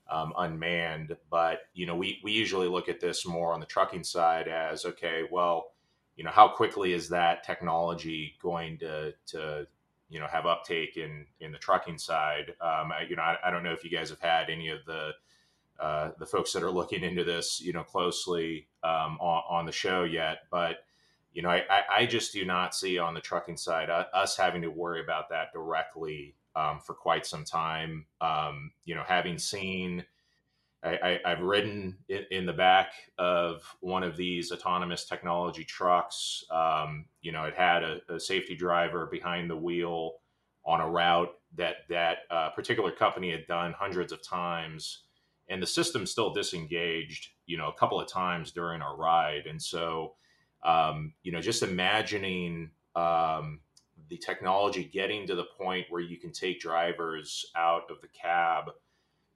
um, 0.10 0.34
unmanned. 0.38 1.16
But 1.30 1.60
you 1.74 1.86
know 1.86 1.96
we 1.96 2.20
we 2.24 2.32
usually 2.32 2.68
look 2.68 2.90
at 2.90 3.00
this 3.00 3.26
more 3.26 3.54
on 3.54 3.60
the 3.60 3.66
trucking 3.66 4.04
side 4.04 4.48
as 4.48 4.84
okay 4.84 5.24
well 5.30 5.74
you 6.18 6.24
know 6.24 6.32
how 6.32 6.50
quickly 6.50 6.94
is 6.94 7.08
that 7.10 7.44
technology 7.44 8.36
going 8.42 8.78
to 8.80 9.14
to 9.28 9.68
you 10.10 10.20
know 10.20 10.28
have 10.28 10.46
uptake 10.46 10.98
in 10.98 11.26
in 11.40 11.52
the 11.52 11.58
trucking 11.60 12.00
side? 12.00 12.50
Um, 12.60 12.92
I, 12.92 13.06
you 13.08 13.16
know 13.16 13.22
I, 13.22 13.38
I 13.46 13.52
don't 13.52 13.64
know 13.64 13.72
if 13.72 13.84
you 13.84 13.92
guys 13.92 14.10
have 14.10 14.20
had 14.20 14.50
any 14.50 14.70
of 14.70 14.80
the 14.86 15.12
uh, 15.80 16.12
the 16.20 16.26
folks 16.26 16.54
that 16.54 16.64
are 16.64 16.72
looking 16.72 17.04
into 17.04 17.24
this 17.24 17.62
you 17.62 17.74
know 17.74 17.84
closely 17.84 18.68
um, 18.84 19.18
on, 19.20 19.44
on 19.50 19.66
the 19.66 19.72
show 19.72 20.04
yet 20.04 20.40
but 20.52 20.78
you 21.38 21.44
know, 21.44 21.50
I, 21.50 21.84
I 21.88 22.06
just 22.08 22.34
do 22.34 22.44
not 22.46 22.74
see 22.74 22.98
on 22.98 23.14
the 23.14 23.22
trucking 23.22 23.58
side 23.58 23.92
uh, 23.92 24.06
us 24.12 24.36
having 24.36 24.64
to 24.64 24.70
worry 24.70 25.02
about 25.02 25.30
that 25.30 25.54
directly 25.54 26.34
um, 26.56 26.80
for 26.80 26.96
quite 26.96 27.28
some 27.28 27.46
time. 27.46 28.08
Um, 28.20 28.72
you 28.86 28.96
know, 28.96 29.04
having 29.08 29.38
seen, 29.38 30.04
I, 30.84 31.20
have 31.24 31.42
ridden 31.42 31.98
in, 32.10 32.26
in, 32.32 32.46
the 32.48 32.54
back 32.54 32.94
of 33.20 33.62
one 33.82 34.02
of 34.02 34.18
these 34.18 34.52
autonomous 34.52 35.06
technology 35.06 35.64
trucks. 35.64 36.44
Um, 36.50 37.06
you 37.22 37.32
know, 37.32 37.44
it 37.44 37.54
had 37.54 37.84
a, 37.84 38.00
a, 38.10 38.20
safety 38.20 38.56
driver 38.56 39.06
behind 39.06 39.48
the 39.48 39.56
wheel 39.56 40.16
on 40.66 40.82
a 40.82 40.90
route 40.90 41.36
that 41.56 41.88
that 41.90 42.20
uh, 42.32 42.50
particular 42.50 42.92
company 42.92 43.30
had 43.30 43.46
done 43.46 43.74
hundreds 43.78 44.12
of 44.12 44.24
times, 44.24 45.04
and 45.50 45.62
the 45.62 45.68
system 45.68 46.06
still 46.06 46.34
disengaged. 46.34 47.30
You 47.46 47.58
know, 47.58 47.70
a 47.70 47.74
couple 47.74 48.00
of 48.00 48.08
times 48.08 48.52
during 48.52 48.82
our 48.82 48.96
ride, 48.96 49.48
and 49.48 49.62
so 49.62 50.14
um, 50.64 51.14
you 51.24 51.32
know, 51.32 51.42
just 51.42 51.64
imagining 51.64 52.72
um, 52.96 53.60
the 54.10 54.18
technology 54.18 54.84
getting 54.84 55.28
to 55.28 55.36
the 55.36 55.46
point 55.58 55.86
where 55.90 56.02
you 56.02 56.18
can 56.18 56.32
take 56.32 56.60
drivers 56.60 57.52
out 57.56 57.90
of 57.90 58.02
the 58.02 58.08
cab 58.08 58.72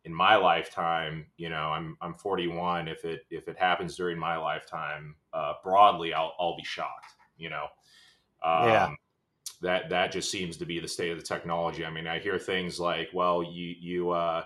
in 0.04 0.14
my 0.14 0.36
lifetime, 0.36 1.28
you 1.38 1.50
know, 1.50 1.70
I'm 1.70 1.98
I'm 2.02 2.14
41. 2.14 2.88
If 2.88 3.06
it 3.06 3.26
if 3.30 3.48
it 3.48 3.58
happens 3.58 3.96
during 3.96 4.18
my 4.18 4.38
lifetime, 4.38 5.16
uh, 5.34 5.54
broadly, 5.64 6.14
I'll 6.14 6.34
I'll 6.40 6.58
be 6.58 6.64
shocked. 6.64 7.14
You 7.38 7.50
know, 7.50 7.66
um, 8.44 8.68
yeah. 8.68 8.90
That 9.62 9.90
that 9.90 10.12
just 10.12 10.32
seems 10.32 10.58
to 10.58 10.66
be 10.66 10.80
the 10.80 10.88
state 10.88 11.12
of 11.12 11.18
the 11.18 11.24
technology. 11.24 11.86
I 11.86 11.92
mean, 11.92 12.08
I 12.08 12.18
hear 12.18 12.40
things 12.40 12.80
like, 12.80 13.10
well, 13.14 13.44
you 13.44 13.76
you 13.80 14.10
uh, 14.10 14.44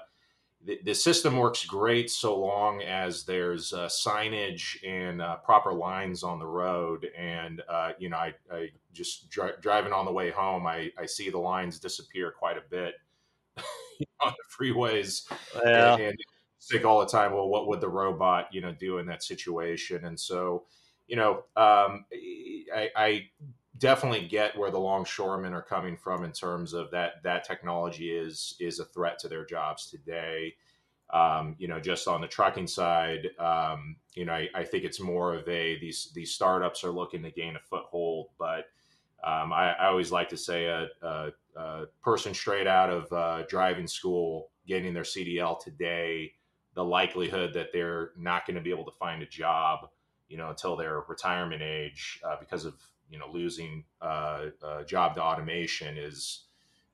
the, 0.65 0.79
the 0.83 0.95
system 0.95 1.37
works 1.37 1.65
great 1.65 2.09
so 2.09 2.37
long 2.37 2.81
as 2.81 3.23
there's 3.23 3.71
uh, 3.71 3.87
signage 3.87 4.77
and 4.85 5.21
uh, 5.21 5.37
proper 5.37 5.73
lines 5.73 6.23
on 6.23 6.39
the 6.39 6.47
road. 6.47 7.07
And 7.17 7.61
uh, 7.69 7.91
you 7.99 8.09
know, 8.09 8.17
I, 8.17 8.33
I 8.51 8.69
just 8.91 9.29
dri- 9.29 9.53
driving 9.61 9.93
on 9.93 10.05
the 10.05 10.11
way 10.11 10.31
home, 10.31 10.65
I, 10.65 10.91
I 10.97 11.05
see 11.05 11.29
the 11.29 11.37
lines 11.37 11.79
disappear 11.79 12.33
quite 12.37 12.57
a 12.57 12.63
bit 12.69 12.95
on 14.21 14.33
the 14.33 14.65
freeways. 14.65 15.31
Yeah. 15.63 15.93
And, 15.93 16.01
and 16.01 16.17
think 16.69 16.85
all 16.85 16.99
the 16.99 17.05
time, 17.05 17.33
well, 17.33 17.47
what 17.47 17.67
would 17.67 17.81
the 17.81 17.89
robot, 17.89 18.47
you 18.51 18.61
know, 18.61 18.73
do 18.73 18.97
in 18.97 19.05
that 19.07 19.23
situation? 19.23 20.05
And 20.05 20.19
so, 20.19 20.63
you 21.07 21.15
know, 21.15 21.43
um, 21.55 22.05
I, 22.75 22.89
I 22.95 23.29
definitely 23.77 24.27
get 24.27 24.57
where 24.57 24.71
the 24.71 24.79
longshoremen 24.79 25.53
are 25.53 25.61
coming 25.61 25.97
from 25.97 26.23
in 26.23 26.31
terms 26.31 26.73
of 26.73 26.91
that 26.91 27.23
that 27.23 27.43
technology 27.43 28.11
is 28.11 28.55
is 28.59 28.79
a 28.79 28.85
threat 28.85 29.19
to 29.19 29.27
their 29.27 29.45
jobs 29.45 29.89
today. 29.89 30.55
Um, 31.13 31.55
you 31.59 31.67
know, 31.67 31.79
just 31.79 32.07
on 32.07 32.21
the 32.21 32.27
trucking 32.27 32.67
side, 32.67 33.29
um, 33.37 33.97
you 34.15 34.25
know, 34.25 34.33
I, 34.33 34.49
I, 34.55 34.63
think 34.63 34.85
it's 34.85 34.99
more 34.99 35.35
of 35.35 35.47
a 35.47 35.77
these 35.79 36.11
these 36.15 36.33
startups 36.33 36.83
are 36.83 36.89
looking 36.89 37.21
to 37.23 37.29
gain 37.29 37.55
a 37.55 37.59
foothold, 37.59 38.29
but 38.39 38.65
um, 39.23 39.53
I, 39.53 39.73
I, 39.73 39.85
always 39.87 40.11
like 40.11 40.29
to 40.29 40.37
say 40.37 40.65
a, 40.65 40.87
a, 41.03 41.31
a 41.55 41.85
person 42.03 42.33
straight 42.33 42.65
out 42.65 42.89
of 42.89 43.13
uh, 43.13 43.43
driving 43.47 43.87
school 43.87 44.49
getting 44.67 44.95
their 44.95 45.03
CDL 45.03 45.59
today, 45.59 46.33
the 46.73 46.83
likelihood 46.83 47.53
that 47.53 47.67
they're 47.71 48.11
not 48.17 48.47
going 48.47 48.55
to 48.55 48.61
be 48.61 48.71
able 48.71 48.85
to 48.85 48.97
find 48.99 49.21
a 49.21 49.27
job, 49.27 49.89
you 50.27 50.37
know, 50.37 50.49
until 50.49 50.75
their 50.75 51.01
retirement 51.07 51.61
age 51.61 52.19
uh, 52.25 52.35
because 52.39 52.65
of 52.65 52.73
you 53.09 53.19
know 53.19 53.27
losing 53.31 53.83
uh, 54.01 54.47
uh, 54.63 54.83
job 54.83 55.15
to 55.15 55.21
automation 55.21 55.97
is 55.97 56.45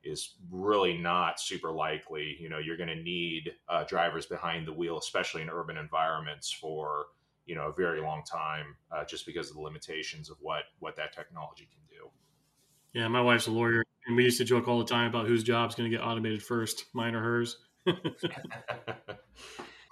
is 0.03 0.35
really 0.49 0.97
not 0.97 1.39
super 1.39 1.71
likely. 1.71 2.35
You 2.39 2.49
know, 2.49 2.57
you're 2.57 2.77
going 2.77 2.89
to 2.89 2.95
need 2.95 3.53
uh, 3.69 3.83
drivers 3.83 4.25
behind 4.25 4.67
the 4.67 4.73
wheel, 4.73 4.97
especially 4.97 5.41
in 5.41 5.49
urban 5.49 5.77
environments, 5.77 6.51
for 6.51 7.05
you 7.45 7.55
know 7.55 7.67
a 7.67 7.73
very 7.73 8.01
long 8.01 8.23
time, 8.23 8.75
uh, 8.91 9.05
just 9.05 9.25
because 9.25 9.49
of 9.49 9.55
the 9.55 9.61
limitations 9.61 10.29
of 10.29 10.37
what 10.41 10.63
what 10.79 10.95
that 10.97 11.13
technology 11.13 11.67
can 11.71 11.81
do. 11.89 12.09
Yeah, 12.93 13.07
my 13.07 13.21
wife's 13.21 13.47
a 13.47 13.51
lawyer, 13.51 13.83
and 14.05 14.15
we 14.15 14.23
used 14.23 14.37
to 14.39 14.43
joke 14.43 14.67
all 14.67 14.79
the 14.79 14.85
time 14.85 15.07
about 15.07 15.27
whose 15.27 15.43
job's 15.43 15.75
going 15.75 15.89
to 15.89 15.95
get 15.95 16.03
automated 16.03 16.43
first, 16.43 16.85
mine 16.93 17.15
or 17.15 17.21
hers. 17.21 17.57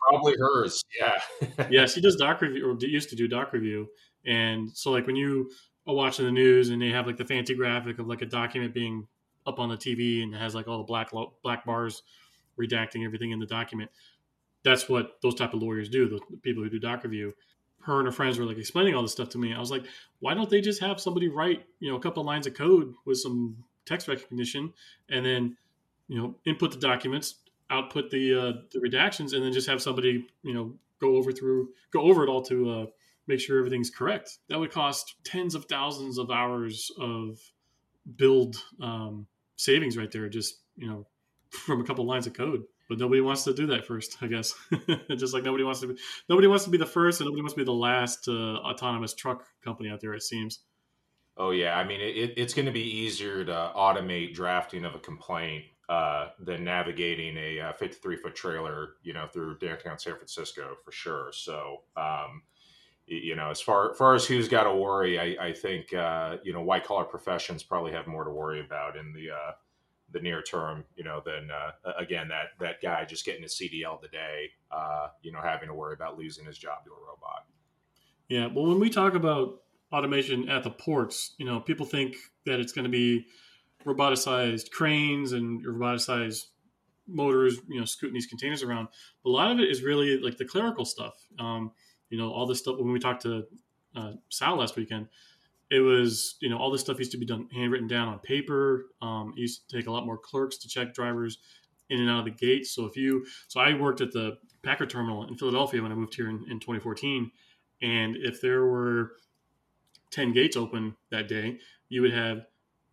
Probably 0.10 0.36
hers. 0.38 0.84
Yeah. 1.00 1.22
yeah, 1.70 1.86
she 1.86 2.02
does 2.02 2.16
doc 2.20 2.42
review, 2.42 2.70
or 2.70 2.78
used 2.80 3.10
to 3.10 3.16
do 3.16 3.28
doc 3.28 3.54
review, 3.54 3.88
and 4.26 4.70
so 4.76 4.92
like 4.92 5.08
when 5.08 5.16
you 5.16 5.50
watching 5.96 6.26
the 6.26 6.32
news 6.32 6.70
and 6.70 6.82
they 6.82 6.90
have 6.90 7.08
like 7.08 7.18
the 7.18 7.26
fancy 7.26 7.56
graphic 7.56 8.00
of 8.00 8.08
like 8.08 8.22
a 8.22 8.26
document 8.26 8.74
being 8.74 9.08
up 9.46 9.60
on 9.60 9.70
the 9.70 9.78
TV 9.78 10.24
and 10.24 10.36
has 10.36 10.54
like 10.56 10.68
all 10.68 10.78
the 10.78 10.84
black 10.84 11.12
black 11.44 11.66
bars 11.66 12.04
redacting 12.60 13.06
everything 13.06 13.32
in 13.32 13.40
the 13.40 13.46
document. 13.46 13.90
That's 14.64 14.90
what 14.90 15.22
those 15.22 15.36
type 15.36 15.54
of 15.54 15.62
lawyers 15.62 15.90
do. 15.90 16.10
The, 16.10 16.20
the 16.30 16.38
people 16.38 16.64
who 16.64 16.70
do 16.70 16.80
doc 16.80 17.04
review. 17.04 17.34
Her 17.82 18.00
and 18.00 18.06
her 18.06 18.12
friends 18.12 18.38
were 18.38 18.46
like 18.46 18.58
explaining 18.58 18.94
all 18.94 19.02
this 19.02 19.14
stuff 19.14 19.30
to 19.30 19.38
me. 19.38 19.54
I 19.54 19.60
was 19.60 19.72
like, 19.72 19.86
why 20.20 20.34
don't 20.34 20.50
they 20.50 20.60
just 20.60 20.82
have 20.82 21.00
somebody 21.00 21.30
write 21.30 21.66
you 21.80 21.90
know 21.90 21.98
a 21.98 22.00
couple 22.00 22.22
of 22.22 22.28
lines 22.28 22.46
of 22.46 22.54
code 22.54 22.94
with 23.06 23.18
some 23.18 23.56
text 23.86 24.08
recognition 24.08 24.74
and 25.10 25.26
then 25.26 25.58
you 26.08 26.18
know 26.18 26.36
input 26.46 26.72
the 26.72 26.78
documents, 26.78 27.36
output 27.70 28.12
the 28.12 28.34
uh, 28.34 28.52
the 28.72 28.80
redactions, 28.80 29.34
and 29.34 29.44
then 29.44 29.54
just 29.54 29.70
have 29.70 29.82
somebody 29.82 30.28
you 30.44 30.54
know 30.54 30.74
go 31.00 31.16
over 31.16 31.32
through 31.32 31.70
go 31.92 32.02
over 32.02 32.24
it 32.24 32.30
all 32.30 32.42
to 32.42 32.70
uh, 32.70 32.86
make 33.30 33.40
sure 33.40 33.60
everything's 33.60 33.92
correct. 33.92 34.40
That 34.50 34.60
would 34.60 34.72
cost 34.72 35.16
tens 35.24 35.56
of 35.56 35.66
thousands 35.66 36.18
of 36.18 36.32
hours 36.32 36.92
of 37.00 37.40
build 38.18 38.58
um, 38.82 39.28
savings 39.56 39.96
right 39.96 40.12
there, 40.12 40.28
just 40.28 40.60
you 40.76 40.88
know, 40.88 41.06
from 41.52 41.80
a 41.80 41.86
couple 41.86 42.06
lines 42.06 42.28
of 42.28 42.34
code. 42.34 42.64
But 42.90 42.98
nobody 42.98 43.22
wants 43.22 43.44
to 43.44 43.54
do 43.54 43.68
that 43.68 43.86
first, 43.86 44.18
I 44.20 44.28
guess. 44.28 44.56
just 45.16 45.34
like 45.34 45.44
nobody 45.44 45.64
wants 45.64 45.80
to 45.82 45.88
be 45.88 46.00
nobody 46.28 46.48
wants 46.48 46.64
to 46.64 46.72
be 46.72 46.80
the 46.80 46.88
first, 46.88 47.22
and 47.22 47.28
nobody 47.28 47.44
wants 47.44 47.54
to 47.54 47.60
be 47.60 47.66
the 47.66 47.72
last 47.72 48.28
uh, 48.28 48.58
autonomous 48.58 49.14
truck 49.14 49.46
company 49.64 49.90
out 49.90 50.02
there. 50.02 50.14
It 50.16 50.24
seems. 50.24 50.62
Oh 51.38 51.52
yeah, 51.52 51.78
I 51.78 51.86
mean 51.86 52.02
it, 52.02 52.34
it's 52.36 52.54
going 52.54 52.66
to 52.66 52.72
be 52.72 52.82
easier 52.82 53.46
to 53.46 53.72
automate 53.76 54.34
drafting 54.34 54.86
of 54.86 54.96
a 54.96 55.00
complaint 55.00 55.66
uh, 55.88 56.30
than 56.40 56.64
navigating 56.64 57.38
a 57.38 57.74
53 57.78 58.18
foot 58.18 58.36
trailer, 58.36 58.96
you 59.04 59.14
know, 59.14 59.28
through 59.32 59.58
downtown 59.60 60.00
San 60.00 60.16
Francisco 60.16 60.76
for 60.84 60.92
sure. 60.92 61.30
So 61.32 61.82
um, 61.96 62.42
you 63.10 63.36
know, 63.36 63.50
as 63.50 63.60
far, 63.60 63.94
far 63.96 64.14
as 64.14 64.26
who's 64.26 64.48
got 64.48 64.64
to 64.64 64.74
worry, 64.74 65.20
I, 65.20 65.48
I 65.48 65.54
think 65.54 65.94
uh, 65.94 66.38
you 66.44 66.54
know 66.54 66.62
white 66.62 66.86
collar 66.86 67.06
professions 67.06 67.64
probably 67.64 67.92
have 67.92 68.08
more 68.08 68.24
to 68.24 68.30
worry 68.30 68.62
about 68.62 68.96
in 68.96 69.12
the 69.14 69.32
uh, 69.32 69.52
the 70.12 70.20
near 70.20 70.42
term, 70.42 70.84
you 70.96 71.04
know, 71.04 71.22
than 71.26 71.50
uh, 71.52 71.92
again 71.98 72.28
that 72.30 72.50
that 72.60 72.82
guy 72.82 73.06
just 73.06 73.26
getting 73.26 73.42
his 73.42 73.56
CDL 73.56 74.00
today, 74.02 74.52
uh, 74.72 75.08
you 75.22 75.32
know, 75.32 75.40
having 75.44 75.68
to 75.68 75.74
worry 75.74 75.94
about 75.94 76.18
losing 76.18 76.46
his 76.46 76.58
job 76.58 76.84
to 76.86 76.92
a 76.92 77.08
robot. 77.08 77.46
Yeah, 78.28 78.48
well, 78.48 78.68
when 78.68 78.80
we 78.80 78.92
talk 78.92 79.16
about 79.16 79.62
automation 79.92 80.48
at 80.50 80.64
the 80.64 80.70
ports, 80.70 81.34
you 81.40 81.46
know, 81.46 81.60
people 81.60 81.86
think 81.86 82.16
that 82.46 82.60
it's 82.60 82.74
going 82.74 82.86
to 82.86 82.92
be 82.92 83.26
roboticized 83.86 84.70
cranes 84.70 85.32
and 85.32 85.66
roboticized 85.66 86.46
motors, 87.08 87.58
you 87.68 87.80
know, 87.80 87.86
scooting 87.86 88.14
these 88.14 88.28
containers 88.28 88.62
around. 88.62 88.88
But 89.24 89.32
a 89.32 89.34
lot 89.34 89.52
of 89.52 89.60
it 89.60 89.70
is 89.70 89.82
really 89.82 90.20
like 90.20 90.38
the 90.38 90.46
clerical 90.46 90.86
stuff. 90.86 91.16
Um, 91.40 91.72
you 92.10 92.18
know, 92.18 92.32
all 92.32 92.46
this 92.46 92.60
stuff 92.60 92.78
when 92.78 92.92
we 92.92 93.00
talked 93.00 93.24
to 93.24 93.46
uh, 93.96 94.14
Sal 94.30 94.58
last 94.58 94.76
weekend, 94.76 95.08
it 95.72 95.80
was 95.80 96.36
you 96.42 96.50
know 96.50 96.58
all 96.58 96.72
this 96.72 96.82
stuff 96.82 96.98
used 97.00 97.12
to 97.12 97.18
be 97.18 97.26
done 97.26 97.48
handwritten 97.54 97.88
down 97.88 98.08
on 98.08 98.20
paper. 98.20 98.88
Um, 99.02 99.34
it 99.38 99.42
used 99.42 99.70
to 99.70 99.78
take 99.78 99.88
a 99.88 99.92
lot 99.92 100.06
more 100.06 100.18
clerks 100.18 100.58
to 100.58 100.68
check 100.68 100.94
drivers 100.94 101.40
in 101.90 102.00
and 102.00 102.10
out 102.10 102.20
of 102.20 102.26
the 102.26 102.32
gate. 102.32 102.66
So 102.68 102.86
if 102.86 102.96
you, 102.96 103.26
so 103.48 103.60
I 103.60 103.74
worked 103.74 104.02
at 104.02 104.12
the 104.12 104.38
Packer 104.64 104.86
terminal 104.86 105.28
in 105.28 105.36
Philadelphia 105.36 105.82
when 105.82 105.92
I 105.92 105.96
moved 105.96 106.16
here 106.16 106.30
in, 106.30 106.46
in 106.50 106.60
2014, 106.60 107.32
and 107.82 108.16
if 108.18 108.42
there 108.42 108.66
were 108.66 109.14
10 110.12 110.34
gates 110.34 110.56
open 110.56 110.96
that 111.12 111.28
day, 111.28 111.58
you 111.88 112.02
would 112.02 112.14
have 112.14 112.46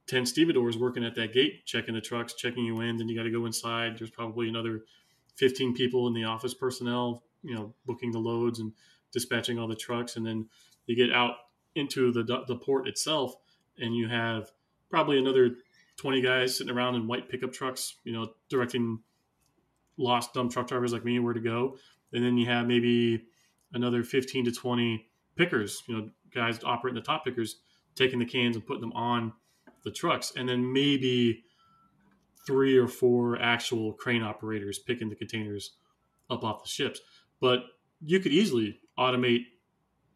10 0.07 0.25
stevedores 0.27 0.79
working 0.79 1.05
at 1.05 1.15
that 1.17 1.33
gate, 1.33 1.67
checking 1.67 1.95
the 1.95 2.01
trucks, 2.01 2.35
checking 2.35 2.65
you 2.65 2.81
in. 2.81 2.97
Then 2.97 3.09
you 3.09 3.17
got 3.17 3.25
to 3.25 3.31
go 3.31 3.47
inside. 3.47 3.99
There's 3.99 4.11
probably 4.11 4.49
another 4.49 4.85
15 5.37 5.75
people 5.75 6.07
in 6.07 6.15
the 6.15 6.25
office 6.25 6.55
personnel, 6.55 7.25
you 7.43 7.55
know, 7.55 7.75
booking 7.85 8.13
the 8.13 8.19
loads 8.19 8.61
and 8.61 8.73
dispatching 9.17 9.59
all 9.59 9.67
the 9.67 9.75
trucks. 9.75 10.17
And 10.17 10.27
then 10.27 10.47
you 10.85 10.95
get 10.95 11.11
out 11.11 11.37
into 11.75 12.13
the, 12.13 12.23
the 12.47 12.57
port 12.57 12.87
itself 12.87 13.35
and 13.79 13.97
you 13.97 14.09
have 14.09 14.51
probably 14.91 15.19
another 15.19 15.57
20 15.97 16.21
guys 16.21 16.59
sitting 16.59 16.75
around 16.77 16.97
in 16.97 17.07
white 17.07 17.31
pickup 17.31 17.51
trucks, 17.51 17.95
you 18.05 18.13
know, 18.13 18.29
directing 18.51 18.99
lost 19.97 20.35
dump 20.35 20.53
truck 20.53 20.69
drivers 20.69 20.93
like 20.93 21.03
me 21.03 21.19
where 21.19 21.33
to 21.33 21.41
go. 21.41 21.79
And 22.13 22.23
then 22.23 22.37
you 22.37 22.45
have 22.45 22.67
maybe 22.67 23.25
another 23.73 24.05
15 24.05 24.45
to 24.45 24.53
20 24.53 25.07
pickers, 25.35 25.83
you 25.89 25.97
know, 25.97 26.11
guys 26.35 26.63
operating 26.63 26.97
the 26.97 27.07
top 27.07 27.25
pickers, 27.25 27.57
taking 27.95 28.19
the 28.19 28.27
cans 28.27 28.55
and 28.55 28.67
putting 28.67 28.83
them 28.83 28.93
on 28.93 29.33
the 29.83 29.91
trucks. 29.91 30.35
And 30.37 30.47
then 30.47 30.75
maybe 30.75 31.43
three 32.47 32.77
or 32.77 32.87
four 32.87 33.41
actual 33.41 33.95
crane 33.95 34.23
operators 34.23 34.79
picking 34.79 35.09
the 35.09 35.17
containers 35.17 35.73
up 36.29 36.45
off 36.45 36.63
the 36.63 36.69
ships. 36.69 37.01
But 37.41 37.61
you 38.05 38.21
could 38.21 38.33
easily 38.33 38.79
automate 38.99 39.45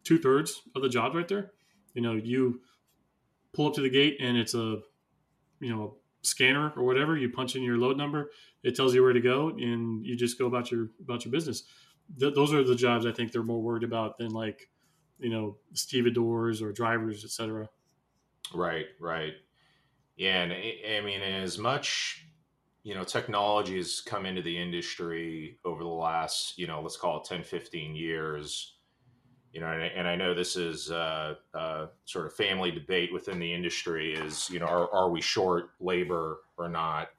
two 0.03 0.17
thirds 0.17 0.61
of 0.75 0.81
the 0.81 0.89
job 0.89 1.15
right 1.15 1.27
there. 1.27 1.51
You 1.93 2.01
know, 2.01 2.13
you 2.13 2.61
pull 3.53 3.67
up 3.67 3.73
to 3.75 3.81
the 3.81 3.89
gate 3.89 4.17
and 4.19 4.37
it's 4.37 4.53
a, 4.53 4.79
you 5.59 5.69
know, 5.75 5.95
scanner 6.23 6.71
or 6.75 6.83
whatever. 6.83 7.17
You 7.17 7.29
punch 7.29 7.55
in 7.55 7.63
your 7.63 7.77
load 7.77 7.97
number, 7.97 8.31
it 8.63 8.75
tells 8.75 8.93
you 8.93 9.03
where 9.03 9.13
to 9.13 9.21
go, 9.21 9.49
and 9.49 10.05
you 10.05 10.15
just 10.15 10.37
go 10.37 10.47
about 10.47 10.71
your 10.71 10.89
about 11.01 11.25
your 11.25 11.31
business. 11.31 11.63
Th- 12.19 12.33
those 12.33 12.53
are 12.53 12.63
the 12.63 12.75
jobs 12.75 13.05
I 13.05 13.11
think 13.11 13.31
they're 13.31 13.43
more 13.43 13.61
worried 13.61 13.83
about 13.83 14.17
than 14.17 14.29
like, 14.29 14.69
you 15.19 15.29
know, 15.29 15.57
stevedores 15.73 16.61
or 16.61 16.71
drivers, 16.71 17.23
etc. 17.23 17.69
Right, 18.53 18.85
right. 18.99 19.33
Yeah, 20.17 20.43
and 20.43 20.53
I 20.53 21.01
mean, 21.03 21.21
as 21.21 21.57
much 21.57 22.25
you 22.83 22.95
know, 22.95 23.03
technology 23.03 23.77
has 23.77 24.01
come 24.01 24.25
into 24.25 24.41
the 24.41 24.57
industry 24.57 25.57
over 25.65 25.83
the 25.83 25.89
last, 25.89 26.57
you 26.57 26.67
know, 26.67 26.81
let's 26.81 26.97
call 26.97 27.19
it 27.19 27.25
10, 27.25 27.43
15 27.43 27.95
years. 27.95 28.75
You 29.53 29.59
know, 29.59 29.67
and, 29.67 29.83
and 29.83 30.07
I 30.07 30.15
know 30.15 30.33
this 30.33 30.55
is 30.55 30.89
a, 30.89 31.37
a, 31.53 31.87
sort 32.05 32.25
of 32.25 32.33
family 32.33 32.71
debate 32.71 33.13
within 33.13 33.37
the 33.37 33.53
industry 33.53 34.13
is, 34.13 34.49
you 34.49 34.59
know, 34.59 34.65
are, 34.65 34.91
are 34.93 35.09
we 35.09 35.21
short 35.21 35.71
labor 35.79 36.39
or 36.57 36.69
not? 36.69 37.09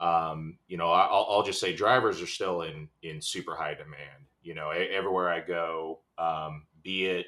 Um, 0.00 0.58
you 0.68 0.76
know, 0.76 0.90
I'll, 0.90 1.26
I'll, 1.28 1.42
just 1.42 1.60
say 1.60 1.74
drivers 1.74 2.20
are 2.20 2.26
still 2.26 2.62
in 2.62 2.88
in 3.02 3.20
super 3.20 3.54
high 3.54 3.74
demand. 3.74 4.26
You 4.42 4.54
know, 4.54 4.70
everywhere 4.70 5.30
I 5.30 5.40
go, 5.40 6.00
um, 6.18 6.64
be 6.82 7.06
it 7.06 7.26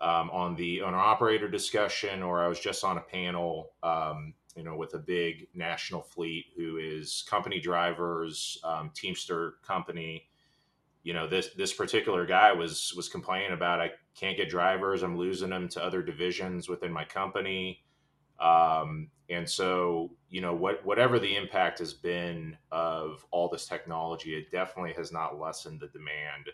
um, 0.00 0.30
on 0.30 0.54
the 0.56 0.82
owner 0.82 0.98
operator 0.98 1.48
discussion, 1.48 2.22
or 2.22 2.44
I 2.44 2.48
was 2.48 2.60
just 2.60 2.84
on 2.84 2.98
a 2.98 3.00
panel, 3.00 3.72
um, 3.82 4.34
you 4.56 4.64
know, 4.64 4.74
with 4.74 4.94
a 4.94 4.98
big 4.98 5.48
national 5.54 6.02
fleet 6.02 6.46
who 6.56 6.78
is 6.78 7.24
company 7.28 7.60
drivers, 7.60 8.58
um, 8.64 8.90
Teamster 8.94 9.54
company. 9.62 10.28
You 11.02 11.12
know, 11.12 11.28
this 11.28 11.50
this 11.56 11.72
particular 11.72 12.26
guy 12.26 12.52
was 12.52 12.92
was 12.96 13.08
complaining 13.08 13.52
about 13.52 13.80
I 13.80 13.92
can't 14.18 14.36
get 14.36 14.48
drivers. 14.48 15.02
I'm 15.02 15.16
losing 15.16 15.50
them 15.50 15.68
to 15.68 15.84
other 15.84 16.02
divisions 16.02 16.68
within 16.68 16.92
my 16.92 17.04
company. 17.04 17.82
Um, 18.40 19.08
and 19.28 19.48
so, 19.48 20.10
you 20.30 20.40
know, 20.40 20.54
what 20.54 20.84
whatever 20.84 21.18
the 21.18 21.36
impact 21.36 21.78
has 21.78 21.92
been 21.92 22.56
of 22.72 23.24
all 23.30 23.48
this 23.48 23.66
technology, 23.66 24.34
it 24.34 24.50
definitely 24.50 24.94
has 24.94 25.12
not 25.12 25.38
lessened 25.38 25.80
the 25.80 25.88
demand 25.88 26.50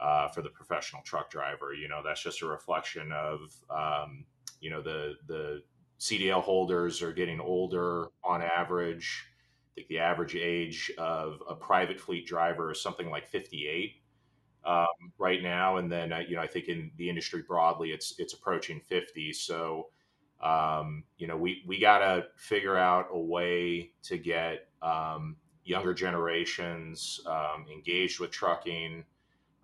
uh, 0.00 0.28
for 0.28 0.42
the 0.42 0.48
professional 0.50 1.02
truck 1.02 1.30
driver. 1.30 1.72
You 1.74 1.88
know, 1.88 2.00
that's 2.04 2.22
just 2.22 2.42
a 2.42 2.46
reflection 2.46 3.12
of 3.12 3.54
um, 3.70 4.24
you 4.60 4.70
know 4.70 4.82
the 4.82 5.14
the 5.26 5.62
CDL 6.00 6.42
holders 6.42 7.02
are 7.02 7.12
getting 7.12 7.40
older 7.40 8.06
on 8.24 8.40
average. 8.40 9.26
I 9.66 9.70
think 9.74 9.88
the 9.88 9.98
average 9.98 10.34
age 10.34 10.90
of 10.98 11.42
a 11.48 11.54
private 11.54 12.00
fleet 12.00 12.26
driver 12.26 12.72
is 12.72 12.80
something 12.80 13.10
like 13.10 13.28
58 13.28 13.96
um, 14.64 14.86
right 15.18 15.42
now, 15.42 15.76
and 15.76 15.92
then 15.92 16.12
uh, 16.12 16.18
you 16.26 16.36
know 16.36 16.42
I 16.42 16.46
think 16.46 16.68
in 16.68 16.90
the 16.96 17.08
industry 17.08 17.42
broadly, 17.46 17.90
it's 17.90 18.14
it's 18.18 18.32
approaching 18.32 18.80
50. 18.88 19.32
So 19.34 19.88
um, 20.42 21.04
you 21.18 21.26
know 21.26 21.36
we 21.36 21.62
we 21.66 21.78
got 21.78 21.98
to 21.98 22.26
figure 22.34 22.76
out 22.76 23.08
a 23.12 23.18
way 23.18 23.92
to 24.04 24.16
get 24.16 24.68
um, 24.80 25.36
younger 25.64 25.92
generations 25.92 27.20
um, 27.26 27.66
engaged 27.70 28.20
with 28.20 28.30
trucking 28.30 29.04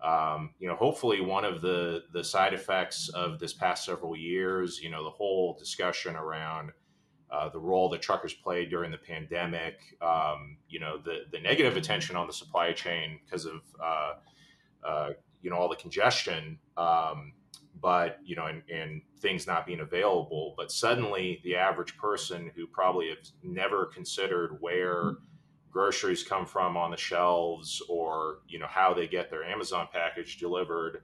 um, 0.03 0.51
you 0.59 0.67
know, 0.67 0.75
hopefully 0.75 1.21
one 1.21 1.43
of 1.43 1.61
the 1.61 2.03
the 2.13 2.23
side 2.23 2.53
effects 2.53 3.09
of 3.09 3.39
this 3.39 3.53
past 3.53 3.85
several 3.85 4.15
years, 4.15 4.79
you 4.81 4.89
know, 4.89 5.03
the 5.03 5.09
whole 5.09 5.55
discussion 5.57 6.15
around 6.15 6.71
uh, 7.31 7.49
the 7.49 7.59
role 7.59 7.89
that 7.89 8.01
truckers 8.01 8.33
played 8.33 8.69
during 8.69 8.91
the 8.91 8.97
pandemic, 8.97 9.79
um, 10.01 10.57
you 10.69 10.79
know, 10.79 10.97
the 11.03 11.21
the 11.31 11.39
negative 11.39 11.77
attention 11.77 12.15
on 12.15 12.27
the 12.27 12.33
supply 12.33 12.71
chain 12.71 13.19
because 13.25 13.45
of 13.45 13.61
uh, 13.83 14.13
uh, 14.85 15.09
you 15.41 15.49
know 15.49 15.57
all 15.57 15.67
the 15.67 15.75
congestion, 15.75 16.59
um, 16.77 17.33
but 17.81 18.19
you 18.23 18.35
know, 18.35 18.45
and, 18.45 18.61
and 18.71 19.01
things 19.19 19.47
not 19.47 19.65
being 19.65 19.79
available. 19.79 20.53
But 20.55 20.71
suddenly, 20.71 21.41
the 21.43 21.55
average 21.55 21.97
person 21.97 22.51
who 22.55 22.67
probably 22.67 23.09
has 23.09 23.33
never 23.43 23.87
considered 23.87 24.57
where 24.59 25.15
groceries 25.77 26.23
come 26.23 26.43
from 26.43 26.75
on 26.75 26.89
the 26.89 26.97
shelves 26.97 27.83
or 27.87 28.39
you 28.47 28.57
know 28.57 28.65
how 28.67 28.95
they 28.95 29.07
get 29.07 29.29
their 29.29 29.43
amazon 29.43 29.87
package 29.93 30.39
delivered 30.39 31.03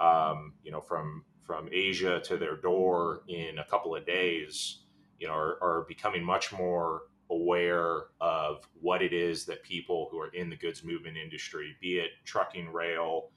um, 0.00 0.52
you 0.62 0.70
know 0.70 0.80
from 0.80 1.24
from 1.42 1.68
asia 1.72 2.20
to 2.20 2.36
their 2.36 2.54
door 2.56 3.22
in 3.26 3.58
a 3.58 3.64
couple 3.64 3.96
of 3.96 4.06
days 4.06 4.84
you 5.18 5.26
know 5.26 5.34
are, 5.34 5.58
are, 5.60 5.84
becoming 5.88 6.22
much 6.22 6.52
more 6.52 7.02
aware 7.32 8.04
of 8.20 8.62
what 8.80 9.02
it 9.02 9.12
is 9.12 9.44
that 9.46 9.64
people 9.64 10.06
who 10.12 10.20
are 10.20 10.32
in 10.32 10.48
the 10.48 10.56
goods 10.56 10.84
movement 10.84 11.16
industry 11.16 11.74
be 11.80 11.98
it 11.98 12.10
trucking 12.24 12.72
rail 12.72 13.30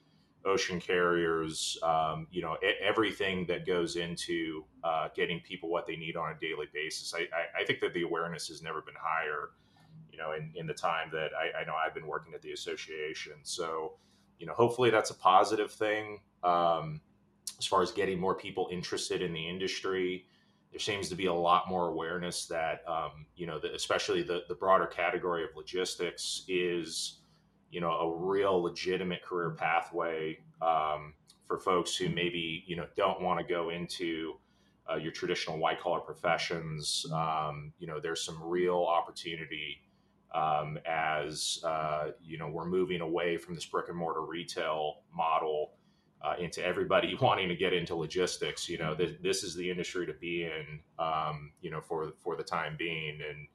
ocean 0.45 0.79
carriers 0.79 1.75
um, 1.81 2.27
you 2.29 2.43
know 2.43 2.55
everything 2.83 3.47
that 3.47 3.65
goes 3.65 3.95
into 3.95 4.63
uh, 4.83 5.07
getting 5.15 5.39
people 5.39 5.69
what 5.69 5.87
they 5.87 5.95
need 5.95 6.15
on 6.15 6.31
a 6.31 6.39
daily 6.39 6.67
basis. 6.71 7.15
I, 7.15 7.21
I, 7.21 7.61
I 7.61 7.65
think 7.65 7.79
that 7.79 7.95
the 7.95 8.03
awareness 8.03 8.47
has 8.47 8.61
never 8.61 8.81
been 8.81 8.95
higher 8.97 9.49
you 10.17 10.23
know, 10.23 10.31
in, 10.31 10.51
in 10.55 10.65
the 10.65 10.73
time 10.73 11.09
that 11.11 11.29
I, 11.37 11.61
I 11.61 11.65
know 11.65 11.73
I've 11.75 11.93
been 11.93 12.07
working 12.07 12.33
at 12.33 12.41
the 12.41 12.51
association. 12.51 13.33
So, 13.43 13.93
you 14.39 14.47
know, 14.47 14.53
hopefully 14.53 14.89
that's 14.89 15.11
a 15.11 15.15
positive 15.15 15.71
thing 15.71 16.21
um, 16.43 17.01
as 17.59 17.65
far 17.65 17.83
as 17.83 17.91
getting 17.91 18.19
more 18.19 18.33
people 18.33 18.67
interested 18.71 19.21
in 19.21 19.31
the 19.31 19.47
industry. 19.47 20.25
There 20.71 20.79
seems 20.79 21.07
to 21.09 21.15
be 21.15 21.27
a 21.27 21.33
lot 21.33 21.69
more 21.69 21.87
awareness 21.87 22.45
that, 22.47 22.81
um, 22.87 23.27
you 23.35 23.45
know, 23.45 23.59
the, 23.59 23.73
especially 23.75 24.23
the, 24.23 24.43
the 24.47 24.55
broader 24.55 24.87
category 24.87 25.43
of 25.43 25.49
logistics 25.55 26.43
is, 26.47 27.19
you 27.69 27.79
know, 27.79 27.91
a 27.91 28.15
real 28.15 28.61
legitimate 28.61 29.21
career 29.21 29.51
pathway 29.51 30.39
um, 30.61 31.13
for 31.47 31.59
folks 31.59 31.95
who 31.95 32.09
maybe, 32.09 32.63
you 32.65 32.75
know, 32.75 32.87
don't 32.95 33.21
want 33.21 33.39
to 33.39 33.45
go 33.45 33.69
into 33.69 34.33
uh, 34.91 34.95
your 34.95 35.11
traditional 35.11 35.59
white 35.59 35.79
collar 35.79 35.99
professions. 35.99 37.05
Um, 37.13 37.71
you 37.77 37.85
know, 37.85 37.99
there's 37.99 38.23
some 38.23 38.41
real 38.41 38.83
opportunity 38.83 39.81
um, 40.33 40.77
as 40.85 41.59
uh, 41.63 42.09
you 42.23 42.37
know 42.37 42.47
we're 42.47 42.65
moving 42.65 43.01
away 43.01 43.37
from 43.37 43.55
this 43.55 43.65
brick 43.65 43.87
and 43.89 43.97
mortar 43.97 44.21
retail 44.21 45.01
model 45.15 45.73
uh, 46.21 46.33
into 46.39 46.65
everybody 46.65 47.15
wanting 47.21 47.49
to 47.49 47.55
get 47.55 47.73
into 47.73 47.95
logistics. 47.95 48.67
You 48.67 48.77
know, 48.77 48.95
th- 48.95 49.19
this 49.21 49.43
is 49.43 49.55
the 49.55 49.69
industry 49.69 50.05
to 50.05 50.13
be 50.13 50.43
in. 50.43 50.79
Um, 50.99 51.51
you 51.61 51.71
know, 51.71 51.81
for 51.81 52.13
for 52.19 52.35
the 52.35 52.43
time 52.43 52.75
being, 52.77 53.19
and 53.27 53.47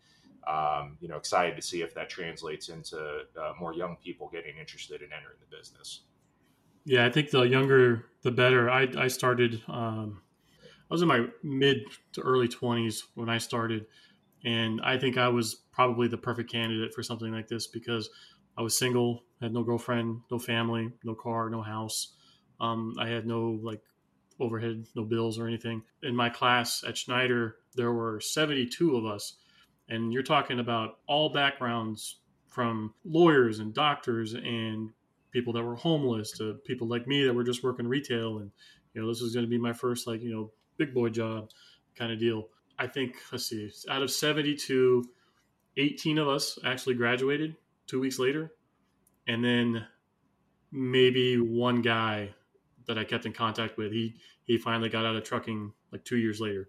um, 0.47 0.97
you 1.01 1.09
know, 1.09 1.16
excited 1.16 1.57
to 1.57 1.62
see 1.62 1.83
if 1.83 1.95
that 1.95 2.09
translates 2.09 2.68
into 2.68 2.99
uh, 2.99 3.53
more 3.61 3.75
young 3.75 3.97
people 4.03 4.29
getting 4.33 4.59
interested 4.59 5.03
in 5.03 5.09
entering 5.12 5.39
the 5.41 5.57
business. 5.57 6.03
Yeah, 6.85 7.07
I 7.07 7.11
think 7.11 7.31
the 7.31 7.43
younger 7.43 8.07
the 8.23 8.31
better. 8.31 8.70
I 8.70 8.89
I 8.97 9.09
started. 9.09 9.62
Um, 9.68 10.23
I 10.91 10.95
was 10.95 11.03
in 11.03 11.09
my 11.09 11.27
mid 11.43 11.79
to 12.12 12.20
early 12.20 12.49
twenties 12.49 13.05
when 13.14 13.29
I 13.29 13.39
started, 13.39 13.87
and 14.45 14.81
I 14.83 14.99
think 14.99 15.16
I 15.16 15.29
was 15.29 15.62
probably 15.73 16.09
the 16.09 16.18
perfect 16.18 16.51
candidate 16.51 16.95
for 16.95 17.03
something 17.03 17.33
like 17.33 17.49
this 17.49 17.66
because 17.66 18.11
I 18.57 18.62
was 18.62 18.77
single, 18.77 19.25
had 19.41 19.53
no 19.53 19.62
girlfriend, 19.62 20.20
no 20.31 20.39
family, 20.39 20.91
no 21.05 21.14
car, 21.14 21.49
no 21.49 21.62
house. 21.62 22.14
Um, 22.61 22.95
I 22.99 23.09
had 23.09 23.27
no 23.27 23.59
like 23.62 23.81
overhead, 24.39 24.85
no 24.95 25.05
bills 25.05 25.39
or 25.39 25.47
anything. 25.47 25.83
In 26.03 26.14
my 26.14 26.29
class 26.29 26.85
at 26.87 26.99
Schneider, 26.99 27.57
there 27.75 27.93
were 27.93 28.20
72 28.20 28.97
of 28.97 29.07
us. 29.07 29.37
And 29.89 30.12
you're 30.12 30.23
talking 30.23 30.61
about 30.61 30.99
all 31.07 31.31
backgrounds 31.31 32.18
from 32.49 32.95
lawyers 33.05 33.59
and 33.59 33.75
doctors 33.75 34.35
and 34.35 34.91
people 35.33 35.53
that 35.55 35.62
were 35.62 35.75
homeless 35.75 36.33
to 36.33 36.55
people 36.66 36.87
like 36.87 37.07
me 37.07 37.25
that 37.25 37.35
were 37.35 37.45
just 37.45 37.62
working 37.62 37.89
retail. 37.89 38.39
And, 38.39 38.51
you 38.95 39.01
know, 39.01 39.09
this 39.09 39.23
was 39.23 39.35
going 39.35 39.47
to 39.47 39.51
be 39.51 39.59
my 39.59 39.73
first, 39.73 40.07
like, 40.07 40.23
you 40.23 40.31
know, 40.31 40.51
big 40.77 40.95
boy 40.95 41.09
job 41.09 41.51
kind 41.97 42.12
of 42.12 42.18
deal. 42.18 42.49
I 42.79 42.87
think, 42.87 43.16
let's 43.31 43.47
see, 43.47 43.70
out 43.89 44.03
of 44.03 44.11
72, 44.11 45.05
18 45.77 46.18
of 46.18 46.29
us 46.29 46.59
actually 46.64 46.95
graduated 46.95 47.57
two 47.87 48.01
weeks 48.01 48.18
later. 48.18 48.53
And 49.27 49.45
then 49.45 49.87
maybe 50.70 51.39
one 51.39 51.83
guy 51.83 52.35
that 52.87 52.99
I 52.99 53.05
kept 53.05 53.27
in 53.27 53.33
contact 53.33 53.77
with, 53.79 53.93
he, 53.93 54.16
he 54.45 54.59
finally 54.59 54.89
got 54.89 55.07
out 55.07 55.16
of 55.16 55.23
trucking 55.25 55.73
like 55.93 56.05
two 56.05 56.16
years 56.16 56.41
later. 56.41 56.68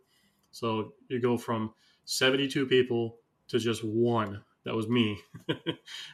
So 0.52 0.94
you 1.08 1.20
go 1.20 1.38
from 1.38 1.74
72 2.06 2.66
people 2.68 3.18
to 3.48 3.60
just 3.60 3.84
one. 3.84 4.42
That 4.66 4.76
was 4.76 4.88
me. 4.88 5.20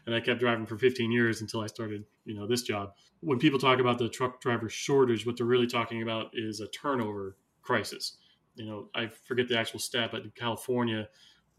and 0.05 0.15
I 0.15 0.19
kept 0.19 0.39
driving 0.39 0.65
for 0.65 0.77
15 0.77 1.11
years 1.11 1.41
until 1.41 1.61
I 1.61 1.67
started, 1.67 2.05
you 2.25 2.35
know, 2.35 2.47
this 2.47 2.63
job. 2.63 2.93
When 3.19 3.37
people 3.37 3.59
talk 3.59 3.79
about 3.79 3.99
the 3.99 4.09
truck 4.09 4.41
driver 4.41 4.69
shortage, 4.69 5.25
what 5.25 5.37
they're 5.37 5.45
really 5.45 5.67
talking 5.67 6.01
about 6.01 6.31
is 6.33 6.61
a 6.61 6.67
turnover 6.67 7.35
crisis. 7.61 8.17
You 8.55 8.65
know, 8.65 8.87
I 8.95 9.07
forget 9.07 9.47
the 9.47 9.57
actual 9.57 9.79
stat, 9.79 10.09
but 10.11 10.23
in 10.23 10.31
California, 10.31 11.09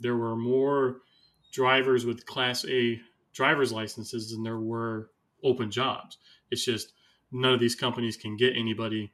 there 0.00 0.16
were 0.16 0.36
more 0.36 1.02
drivers 1.50 2.04
with 2.06 2.26
class 2.26 2.64
A 2.66 3.00
driver's 3.32 3.72
licenses 3.72 4.30
than 4.30 4.42
there 4.42 4.58
were 4.58 5.10
open 5.42 5.70
jobs. 5.70 6.18
It's 6.50 6.64
just 6.64 6.92
none 7.32 7.54
of 7.54 7.60
these 7.60 7.74
companies 7.74 8.16
can 8.16 8.36
get 8.36 8.56
anybody 8.56 9.12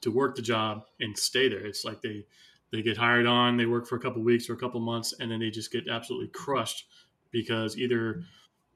to 0.00 0.10
work 0.10 0.36
the 0.36 0.42
job 0.42 0.84
and 1.00 1.16
stay 1.16 1.48
there. 1.48 1.66
It's 1.66 1.84
like 1.84 2.02
they 2.02 2.26
they 2.70 2.82
get 2.82 2.98
hired 2.98 3.26
on, 3.26 3.56
they 3.56 3.66
work 3.66 3.86
for 3.86 3.96
a 3.96 4.00
couple 4.00 4.22
weeks 4.22 4.50
or 4.50 4.52
a 4.52 4.58
couple 4.58 4.80
months, 4.80 5.14
and 5.18 5.30
then 5.30 5.40
they 5.40 5.50
just 5.50 5.72
get 5.72 5.88
absolutely 5.88 6.28
crushed 6.28 6.86
because 7.30 7.78
either 7.78 8.24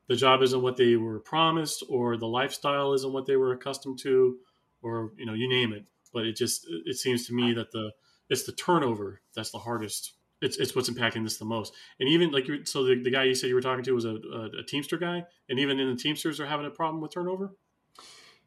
the 0.09 0.17
job 0.17 0.43
isn't 0.43 0.63
what 0.63 0.77
they 0.77 0.97
were 0.97 1.21
promised, 1.21 1.85
or 1.89 2.17
the 2.17 2.27
lifestyle 2.27 2.95
isn't 2.95 3.13
what 3.13 3.27
they 3.27 3.37
were 3.37 3.53
accustomed 3.53 3.99
to, 4.01 4.39
or 4.83 5.13
you 5.17 5.27
know, 5.27 5.35
you 5.35 5.49
name 5.49 5.73
it. 5.73 5.87
But 6.13 6.27
it 6.27 6.37
just 6.37 6.67
it 6.87 6.97
seems 6.97 7.27
to 7.27 7.35
me 7.35 7.53
that 7.55 7.71
the 7.73 7.93
it's 8.29 8.45
the 8.45 8.53
turnover 8.53 9.21
that's 9.35 9.51
the 9.51 9.59
hardest. 9.59 10.15
It's, 10.43 10.59
it's 10.59 10.75
what's 10.75 10.91
impacting 10.91 11.25
this 11.25 11.39
the 11.39 11.45
most. 11.45 11.73
And 12.01 12.09
even 12.09 12.31
like 12.31 12.49
you, 12.49 12.65
so 12.65 12.85
the, 12.85 13.01
the 13.01 13.11
guy 13.11 13.25
you 13.25 13.35
said 13.35 13.49
you 13.49 13.55
were 13.55 13.63
talking 13.63 13.85
to 13.85 13.93
was 13.93 14.05
a, 14.05 14.17
a, 14.17 14.51
a 14.61 14.63
Teamster 14.67 14.99
guy, 14.99 15.25
and 15.49 15.59
even 15.59 15.79
in 15.79 15.89
the 15.89 15.97
Teamsters 15.97 16.41
are 16.41 16.47
having 16.47 16.67
a 16.67 16.71
problem 16.71 17.01
with 17.01 17.13
turnover. 17.13 17.55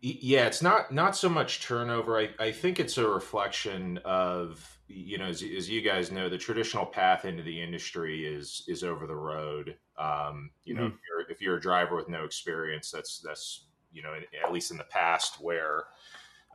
Yeah, 0.02 0.46
it's 0.46 0.62
not 0.62 0.94
not 0.94 1.16
so 1.16 1.30
much 1.30 1.62
turnover. 1.62 2.20
I, 2.20 2.30
I 2.38 2.52
think 2.52 2.80
it's 2.80 2.98
a 2.98 3.08
reflection 3.08 4.00
of 4.06 4.78
you 4.88 5.18
know 5.18 5.26
as, 5.26 5.42
as 5.42 5.68
you 5.68 5.82
guys 5.82 6.12
know 6.12 6.30
the 6.30 6.38
traditional 6.38 6.86
path 6.86 7.26
into 7.26 7.42
the 7.42 7.60
industry 7.62 8.26
is 8.26 8.64
is 8.68 8.84
over 8.84 9.08
the 9.08 9.16
road. 9.16 9.78
Um, 9.98 10.52
you 10.64 10.76
know, 10.76 10.82
mm-hmm. 10.82 10.96
if, 10.96 11.00
you're, 11.10 11.32
if 11.32 11.42
you're 11.42 11.58
a 11.58 11.62
driver 11.62 11.96
with 11.96 12.10
no 12.10 12.24
experience, 12.24 12.92
that's 12.92 13.20
that's 13.20 13.66
you 13.92 14.04
know 14.04 14.14
at 14.46 14.54
least 14.54 14.70
in 14.70 14.78
the 14.78 14.84
past 14.84 15.42
where 15.42 15.86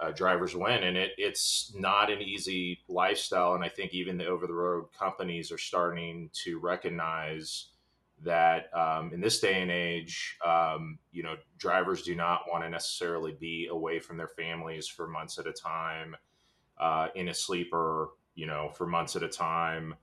uh, 0.00 0.10
drivers 0.12 0.56
win. 0.56 0.82
and 0.84 0.96
it 0.96 1.12
it's 1.18 1.72
not 1.76 2.10
an 2.10 2.22
easy 2.22 2.80
lifestyle. 2.88 3.54
And 3.54 3.62
I 3.62 3.68
think 3.68 3.92
even 3.92 4.16
the 4.16 4.26
over 4.26 4.46
the 4.46 4.54
road 4.54 4.86
companies 4.98 5.52
are 5.52 5.58
starting 5.58 6.30
to 6.44 6.58
recognize 6.58 7.66
that 8.22 8.74
um, 8.74 9.12
in 9.12 9.20
this 9.20 9.40
day 9.40 9.62
and 9.62 9.70
age, 9.70 10.38
um, 10.44 10.98
you 11.12 11.22
know, 11.22 11.36
drivers 11.58 12.02
do 12.02 12.14
not 12.14 12.42
want 12.50 12.62
to 12.64 12.70
necessarily 12.70 13.32
be 13.32 13.68
away 13.70 13.98
from 13.98 14.16
their 14.16 14.28
families 14.28 14.86
for 14.86 15.06
months 15.06 15.38
at 15.38 15.46
a 15.46 15.52
time, 15.52 16.14
uh, 16.78 17.08
in 17.14 17.28
a 17.28 17.34
sleeper, 17.34 18.10
you 18.34 18.46
know, 18.46 18.70
for 18.74 18.86
months 18.86 19.16
at 19.16 19.22
a 19.22 19.28
time. 19.28 19.94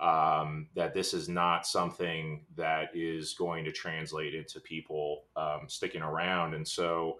Um, 0.00 0.66
that 0.74 0.94
this 0.94 1.14
is 1.14 1.28
not 1.28 1.66
something 1.66 2.44
that 2.56 2.88
is 2.94 3.34
going 3.34 3.64
to 3.66 3.70
translate 3.70 4.34
into 4.34 4.58
people 4.58 5.24
um, 5.36 5.66
sticking 5.68 6.02
around, 6.02 6.54
and 6.54 6.66
so. 6.66 7.18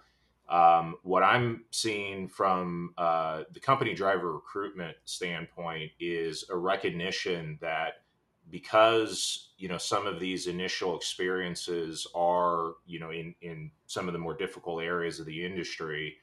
Um, 0.48 0.96
what 1.02 1.22
I'm 1.22 1.64
seeing 1.70 2.28
from 2.28 2.92
uh, 2.98 3.44
the 3.52 3.60
company 3.60 3.94
driver 3.94 4.32
recruitment 4.32 4.96
standpoint 5.04 5.92
is 5.98 6.44
a 6.50 6.56
recognition 6.56 7.58
that 7.60 8.02
because 8.50 9.50
you 9.56 9.68
know 9.68 9.78
some 9.78 10.06
of 10.06 10.20
these 10.20 10.46
initial 10.46 10.96
experiences 10.96 12.06
are 12.14 12.74
you 12.86 12.98
know 12.98 13.10
in 13.10 13.34
in 13.40 13.70
some 13.86 14.08
of 14.08 14.12
the 14.12 14.18
more 14.18 14.34
difficult 14.34 14.82
areas 14.82 15.20
of 15.20 15.26
the 15.26 15.44
industry 15.44 16.16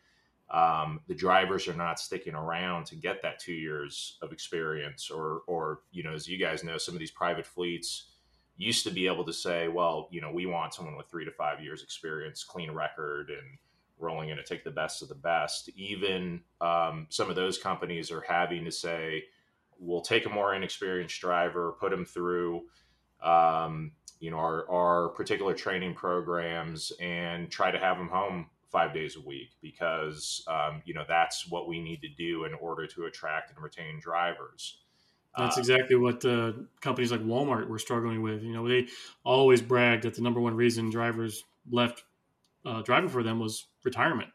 um, 0.51 0.99
the 1.07 1.13
drivers 1.13 1.67
are 1.67 1.75
not 1.75 1.99
sticking 1.99 2.33
around 2.33 2.85
to 2.85 2.95
get 2.95 3.21
that 3.21 3.39
two 3.39 3.53
years 3.53 4.17
of 4.21 4.31
experience 4.31 5.09
or 5.09 5.41
or 5.47 5.79
you 5.91 6.03
know 6.03 6.13
as 6.13 6.27
you 6.27 6.37
guys 6.37 6.63
know 6.63 6.77
some 6.77 6.93
of 6.93 6.99
these 6.99 7.11
private 7.11 7.45
fleets 7.45 8.11
used 8.57 8.83
to 8.83 8.91
be 8.91 9.07
able 9.07 9.23
to 9.23 9.33
say 9.33 9.67
well 9.67 10.07
you 10.11 10.21
know 10.21 10.31
we 10.31 10.45
want 10.45 10.73
someone 10.73 10.97
with 10.97 11.07
three 11.07 11.25
to 11.25 11.31
five 11.31 11.61
years 11.61 11.83
experience 11.83 12.43
clean 12.43 12.71
record 12.71 13.29
and 13.29 13.57
only 14.07 14.27
going 14.27 14.37
to 14.37 14.43
take 14.43 14.63
the 14.63 14.71
best 14.71 15.01
of 15.01 15.09
the 15.09 15.15
best 15.15 15.67
even 15.75 16.39
um, 16.61 17.07
some 17.09 17.29
of 17.29 17.35
those 17.35 17.57
companies 17.57 18.11
are 18.11 18.21
having 18.21 18.63
to 18.63 18.71
say 18.71 19.23
we'll 19.79 20.01
take 20.01 20.25
a 20.25 20.29
more 20.29 20.53
inexperienced 20.53 21.19
driver, 21.19 21.75
put 21.79 21.91
them 21.91 22.05
through, 22.05 22.63
um, 23.23 23.91
you 24.19 24.29
know, 24.29 24.37
our, 24.37 24.69
our 24.69 25.09
particular 25.09 25.53
training 25.53 25.93
programs 25.93 26.91
and 26.99 27.49
try 27.49 27.71
to 27.71 27.79
have 27.79 27.97
them 27.97 28.09
home 28.09 28.47
five 28.69 28.93
days 28.93 29.15
a 29.15 29.21
week 29.21 29.51
because, 29.61 30.43
um, 30.47 30.81
you 30.85 30.93
know, 30.93 31.05
that's 31.07 31.47
what 31.47 31.67
we 31.67 31.81
need 31.81 32.01
to 32.01 32.09
do 32.09 32.43
in 32.43 32.53
order 32.55 32.85
to 32.85 33.05
attract 33.05 33.51
and 33.51 33.63
retain 33.63 33.99
drivers. 33.99 34.77
That's 35.37 35.57
uh, 35.57 35.61
exactly 35.61 35.95
what 35.95 36.23
uh, 36.25 36.53
companies 36.81 37.11
like 37.11 37.21
Walmart 37.21 37.67
were 37.69 37.79
struggling 37.79 38.21
with. 38.21 38.43
You 38.43 38.53
know, 38.53 38.67
they 38.67 38.87
always 39.23 39.61
bragged 39.61 40.03
that 40.03 40.15
the 40.15 40.21
number 40.21 40.41
one 40.41 40.55
reason 40.55 40.89
drivers 40.89 41.43
left 41.71 42.03
uh, 42.65 42.81
driving 42.81 43.09
for 43.09 43.23
them 43.23 43.39
was 43.39 43.67
retirement, 43.83 44.29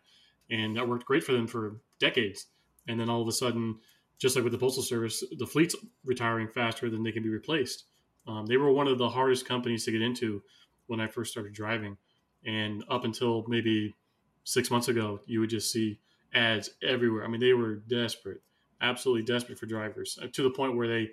and 0.51 0.77
that 0.77 0.89
worked 0.89 1.05
great 1.05 1.25
for 1.25 1.33
them 1.33 1.47
for 1.47 1.81
decades. 1.99 2.47
And 2.89 2.99
then 2.99 3.09
all 3.09 3.22
of 3.22 3.29
a 3.29 3.33
sudden, 3.33 3.79
just 4.18 4.37
like 4.37 4.45
with 4.45 4.53
the 4.53 4.59
postal 4.59 4.83
service, 4.83 5.25
the 5.39 5.47
fleet's 5.47 5.75
retiring 6.05 6.49
faster 6.49 6.91
than 6.91 7.03
they 7.03 7.12
can 7.12 7.22
be 7.22 7.29
replaced. 7.29 7.85
Um, 8.27 8.47
they 8.47 8.57
were 8.57 8.72
one 8.72 8.89
of 8.89 8.99
the 8.99 9.09
hardest 9.09 9.47
companies 9.47 9.85
to 9.85 9.93
get 9.93 10.03
into 10.03 10.43
when 10.87 11.01
I 11.01 11.07
first 11.07 11.33
started 11.33 11.53
driving, 11.53 11.97
and 12.45 12.85
up 12.91 13.05
until 13.05 13.45
maybe 13.49 13.95
six 14.45 14.70
months 14.70 14.89
ago, 14.89 15.20
you 15.27 15.41
would 15.41 15.51
just 15.51 15.72
see 15.72 15.99
ads 16.35 16.70
everywhere. 16.83 17.25
I 17.25 17.29
mean, 17.29 17.41
they 17.41 17.53
were 17.53 17.77
desperate, 17.77 18.41
absolutely 18.81 19.25
desperate 19.25 19.59
for 19.59 19.66
drivers 19.66 20.18
uh, 20.22 20.27
to 20.33 20.43
the 20.43 20.51
point 20.51 20.77
where 20.77 20.89
they, 20.89 21.11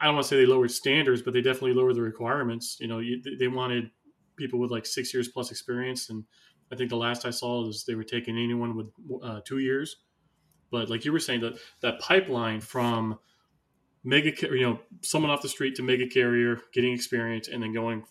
I 0.00 0.06
don't 0.06 0.14
want 0.14 0.24
to 0.24 0.28
say 0.28 0.36
they 0.36 0.46
lowered 0.46 0.70
standards, 0.70 1.22
but 1.22 1.32
they 1.32 1.40
definitely 1.42 1.74
lowered 1.74 1.96
the 1.96 2.02
requirements. 2.02 2.78
You 2.80 2.88
know, 2.88 2.98
you, 2.98 3.22
they 3.38 3.48
wanted 3.48 3.90
people 4.36 4.58
with 4.58 4.70
like 4.70 4.86
six 4.86 5.12
years 5.12 5.28
plus 5.28 5.50
experience, 5.50 6.10
and 6.10 6.24
I 6.72 6.76
think 6.76 6.90
the 6.90 6.96
last 6.96 7.24
I 7.24 7.30
saw 7.30 7.68
is 7.68 7.84
they 7.84 7.94
were 7.94 8.04
taking 8.04 8.36
anyone 8.36 8.76
with 8.76 8.90
uh, 9.22 9.40
two 9.44 9.58
years 9.58 9.96
but 10.72 10.88
like 10.88 11.04
you 11.04 11.12
were 11.12 11.20
saying, 11.20 11.42
that 11.42 11.58
that 11.82 12.00
pipeline 12.00 12.60
from 12.60 13.20
mega, 14.02 14.32
you 14.40 14.62
know, 14.62 14.80
someone 15.02 15.30
off 15.30 15.42
the 15.42 15.48
street 15.48 15.76
to 15.76 15.82
mega 15.82 16.08
carrier, 16.08 16.58
getting 16.72 16.94
experience, 16.94 17.46
and 17.46 17.62
then 17.62 17.72
going 17.72 18.04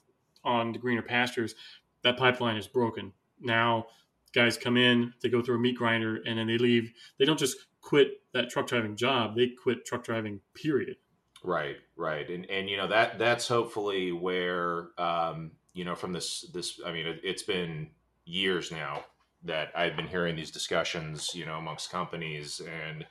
on 0.45 0.71
to 0.71 0.79
greener 0.79 1.01
pastures, 1.01 1.55
that 2.03 2.17
pipeline 2.17 2.55
is 2.55 2.67
broken. 2.67 3.11
Now, 3.41 3.87
guys 4.33 4.57
come 4.57 4.77
in, 4.77 5.13
they 5.21 5.29
go 5.29 5.41
through 5.41 5.55
a 5.55 5.59
meat 5.59 5.75
grinder, 5.75 6.21
and 6.25 6.37
then 6.37 6.47
they 6.47 6.59
leave. 6.59 6.93
They 7.17 7.25
don't 7.25 7.39
just 7.39 7.57
quit 7.81 8.21
that 8.33 8.49
truck 8.51 8.67
driving 8.67 8.95
job; 8.95 9.35
they 9.35 9.49
quit 9.49 9.83
truck 9.83 10.03
driving. 10.03 10.39
Period. 10.53 10.97
Right, 11.43 11.77
right, 11.97 12.29
and 12.29 12.47
and 12.47 12.69
you 12.69 12.77
know 12.77 12.87
that 12.87 13.17
that's 13.17 13.47
hopefully 13.47 14.11
where 14.11 14.89
um, 14.99 15.53
you 15.73 15.85
know 15.85 15.95
from 15.95 16.13
this 16.13 16.41
this. 16.53 16.79
I 16.85 16.91
mean, 16.91 17.07
it, 17.07 17.21
it's 17.23 17.43
been 17.43 17.89
years 18.25 18.71
now 18.71 19.03
that 19.43 19.71
I've 19.75 19.95
been 19.95 20.07
hearing 20.07 20.35
these 20.35 20.51
discussions, 20.51 21.33
you 21.33 21.45
know, 21.45 21.57
amongst 21.57 21.91
companies. 21.91 22.61
And 22.61 23.05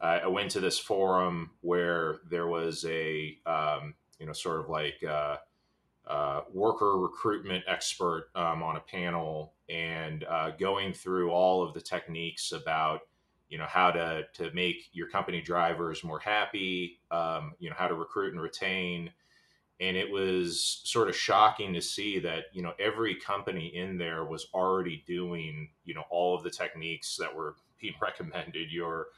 uh, 0.00 0.20
I 0.24 0.26
went 0.26 0.50
to 0.52 0.60
this 0.60 0.78
forum 0.78 1.52
where 1.60 2.18
there 2.28 2.48
was 2.48 2.84
a, 2.88 3.38
um, 3.46 3.94
you 4.18 4.26
know, 4.26 4.32
sort 4.32 4.60
of 4.60 4.68
like 4.68 5.02
uh, 5.08 5.36
uh, 6.06 6.40
worker 6.52 6.98
recruitment 6.98 7.64
expert 7.68 8.30
um, 8.34 8.62
on 8.62 8.76
a 8.76 8.80
panel 8.80 9.54
and 9.68 10.24
uh, 10.24 10.50
going 10.58 10.92
through 10.92 11.30
all 11.30 11.62
of 11.62 11.72
the 11.72 11.80
techniques 11.80 12.52
about, 12.52 13.02
you 13.48 13.58
know, 13.58 13.66
how 13.68 13.90
to 13.90 14.24
to 14.34 14.50
make 14.52 14.88
your 14.92 15.08
company 15.08 15.40
drivers 15.40 16.02
more 16.02 16.18
happy, 16.18 17.00
um, 17.10 17.52
you 17.58 17.70
know, 17.70 17.76
how 17.78 17.86
to 17.86 17.94
recruit 17.94 18.32
and 18.32 18.42
retain 18.42 19.10
and 19.80 19.96
it 19.96 20.10
was 20.10 20.82
sort 20.84 21.08
of 21.08 21.16
shocking 21.16 21.72
to 21.72 21.80
see 21.80 22.18
that 22.18 22.44
you 22.52 22.62
know 22.62 22.72
every 22.78 23.14
company 23.14 23.74
in 23.74 23.96
there 23.98 24.24
was 24.24 24.46
already 24.54 25.02
doing 25.06 25.70
you 25.84 25.94
know 25.94 26.04
all 26.10 26.36
of 26.36 26.42
the 26.42 26.50
techniques 26.50 27.16
that 27.16 27.34
were 27.34 27.56
being 27.80 27.94
recommended 28.00 28.70
your 28.70 29.08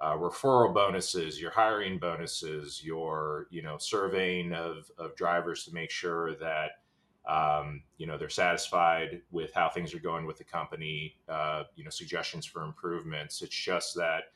uh, 0.00 0.14
referral 0.14 0.74
bonuses 0.74 1.40
your 1.40 1.50
hiring 1.50 1.98
bonuses 1.98 2.82
your 2.84 3.46
you 3.50 3.62
know 3.62 3.76
surveying 3.78 4.52
of, 4.52 4.90
of 4.98 5.14
drivers 5.16 5.64
to 5.64 5.72
make 5.72 5.90
sure 5.90 6.34
that 6.36 6.70
um, 7.28 7.82
you 7.98 8.06
know 8.06 8.16
they're 8.16 8.30
satisfied 8.30 9.20
with 9.30 9.52
how 9.52 9.68
things 9.68 9.94
are 9.94 10.00
going 10.00 10.24
with 10.24 10.38
the 10.38 10.44
company 10.44 11.16
uh, 11.28 11.64
you 11.76 11.84
know 11.84 11.90
suggestions 11.90 12.46
for 12.46 12.62
improvements. 12.62 13.42
It's 13.42 13.54
just 13.54 13.94
that 13.96 14.32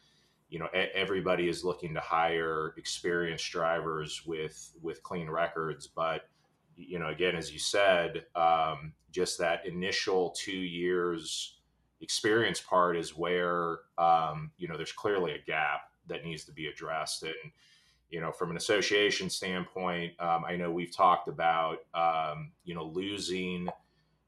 you 0.52 0.58
know 0.58 0.68
everybody 0.94 1.48
is 1.48 1.64
looking 1.64 1.94
to 1.94 2.00
hire 2.00 2.74
experienced 2.76 3.50
drivers 3.50 4.20
with 4.26 4.72
with 4.82 5.02
clean 5.02 5.30
records 5.30 5.86
but 5.86 6.28
you 6.76 6.98
know 6.98 7.08
again 7.08 7.34
as 7.34 7.50
you 7.50 7.58
said 7.58 8.26
um, 8.36 8.92
just 9.10 9.38
that 9.38 9.64
initial 9.66 10.34
two 10.36 10.52
years 10.52 11.56
experience 12.02 12.60
part 12.60 12.98
is 12.98 13.16
where 13.16 13.78
um, 13.96 14.50
you 14.58 14.68
know 14.68 14.76
there's 14.76 14.92
clearly 14.92 15.32
a 15.32 15.38
gap 15.46 15.90
that 16.08 16.22
needs 16.22 16.44
to 16.44 16.52
be 16.52 16.66
addressed. 16.66 17.22
And 17.22 17.52
you 18.10 18.20
know 18.20 18.30
from 18.30 18.50
an 18.50 18.58
association 18.58 19.30
standpoint 19.30 20.12
um, 20.20 20.44
i 20.46 20.54
know 20.54 20.70
we've 20.70 20.94
talked 20.94 21.28
about 21.28 21.78
um, 21.94 22.52
you 22.62 22.74
know 22.74 22.84
losing 22.84 23.68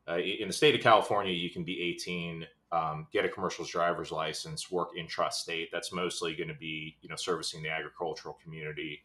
uh, 0.08 0.16
in 0.16 0.46
the 0.48 0.54
state 0.54 0.74
of 0.74 0.80
california 0.80 1.34
you 1.34 1.50
can 1.50 1.64
be 1.64 1.82
18 1.82 2.46
um, 2.74 3.06
get 3.12 3.24
a 3.24 3.28
commercial 3.28 3.64
driver's 3.64 4.10
license, 4.10 4.70
work 4.70 4.90
intrastate. 4.98 5.68
That's 5.70 5.92
mostly 5.92 6.34
going 6.34 6.48
to 6.48 6.54
be 6.54 6.96
you 7.02 7.08
know 7.08 7.16
servicing 7.16 7.62
the 7.62 7.68
agricultural 7.68 8.36
community 8.42 9.02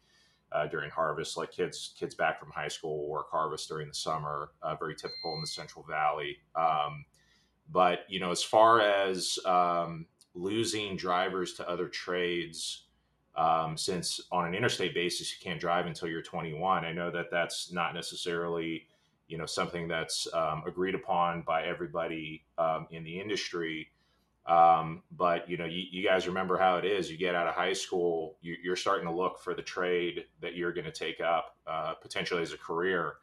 uh, 0.51 0.65
during 0.67 0.89
harvest, 0.89 1.37
like 1.37 1.51
kids 1.51 1.93
kids 1.97 2.15
back 2.15 2.39
from 2.39 2.49
high 2.49 2.67
school 2.67 3.07
work 3.07 3.29
harvest 3.29 3.69
during 3.69 3.87
the 3.87 3.93
summer. 3.93 4.51
Uh, 4.63 4.75
very 4.75 4.95
typical 4.95 5.35
in 5.35 5.41
the 5.41 5.47
Central 5.47 5.85
Valley. 5.87 6.37
Um, 6.55 7.05
but 7.71 7.99
you 8.09 8.19
know, 8.19 8.31
as 8.31 8.41
far 8.41 8.81
as 8.81 9.37
um, 9.45 10.07
losing 10.33 10.95
drivers 10.95 11.53
to 11.53 11.69
other 11.69 11.87
trades, 11.87 12.85
um, 13.35 13.77
since 13.77 14.19
on 14.31 14.47
an 14.47 14.55
interstate 14.55 14.95
basis 14.95 15.31
you 15.31 15.37
can't 15.43 15.59
drive 15.59 15.85
until 15.85 16.07
you're 16.07 16.23
21, 16.23 16.85
I 16.85 16.91
know 16.91 17.11
that 17.11 17.29
that's 17.29 17.71
not 17.71 17.93
necessarily 17.93 18.87
you 19.29 19.37
know 19.37 19.45
something 19.45 19.87
that's 19.87 20.27
um, 20.33 20.63
agreed 20.67 20.95
upon 20.95 21.43
by 21.43 21.63
everybody 21.63 22.43
um, 22.57 22.87
in 22.91 23.03
the 23.03 23.19
industry. 23.19 23.89
Um, 24.45 25.03
but 25.11 25.47
you 25.47 25.57
know, 25.57 25.65
you, 25.65 25.83
you, 25.91 26.03
guys 26.03 26.27
remember 26.27 26.57
how 26.57 26.77
it 26.77 26.85
is. 26.85 27.11
You 27.11 27.17
get 27.17 27.35
out 27.35 27.47
of 27.47 27.53
high 27.53 27.73
school, 27.73 28.37
you, 28.41 28.71
are 28.71 28.75
starting 28.75 29.05
to 29.05 29.13
look 29.13 29.39
for 29.39 29.53
the 29.53 29.61
trade 29.61 30.25
that 30.41 30.55
you're 30.55 30.73
going 30.73 30.85
to 30.85 30.91
take 30.91 31.21
up 31.21 31.55
uh, 31.67 31.93
potentially 32.01 32.41
as 32.41 32.51
a 32.51 32.57
career 32.57 33.13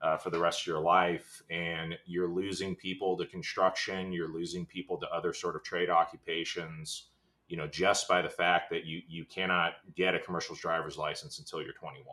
uh, 0.00 0.16
for 0.16 0.30
the 0.30 0.38
rest 0.38 0.62
of 0.62 0.66
your 0.66 0.80
life, 0.80 1.42
and 1.50 1.98
you're 2.06 2.28
losing 2.28 2.74
people 2.74 3.18
to 3.18 3.26
construction. 3.26 4.10
You're 4.10 4.32
losing 4.32 4.64
people 4.64 4.96
to 5.00 5.06
other 5.10 5.34
sort 5.34 5.54
of 5.54 5.62
trade 5.62 5.90
occupations. 5.90 7.08
You 7.48 7.58
know, 7.58 7.66
just 7.66 8.08
by 8.08 8.22
the 8.22 8.30
fact 8.30 8.70
that 8.70 8.86
you 8.86 9.02
you 9.06 9.26
cannot 9.26 9.72
get 9.94 10.14
a 10.14 10.18
commercial 10.18 10.54
driver's 10.54 10.96
license 10.96 11.38
until 11.38 11.60
you're 11.60 11.74
21. 11.74 12.04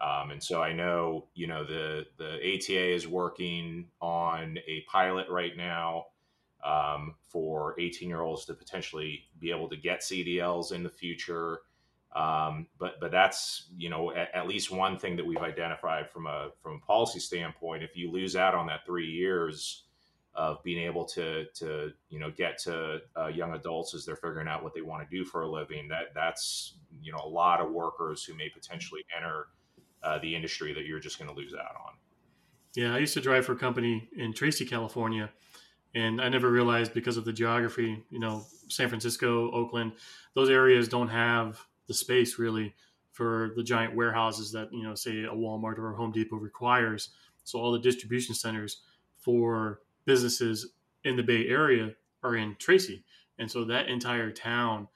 Um, 0.00 0.32
and 0.32 0.42
so 0.42 0.60
I 0.60 0.72
know, 0.72 1.28
you 1.34 1.46
know, 1.46 1.64
the 1.64 2.06
the 2.18 2.34
ATA 2.34 2.94
is 2.94 3.06
working 3.06 3.86
on 4.00 4.58
a 4.66 4.84
pilot 4.90 5.28
right 5.28 5.56
now 5.56 6.06
um, 6.64 7.14
for 7.28 7.78
18 7.78 8.08
year 8.08 8.22
olds 8.22 8.44
to 8.46 8.54
potentially 8.54 9.24
be 9.38 9.50
able 9.50 9.68
to 9.68 9.76
get 9.76 10.00
CDLs 10.00 10.72
in 10.72 10.82
the 10.82 10.90
future. 10.90 11.60
Um, 12.16 12.68
but 12.78 13.00
but 13.00 13.10
that's 13.10 13.66
you 13.76 13.90
know 13.90 14.12
at, 14.12 14.32
at, 14.34 14.46
least 14.46 14.70
one 14.70 14.98
thing 14.98 15.16
that 15.16 15.26
we've 15.26 15.36
identified 15.38 16.08
from 16.08 16.26
a 16.26 16.50
from 16.62 16.80
a 16.82 16.86
policy 16.86 17.18
standpoint. 17.18 17.82
If 17.82 17.96
you 17.96 18.10
lose 18.10 18.36
out 18.36 18.54
on 18.54 18.66
that 18.68 18.86
three 18.86 19.08
years 19.08 19.82
of 20.34 20.62
being 20.62 20.84
able 20.84 21.04
to 21.06 21.46
to 21.54 21.92
you 22.10 22.20
know 22.20 22.30
get 22.30 22.58
to 22.58 23.00
uh, 23.16 23.26
young 23.26 23.54
adults 23.54 23.94
as 23.94 24.04
they're 24.04 24.16
figuring 24.16 24.46
out 24.46 24.62
what 24.62 24.74
they 24.74 24.80
want 24.80 25.08
to 25.08 25.16
do 25.16 25.24
for 25.24 25.42
a 25.42 25.50
living, 25.50 25.88
that 25.88 26.14
that's 26.14 26.74
you 27.02 27.10
know 27.10 27.20
a 27.24 27.28
lot 27.28 27.60
of 27.60 27.72
workers 27.72 28.22
who 28.22 28.34
may 28.34 28.48
potentially 28.48 29.04
enter 29.16 29.48
uh, 30.04 30.18
the 30.18 30.34
industry 30.34 30.72
that 30.74 30.84
you're 30.84 31.00
just 31.00 31.18
going 31.18 31.28
to 31.28 31.36
lose 31.36 31.54
out 31.54 31.76
on. 31.76 31.94
Yeah, 32.74 32.94
I 32.94 32.98
used 32.98 33.14
to 33.14 33.20
drive 33.20 33.46
for 33.46 33.52
a 33.52 33.56
company 33.56 34.08
in 34.16 34.32
Tracy, 34.32 34.64
California, 34.64 35.30
and 35.94 36.20
I 36.20 36.28
never 36.28 36.50
realized 36.50 36.92
because 36.92 37.16
of 37.16 37.24
the 37.24 37.32
geography, 37.32 38.02
you 38.10 38.18
know, 38.18 38.44
San 38.68 38.88
Francisco, 38.88 39.50
Oakland, 39.52 39.92
those 40.34 40.50
areas 40.50 40.88
don't 40.88 41.08
have 41.08 41.60
the 41.86 41.94
space 41.94 42.38
really 42.38 42.74
for 43.12 43.52
the 43.56 43.62
giant 43.62 43.94
warehouses 43.94 44.50
that 44.52 44.72
you 44.72 44.82
know, 44.82 44.94
say 44.96 45.22
a 45.22 45.28
Walmart 45.28 45.78
or 45.78 45.92
a 45.92 45.96
Home 45.96 46.10
Depot 46.10 46.36
requires. 46.36 47.10
So 47.44 47.60
all 47.60 47.70
the 47.70 47.78
distribution 47.78 48.34
centers 48.34 48.82
for 49.16 49.80
businesses 50.04 50.72
in 51.04 51.16
the 51.16 51.22
Bay 51.22 51.46
Area 51.46 51.92
are 52.24 52.34
in 52.34 52.56
Tracy, 52.58 53.04
and 53.38 53.48
so 53.48 53.64
that 53.64 53.88
entire 53.88 54.32
town 54.32 54.88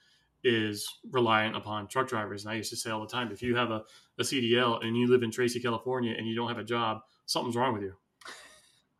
is 0.42 0.98
reliant 1.10 1.56
upon 1.56 1.86
truck 1.86 2.08
drivers. 2.08 2.44
And 2.44 2.52
I 2.52 2.56
used 2.56 2.70
to 2.70 2.76
say 2.76 2.90
all 2.90 3.00
the 3.00 3.06
time, 3.06 3.30
if 3.30 3.42
you 3.42 3.56
have 3.56 3.70
a, 3.70 3.84
a 4.18 4.22
CDL 4.22 4.84
and 4.84 4.96
you 4.96 5.06
live 5.06 5.22
in 5.22 5.30
Tracy, 5.30 5.60
California, 5.60 6.14
and 6.16 6.26
you 6.26 6.34
don't 6.34 6.48
have 6.48 6.58
a 6.58 6.64
job, 6.64 7.00
something's 7.26 7.56
wrong 7.56 7.72
with 7.72 7.82
you. 7.82 7.94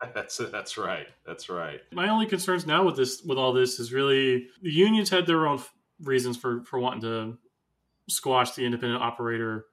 That's 0.14 0.37
that's 0.37 0.79
right. 0.79 1.09
That's 1.27 1.49
right. 1.49 1.81
My 1.93 2.09
only 2.09 2.27
concerns 2.27 2.64
now 2.64 2.85
with 2.85 2.95
this, 2.95 3.21
with 3.27 3.37
all 3.37 3.53
this, 3.53 3.81
is 3.81 3.93
really 3.93 4.47
the 4.62 4.71
unions 4.71 5.11
had 5.11 5.27
their 5.27 5.49
own 5.49 5.61
reasons 6.01 6.37
for 6.37 6.62
for 6.62 6.79
wanting 6.79 7.01
to 7.01 7.37
squash 8.09 8.53
the 8.53 8.64
independent 8.64 9.03
operator 9.03 9.66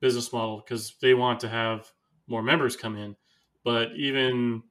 business 0.00 0.32
model 0.32 0.62
because 0.64 0.94
they 1.02 1.14
want 1.14 1.40
to 1.40 1.48
have 1.48 1.90
more 2.28 2.44
members 2.44 2.76
come 2.76 2.96
in. 2.96 3.16
But 3.64 3.88
even 3.96 4.62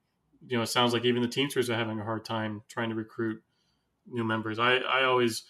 you 0.46 0.56
know, 0.56 0.62
it 0.62 0.68
sounds 0.68 0.94
like 0.94 1.04
even 1.04 1.20
the 1.20 1.28
Teamsters 1.28 1.68
are 1.68 1.76
having 1.76 2.00
a 2.00 2.04
hard 2.04 2.24
time 2.24 2.62
trying 2.68 2.88
to 2.88 2.94
recruit 2.94 3.42
new 4.08 4.24
members. 4.24 4.58
I 4.58 4.76
I 4.76 5.04
always 5.04 5.44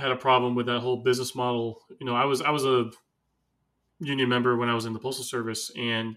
had 0.00 0.10
a 0.10 0.16
problem 0.16 0.54
with 0.54 0.66
that 0.66 0.80
whole 0.80 1.02
business 1.02 1.34
model. 1.34 1.82
You 2.00 2.06
know, 2.06 2.14
I 2.14 2.24
was 2.24 2.42
I 2.42 2.50
was 2.50 2.64
a 2.64 2.90
union 4.00 4.28
member 4.28 4.56
when 4.56 4.68
I 4.68 4.74
was 4.74 4.84
in 4.84 4.92
the 4.92 4.98
postal 4.98 5.24
service 5.24 5.70
and 5.76 6.16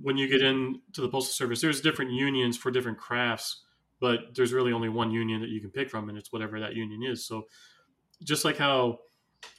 when 0.00 0.16
you 0.16 0.28
get 0.28 0.42
into 0.42 1.00
the 1.00 1.08
postal 1.08 1.32
service, 1.32 1.60
there's 1.60 1.80
different 1.80 2.10
unions 2.10 2.56
for 2.56 2.70
different 2.70 2.98
crafts, 2.98 3.62
but 4.00 4.34
there's 4.34 4.52
really 4.52 4.72
only 4.72 4.88
one 4.88 5.10
union 5.10 5.40
that 5.40 5.48
you 5.48 5.60
can 5.60 5.70
pick 5.70 5.90
from, 5.90 6.08
and 6.08 6.18
it's 6.18 6.32
whatever 6.32 6.60
that 6.60 6.74
union 6.74 7.02
is. 7.02 7.24
So, 7.24 7.46
just 8.22 8.44
like 8.44 8.56
how 8.56 8.98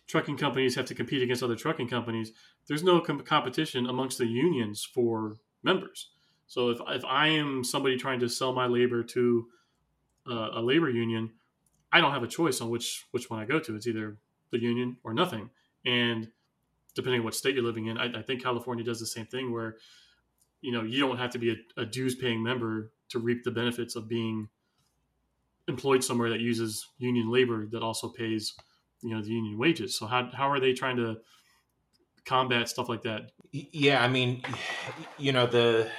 trucking 0.08 0.38
companies 0.38 0.76
have 0.76 0.86
to 0.86 0.96
compete 0.96 1.22
against 1.22 1.44
other 1.44 1.56
trucking 1.56 1.88
companies, 1.88 2.32
there's 2.68 2.84
no 2.84 3.02
com- 3.02 3.22
competition 3.22 3.88
amongst 3.88 4.18
the 4.18 4.28
unions 4.28 4.84
for 4.84 5.38
members. 5.64 6.12
So, 6.46 6.70
if 6.70 6.80
if 6.88 7.06
I 7.06 7.30
am 7.30 7.64
somebody 7.64 7.98
trying 7.98 8.20
to 8.20 8.30
sell 8.30 8.54
my 8.54 8.68
labor 8.68 9.04
to 9.04 9.48
uh, 10.30 10.50
a 10.54 10.62
labor 10.62 10.90
union, 10.90 11.32
I 11.92 12.00
don't 12.00 12.12
have 12.12 12.24
a 12.24 12.28
choice 12.28 12.62
on 12.62 12.70
which 12.70 13.08
which 13.12 13.30
one 13.30 13.40
I 13.40 13.46
go 13.46 13.60
to. 13.60 13.76
It's 13.76 13.88
either 13.88 14.18
the 14.52 14.62
union 14.62 14.98
or 15.04 15.14
nothing, 15.14 15.50
and 15.84 16.30
depending 16.98 17.22
on 17.22 17.26
what 17.26 17.36
state 17.36 17.56
you're 17.56 17.64
living 17.64 17.86
in, 17.86 17.98
I, 17.98 18.20
I 18.20 18.22
think 18.24 18.44
California 18.44 18.84
does 18.84 19.00
the 19.00 19.06
same 19.06 19.28
thing 19.28 19.54
where 19.54 19.78
you 20.62 20.74
know 20.74 20.82
you 20.82 21.00
don't 21.00 21.18
have 21.18 21.30
to 21.32 21.38
be 21.38 21.52
a, 21.52 21.82
a 21.82 21.86
dues 21.86 22.16
paying 22.16 22.44
member 22.44 22.92
to 23.10 23.20
reap 23.20 23.44
the 23.44 23.52
benefits 23.52 23.96
of 23.96 24.10
being 24.10 24.50
employed 25.68 26.04
somewhere 26.04 26.30
that 26.32 26.40
uses 26.40 26.88
union 26.98 27.32
labor 27.32 27.68
that 27.68 27.84
also 27.84 28.10
pays 28.10 28.56
you 29.02 29.16
know 29.16 29.22
the 29.22 29.30
union 29.30 29.58
wages. 29.58 29.98
So 29.98 30.08
how, 30.08 30.30
how 30.34 30.50
are 30.50 30.60
they 30.60 30.74
trying 30.74 30.98
to 30.98 31.18
combat 32.26 32.68
stuff 32.68 32.90
like 32.90 33.04
that? 33.04 33.32
Yeah 33.52 34.04
i 34.04 34.08
mean 34.10 34.42
you 35.18 35.32
know 35.32 35.46
the 35.46 35.90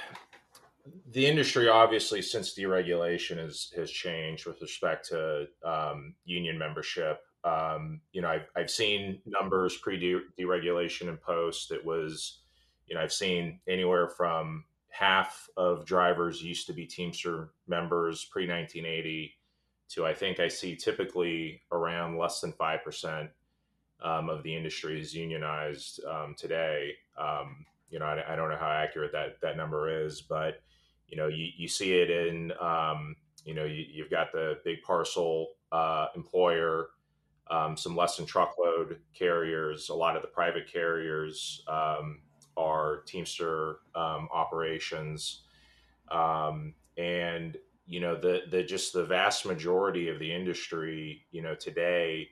the 1.11 1.25
industry 1.25 1.67
obviously 1.67 2.21
since 2.21 2.53
deregulation 2.53 3.37
has 3.37 3.71
has 3.75 3.89
changed 3.89 4.45
with 4.45 4.61
respect 4.61 5.07
to 5.09 5.47
um, 5.63 6.13
union 6.25 6.57
membership 6.57 7.21
um, 7.43 8.01
you 8.11 8.21
know 8.21 8.29
I've, 8.29 8.49
I've 8.55 8.69
seen 8.69 9.21
numbers 9.25 9.77
pre 9.77 10.21
deregulation 10.39 11.09
and 11.09 11.21
post 11.21 11.71
it 11.71 11.85
was 11.85 12.39
you 12.89 12.95
know, 12.95 13.01
I've 13.01 13.13
seen 13.13 13.59
anywhere 13.67 14.09
from 14.09 14.65
half 14.89 15.47
of 15.55 15.85
drivers 15.85 16.41
used 16.41 16.67
to 16.67 16.73
be 16.73 16.85
Teamster 16.85 17.51
members 17.67 18.25
pre 18.25 18.47
1980 18.47 19.35
to 19.89 20.05
I 20.05 20.13
think 20.13 20.39
I 20.39 20.47
see 20.47 20.75
typically 20.75 21.61
around 21.71 22.17
less 22.17 22.41
than 22.41 22.51
5% 22.53 23.29
um, 24.03 24.29
of 24.29 24.43
the 24.43 24.55
industry 24.55 24.99
is 24.99 25.13
unionized 25.13 26.03
um, 26.05 26.35
today. 26.37 26.93
Um, 27.17 27.65
you 27.89 27.99
know, 27.99 28.05
I, 28.05 28.33
I, 28.33 28.35
don't 28.35 28.49
know 28.49 28.57
how 28.57 28.69
accurate 28.69 29.11
that, 29.13 29.41
that 29.41 29.57
number 29.57 30.05
is, 30.05 30.21
but, 30.21 30.61
you 31.07 31.17
know, 31.17 31.27
you, 31.27 31.47
you 31.57 31.67
see 31.67 31.93
it 31.93 32.09
in, 32.09 32.51
um, 32.61 33.15
you 33.43 33.55
know, 33.55 33.65
you, 33.65 34.03
have 34.03 34.11
got 34.11 34.31
the 34.31 34.59
big 34.63 34.83
parcel 34.83 35.47
uh, 35.71 36.05
employer, 36.15 36.89
um, 37.49 37.75
some 37.75 37.95
less 37.95 38.17
than 38.17 38.25
truckload 38.25 38.99
carriers, 39.13 39.89
a 39.89 39.95
lot 39.95 40.15
of 40.15 40.21
the 40.21 40.27
private 40.27 40.71
carriers, 40.71 41.63
um, 41.67 42.21
our 42.57 43.03
Teamster 43.05 43.79
um, 43.95 44.27
operations, 44.33 45.43
um, 46.11 46.73
and 46.97 47.57
you 47.85 47.99
know 47.99 48.15
the 48.15 48.41
the 48.51 48.63
just 48.63 48.93
the 48.93 49.05
vast 49.05 49.45
majority 49.45 50.09
of 50.09 50.19
the 50.19 50.31
industry, 50.31 51.25
you 51.31 51.41
know, 51.41 51.55
today 51.55 52.29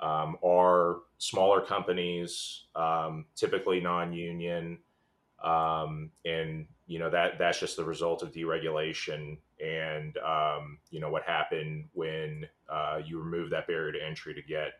um, 0.00 0.36
are 0.44 1.00
smaller 1.18 1.60
companies, 1.60 2.66
um, 2.76 3.24
typically 3.34 3.80
non-union, 3.80 4.78
um, 5.42 6.10
and 6.24 6.66
you 6.92 6.98
know 6.98 7.10
that 7.10 7.38
that's 7.38 7.58
just 7.58 7.76
the 7.76 7.84
result 7.84 8.22
of 8.22 8.32
deregulation 8.32 9.38
and 9.60 10.18
um, 10.18 10.78
you 10.90 11.00
know 11.00 11.10
what 11.10 11.22
happened 11.22 11.88
when 11.92 12.46
uh, 12.68 12.98
you 13.04 13.18
remove 13.18 13.50
that 13.50 13.66
barrier 13.66 13.92
to 13.92 14.04
entry 14.04 14.34
to 14.34 14.42
get 14.42 14.74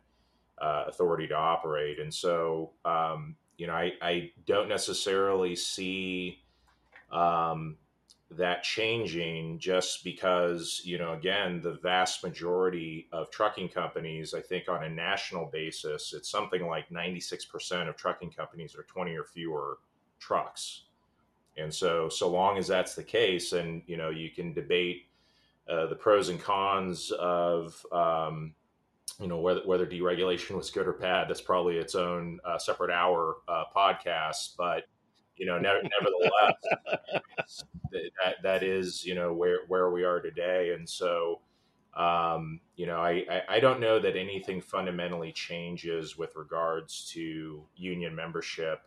uh, 0.60 0.84
authority 0.86 1.26
to 1.26 1.34
operate, 1.34 1.98
and 1.98 2.12
so 2.12 2.72
um, 2.84 3.36
you 3.62 3.66
know, 3.66 3.74
I, 3.74 3.92
I 4.02 4.32
don't 4.46 4.68
necessarily 4.68 5.54
see 5.54 6.42
um, 7.12 7.76
that 8.30 8.62
changing 8.62 9.58
just 9.58 10.02
because, 10.04 10.82
you 10.84 10.98
know, 10.98 11.12
again, 11.12 11.60
the 11.60 11.74
vast 11.74 12.24
majority 12.24 13.08
of 13.12 13.30
trucking 13.30 13.68
companies, 13.68 14.34
I 14.34 14.40
think 14.40 14.68
on 14.68 14.82
a 14.84 14.88
national 14.88 15.46
basis, 15.46 16.12
it's 16.12 16.30
something 16.30 16.66
like 16.66 16.88
96% 16.88 17.88
of 17.88 17.96
trucking 17.96 18.32
companies 18.32 18.74
are 18.74 18.84
20 18.84 19.14
or 19.14 19.24
fewer 19.24 19.78
trucks. 20.18 20.84
And 21.56 21.72
so, 21.72 22.08
so 22.08 22.30
long 22.30 22.58
as 22.58 22.66
that's 22.66 22.94
the 22.94 23.02
case, 23.02 23.52
and, 23.52 23.82
you 23.86 23.96
know, 23.96 24.10
you 24.10 24.30
can 24.30 24.52
debate 24.52 25.06
uh, 25.68 25.86
the 25.86 25.94
pros 25.94 26.28
and 26.28 26.40
cons 26.40 27.10
of, 27.12 27.84
um, 27.92 28.54
you 29.20 29.28
know 29.28 29.38
whether 29.38 29.60
whether 29.66 29.86
deregulation 29.86 30.56
was 30.56 30.70
good 30.70 30.88
or 30.88 30.94
bad 30.94 31.28
that's 31.28 31.40
probably 31.40 31.76
its 31.76 31.94
own 31.94 32.40
uh, 32.46 32.58
separate 32.58 32.90
hour 32.90 33.36
uh, 33.46 33.64
podcast 33.74 34.56
but 34.56 34.84
you 35.36 35.46
know 35.46 35.58
nevertheless 35.58 36.54
that 37.92 38.34
that 38.42 38.62
is 38.62 39.04
you 39.04 39.14
know 39.14 39.32
where 39.32 39.60
where 39.68 39.90
we 39.90 40.04
are 40.04 40.20
today, 40.20 40.72
and 40.74 40.88
so 40.88 41.40
um, 41.96 42.60
you 42.76 42.86
know 42.86 42.98
I, 42.98 43.24
I 43.30 43.56
I 43.56 43.60
don't 43.60 43.80
know 43.80 43.98
that 43.98 44.16
anything 44.16 44.60
fundamentally 44.60 45.32
changes 45.32 46.16
with 46.16 46.36
regards 46.36 47.10
to 47.12 47.64
union 47.76 48.14
membership. 48.14 48.82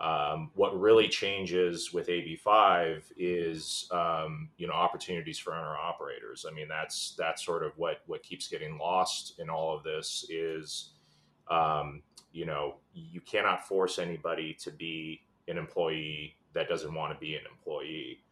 Um, 0.00 0.50
what 0.54 0.80
really 0.80 1.08
changes 1.08 1.92
with 1.92 2.08
AB5 2.08 3.02
is 3.18 3.86
um, 3.90 4.48
you 4.56 4.66
know 4.66 4.72
opportunities 4.72 5.38
for 5.38 5.54
owner 5.54 5.76
operators. 5.76 6.46
I 6.50 6.54
mean 6.54 6.68
that's 6.68 7.14
that's 7.18 7.44
sort 7.44 7.62
of 7.62 7.72
what 7.76 8.00
what 8.06 8.22
keeps 8.22 8.48
getting 8.48 8.78
lost 8.78 9.34
in 9.38 9.50
all 9.50 9.76
of 9.76 9.84
this 9.84 10.24
is 10.30 10.92
um, 11.50 12.02
you 12.32 12.46
know 12.46 12.76
you 12.94 13.20
cannot 13.20 13.68
force 13.68 13.98
anybody 13.98 14.56
to 14.62 14.70
be 14.70 15.20
an 15.48 15.58
employee 15.58 16.34
that 16.54 16.68
doesn't 16.68 16.94
want 16.94 17.12
to 17.12 17.20
be 17.20 17.34
an 17.34 17.42
employee. 17.50 18.22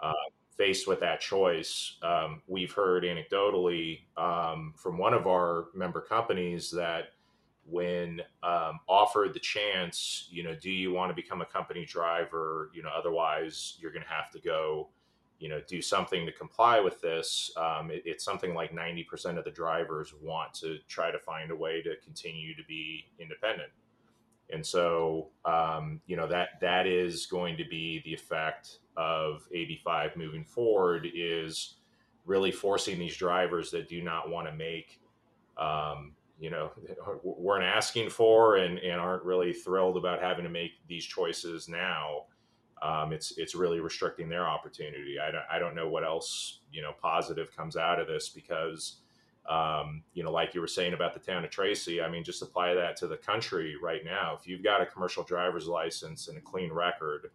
Uh, 0.00 0.12
faced 0.56 0.86
with 0.86 1.00
that 1.00 1.20
choice, 1.20 1.96
um, 2.02 2.42
we've 2.46 2.72
heard 2.72 3.02
anecdotally 3.02 4.00
um, 4.16 4.74
from 4.76 4.98
one 4.98 5.14
of 5.14 5.26
our 5.26 5.66
member 5.74 6.00
companies 6.00 6.70
that 6.70 7.13
when 7.68 8.20
um, 8.42 8.80
offered 8.88 9.34
the 9.34 9.40
chance, 9.40 10.28
you 10.30 10.42
know, 10.42 10.54
do 10.54 10.70
you 10.70 10.92
want 10.92 11.10
to 11.10 11.14
become 11.14 11.40
a 11.40 11.46
company 11.46 11.84
driver? 11.84 12.70
You 12.74 12.82
know, 12.82 12.90
otherwise 12.96 13.76
you're 13.80 13.92
going 13.92 14.04
to 14.04 14.08
have 14.08 14.30
to 14.32 14.38
go, 14.38 14.88
you 15.38 15.48
know, 15.48 15.60
do 15.66 15.80
something 15.80 16.26
to 16.26 16.32
comply 16.32 16.80
with 16.80 17.00
this. 17.00 17.50
Um, 17.56 17.90
it, 17.90 18.02
it's 18.04 18.24
something 18.24 18.54
like 18.54 18.74
90% 18.74 19.38
of 19.38 19.44
the 19.44 19.50
drivers 19.50 20.14
want 20.20 20.52
to 20.54 20.78
try 20.88 21.10
to 21.10 21.18
find 21.18 21.50
a 21.50 21.56
way 21.56 21.82
to 21.82 21.96
continue 22.04 22.54
to 22.54 22.62
be 22.68 23.06
independent. 23.18 23.70
And 24.52 24.64
so, 24.64 25.30
um, 25.44 26.00
you 26.06 26.16
know, 26.16 26.26
that 26.26 26.60
that 26.60 26.86
is 26.86 27.26
going 27.26 27.56
to 27.56 27.64
be 27.64 28.02
the 28.04 28.12
effect 28.12 28.78
of 28.96 29.48
AB5 29.54 30.16
moving 30.16 30.44
forward 30.44 31.08
is 31.14 31.76
really 32.26 32.52
forcing 32.52 32.98
these 32.98 33.16
drivers 33.16 33.70
that 33.70 33.88
do 33.88 34.02
not 34.02 34.30
want 34.30 34.46
to 34.46 34.52
make 34.52 35.00
um, 35.56 36.12
you 36.38 36.50
know 36.50 36.70
weren't 37.22 37.64
asking 37.64 38.10
for 38.10 38.56
and, 38.56 38.78
and 38.78 39.00
aren't 39.00 39.24
really 39.24 39.52
thrilled 39.52 39.96
about 39.96 40.20
having 40.20 40.44
to 40.44 40.50
make 40.50 40.72
these 40.88 41.04
choices 41.04 41.68
now 41.68 42.24
um, 42.84 43.12
it's 43.12 43.38
it's 43.38 43.54
really 43.54 43.80
restricting 43.80 44.28
their 44.28 44.46
opportunity. 44.46 45.16
I 45.18 45.30
don't, 45.30 45.44
I 45.50 45.58
don't 45.58 45.74
know 45.74 45.88
what 45.88 46.04
else 46.04 46.60
you 46.70 46.82
know 46.82 46.92
positive 47.00 47.54
comes 47.56 47.76
out 47.76 47.98
of 47.98 48.06
this 48.06 48.28
because 48.28 48.96
um, 49.48 50.02
you 50.12 50.22
know 50.22 50.30
like 50.30 50.54
you 50.54 50.60
were 50.60 50.66
saying 50.66 50.92
about 50.92 51.14
the 51.14 51.20
town 51.20 51.44
of 51.44 51.50
tracy 51.50 52.00
i 52.00 52.08
mean 52.08 52.24
just 52.24 52.42
apply 52.42 52.72
that 52.74 52.96
to 52.96 53.06
the 53.06 53.16
country 53.16 53.74
right 53.82 54.04
now. 54.04 54.36
If 54.38 54.46
you've 54.46 54.62
got 54.62 54.82
a 54.82 54.86
commercial 54.86 55.24
driver's 55.24 55.66
license 55.66 56.28
and 56.28 56.36
a 56.36 56.40
clean 56.40 56.72
record 56.72 57.30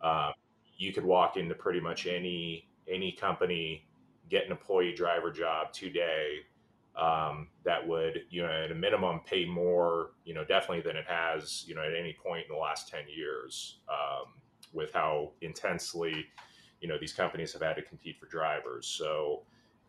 um, 0.00 0.32
you 0.76 0.92
could 0.92 1.04
walk 1.04 1.36
into 1.36 1.54
pretty 1.54 1.80
much 1.80 2.06
any 2.06 2.68
any 2.92 3.12
company 3.12 3.86
get 4.28 4.46
an 4.46 4.52
employee 4.52 4.94
driver 4.94 5.30
job 5.30 5.72
today 5.72 6.40
um, 6.96 7.48
that 7.64 7.86
would, 7.86 8.22
you 8.30 8.42
know, 8.42 8.50
at 8.50 8.72
a 8.72 8.74
minimum 8.74 9.20
pay 9.24 9.44
more, 9.44 10.10
you 10.24 10.34
know, 10.34 10.44
definitely 10.44 10.80
than 10.80 10.96
it 10.96 11.06
has, 11.06 11.64
you 11.66 11.74
know, 11.74 11.82
at 11.82 11.94
any 11.94 12.16
point 12.24 12.46
in 12.48 12.54
the 12.54 12.60
last 12.60 12.88
10 12.88 13.00
years 13.14 13.78
um, 13.88 14.32
with 14.72 14.92
how 14.92 15.30
intensely, 15.40 16.26
you 16.80 16.88
know, 16.88 16.98
these 16.98 17.12
companies 17.12 17.52
have 17.52 17.62
had 17.62 17.74
to 17.74 17.82
compete 17.82 18.18
for 18.18 18.26
drivers. 18.26 18.86
So, 18.86 19.42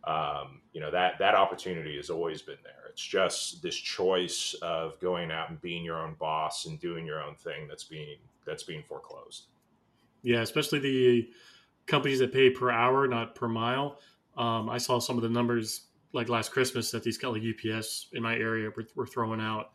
um, 0.03 0.61
you 0.71 0.79
know, 0.79 0.91
that, 0.91 1.13
that 1.19 1.35
opportunity 1.35 1.95
has 1.97 2.09
always 2.09 2.41
been 2.41 2.57
there. 2.63 2.89
It's 2.89 3.01
just 3.01 3.61
this 3.63 3.75
choice 3.75 4.55
of 4.61 4.99
going 4.99 5.31
out 5.31 5.49
and 5.49 5.59
being 5.61 5.83
your 5.83 5.99
own 5.99 6.15
boss 6.19 6.67
and 6.67 6.79
doing 6.79 7.05
your 7.05 7.21
own 7.23 7.35
thing 7.35 7.67
that's 7.67 7.83
being, 7.83 8.17
that's 8.45 8.63
being 8.63 8.83
foreclosed. 8.83 9.47
Yeah. 10.21 10.41
Especially 10.41 10.79
the 10.79 11.29
companies 11.87 12.19
that 12.19 12.31
pay 12.31 12.51
per 12.51 12.69
hour, 12.69 13.07
not 13.07 13.33
per 13.33 13.47
mile. 13.47 13.99
Um, 14.37 14.69
I 14.69 14.77
saw 14.77 14.99
some 14.99 15.17
of 15.17 15.23
the 15.23 15.29
numbers 15.29 15.88
like 16.13 16.29
last 16.29 16.51
Christmas 16.51 16.91
that 16.91 17.03
these 17.03 17.17
kind 17.17 17.35
of 17.35 17.43
like 17.43 17.55
UPS 17.55 18.07
in 18.13 18.23
my 18.23 18.35
area 18.35 18.69
were, 18.75 18.85
were, 18.95 19.05
throwing 19.05 19.41
out. 19.41 19.71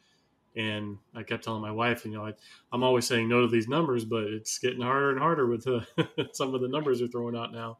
And 0.57 0.99
I 1.15 1.23
kept 1.23 1.45
telling 1.45 1.63
my 1.63 1.71
wife, 1.71 2.05
you 2.05 2.13
know, 2.13 2.27
I, 2.27 2.33
am 2.73 2.83
always 2.83 3.07
saying 3.07 3.29
no 3.29 3.43
to 3.43 3.49
these 3.49 3.69
numbers, 3.69 4.05
but 4.05 4.25
it's 4.25 4.59
getting 4.59 4.83
harder 4.83 5.11
and 5.11 5.19
harder 5.19 5.47
with 5.47 5.65
the, 5.65 5.87
some 6.33 6.55
of 6.55 6.61
the 6.61 6.69
numbers 6.69 6.99
they're 7.01 7.09
throwing 7.09 7.37
out 7.37 7.53
now. 7.53 7.79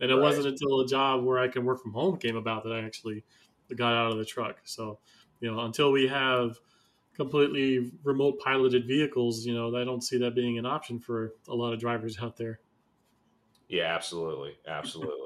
And 0.00 0.10
it 0.10 0.14
right. 0.14 0.22
wasn't 0.22 0.46
until 0.46 0.80
a 0.80 0.86
job 0.86 1.24
where 1.24 1.38
I 1.38 1.48
can 1.48 1.64
work 1.64 1.80
from 1.82 1.92
home 1.92 2.18
came 2.18 2.36
about 2.36 2.64
that 2.64 2.72
I 2.72 2.84
actually 2.84 3.24
got 3.74 3.94
out 3.94 4.12
of 4.12 4.18
the 4.18 4.24
truck. 4.24 4.58
So, 4.64 4.98
you 5.40 5.50
know, 5.50 5.60
until 5.60 5.92
we 5.92 6.06
have 6.08 6.58
completely 7.14 7.92
remote 8.04 8.38
piloted 8.40 8.86
vehicles, 8.86 9.46
you 9.46 9.54
know, 9.54 9.74
I 9.76 9.84
don't 9.84 10.02
see 10.02 10.18
that 10.18 10.34
being 10.34 10.58
an 10.58 10.66
option 10.66 10.98
for 10.98 11.34
a 11.48 11.54
lot 11.54 11.72
of 11.72 11.80
drivers 11.80 12.18
out 12.20 12.36
there. 12.36 12.60
Yeah, 13.68 13.94
absolutely, 13.94 14.58
absolutely 14.68 15.25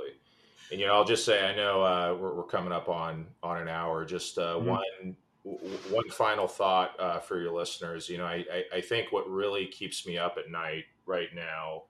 and 0.71 0.81
you 0.81 0.87
know, 0.87 0.95
I'll 0.95 1.05
just 1.05 1.25
say 1.25 1.45
I 1.45 1.55
know 1.55 1.83
uh, 1.83 2.17
we're, 2.19 2.35
we're, 2.35 2.43
coming 2.45 2.73
up 2.73 2.89
on 2.89 3.27
on 3.43 3.59
an 3.59 3.69
hour. 3.69 4.05
Just 4.05 4.39
uh, 4.39 4.57
mm-hmm. 4.57 4.69
one 4.69 5.17
one 5.43 6.09
final 6.11 6.47
thought 6.47 6.99
uh, 7.01 7.19
for 7.19 7.41
your 7.41 7.53
listeners. 7.53 8.09
You 8.09 8.19
know, 8.19 8.27
I, 8.27 8.45
I, 8.53 8.65
I 8.77 8.81
think 8.81 9.11
what 9.11 9.29
really 9.29 9.67
keeps 9.67 10.07
me 10.07 10.19
up 10.19 10.37
at 10.39 10.51
night 10.51 10.85
right 11.07 11.29
now 11.35 11.85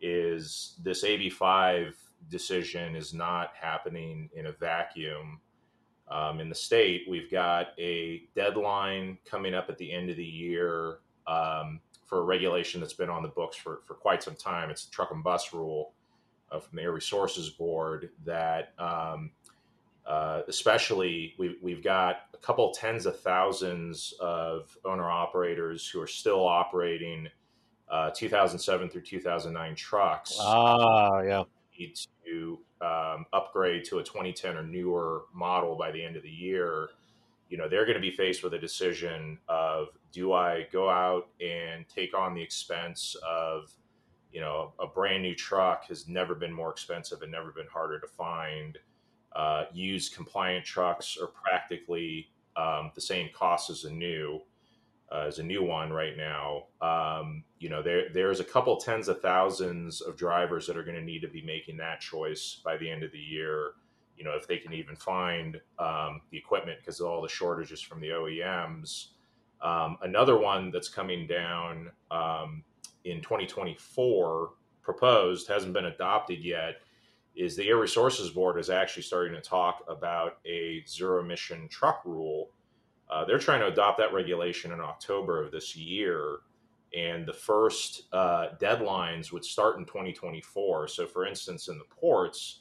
is 0.00 0.78
this 0.82 1.04
AB5 1.04 1.94
decision 2.28 2.96
is 2.96 3.14
not 3.14 3.50
happening 3.58 4.28
in 4.34 4.46
a 4.46 4.52
vacuum. 4.52 5.40
Um, 6.10 6.40
in 6.40 6.48
the 6.48 6.54
state, 6.54 7.02
we've 7.08 7.30
got 7.30 7.68
a 7.78 8.22
deadline 8.34 9.18
coming 9.24 9.54
up 9.54 9.66
at 9.68 9.78
the 9.78 9.92
end 9.92 10.10
of 10.10 10.16
the 10.16 10.24
year 10.24 10.98
um, 11.28 11.80
for 12.06 12.18
a 12.18 12.22
regulation 12.22 12.80
that's 12.80 12.92
been 12.92 13.10
on 13.10 13.22
the 13.22 13.28
books 13.28 13.56
for, 13.56 13.82
for 13.86 13.94
quite 13.94 14.22
some 14.22 14.34
time. 14.34 14.70
It's 14.70 14.86
the 14.86 14.90
truck 14.90 15.12
and 15.12 15.22
bus 15.22 15.52
rule 15.52 15.92
from 16.58 16.76
the 16.76 16.82
Air 16.82 16.92
Resources 16.92 17.50
Board 17.50 18.10
that 18.24 18.72
um, 18.78 19.30
uh, 20.06 20.42
especially 20.48 21.34
we, 21.38 21.56
we've 21.62 21.84
got 21.84 22.22
a 22.34 22.36
couple 22.38 22.70
tens 22.72 23.06
of 23.06 23.20
thousands 23.20 24.12
of 24.20 24.76
owner 24.84 25.08
operators 25.08 25.88
who 25.88 26.00
are 26.00 26.06
still 26.06 26.46
operating 26.46 27.28
uh, 27.90 28.10
2007 28.10 28.88
through 28.88 29.02
2009 29.02 29.74
trucks. 29.74 30.36
Ah, 30.40 31.20
yeah. 31.20 31.44
Need 31.78 31.94
to 32.26 32.58
um, 32.80 33.26
upgrade 33.32 33.84
to 33.84 33.98
a 33.98 34.02
2010 34.02 34.56
or 34.56 34.62
newer 34.62 35.22
model 35.34 35.76
by 35.76 35.90
the 35.90 36.02
end 36.02 36.16
of 36.16 36.22
the 36.22 36.30
year. 36.30 36.88
You 37.48 37.58
know, 37.58 37.68
they're 37.68 37.84
going 37.84 37.96
to 37.96 38.00
be 38.00 38.12
faced 38.12 38.42
with 38.42 38.54
a 38.54 38.58
decision 38.58 39.38
of 39.48 39.88
do 40.12 40.32
I 40.32 40.66
go 40.72 40.88
out 40.88 41.28
and 41.40 41.84
take 41.88 42.16
on 42.16 42.34
the 42.34 42.42
expense 42.42 43.16
of 43.28 43.70
you 44.32 44.40
know, 44.40 44.72
a 44.78 44.86
brand 44.86 45.22
new 45.22 45.34
truck 45.34 45.86
has 45.86 46.08
never 46.08 46.34
been 46.34 46.52
more 46.52 46.70
expensive 46.70 47.22
and 47.22 47.32
never 47.32 47.50
been 47.50 47.66
harder 47.66 47.98
to 47.98 48.06
find. 48.06 48.78
Uh, 49.34 49.64
used 49.72 50.14
compliant 50.14 50.64
trucks 50.64 51.16
are 51.20 51.28
practically 51.28 52.28
um, 52.56 52.90
the 52.94 53.00
same 53.00 53.28
cost 53.32 53.70
as 53.70 53.84
a 53.84 53.90
new 53.90 54.40
uh, 55.12 55.24
as 55.26 55.40
a 55.40 55.42
new 55.42 55.62
one 55.62 55.92
right 55.92 56.16
now. 56.16 56.64
Um, 56.80 57.44
you 57.58 57.68
know, 57.68 57.82
there 57.82 58.08
there's 58.12 58.40
a 58.40 58.44
couple 58.44 58.76
tens 58.76 59.08
of 59.08 59.20
thousands 59.20 60.00
of 60.00 60.16
drivers 60.16 60.66
that 60.66 60.76
are 60.76 60.84
going 60.84 60.96
to 60.96 61.02
need 61.02 61.20
to 61.20 61.28
be 61.28 61.42
making 61.42 61.76
that 61.78 62.00
choice 62.00 62.60
by 62.64 62.76
the 62.76 62.88
end 62.90 63.02
of 63.02 63.12
the 63.12 63.18
year. 63.18 63.72
You 64.16 64.24
know, 64.24 64.36
if 64.36 64.46
they 64.46 64.58
can 64.58 64.72
even 64.72 64.96
find 64.96 65.60
um, 65.78 66.20
the 66.30 66.38
equipment 66.38 66.78
because 66.80 67.00
of 67.00 67.06
all 67.06 67.22
the 67.22 67.28
shortages 67.28 67.80
from 67.80 68.00
the 68.00 68.08
OEMs. 68.08 69.08
Um, 69.62 69.98
another 70.02 70.38
one 70.38 70.70
that's 70.70 70.88
coming 70.88 71.26
down 71.26 71.90
um, 72.10 72.64
in 73.04 73.20
2024 73.20 74.50
proposed 74.82 75.48
hasn't 75.48 75.72
been 75.72 75.86
adopted 75.86 76.42
yet 76.44 76.76
is 77.36 77.56
the 77.56 77.68
air 77.68 77.78
resources 77.78 78.30
board 78.30 78.58
is 78.58 78.70
actually 78.70 79.02
starting 79.02 79.34
to 79.34 79.40
talk 79.40 79.84
about 79.88 80.38
a 80.44 80.82
zero 80.86 81.20
emission 81.20 81.68
truck 81.68 82.02
rule. 82.04 82.50
Uh, 83.08 83.24
they're 83.24 83.38
trying 83.38 83.60
to 83.60 83.66
adopt 83.66 83.98
that 83.98 84.12
regulation 84.12 84.72
in 84.72 84.80
october 84.80 85.42
of 85.42 85.50
this 85.50 85.76
year 85.76 86.38
and 86.96 87.24
the 87.24 87.32
first 87.32 88.02
uh, 88.12 88.48
deadlines 88.60 89.32
would 89.32 89.44
start 89.44 89.78
in 89.78 89.84
2024 89.84 90.88
so 90.88 91.06
for 91.06 91.26
instance 91.26 91.68
in 91.68 91.78
the 91.78 91.84
ports 91.84 92.60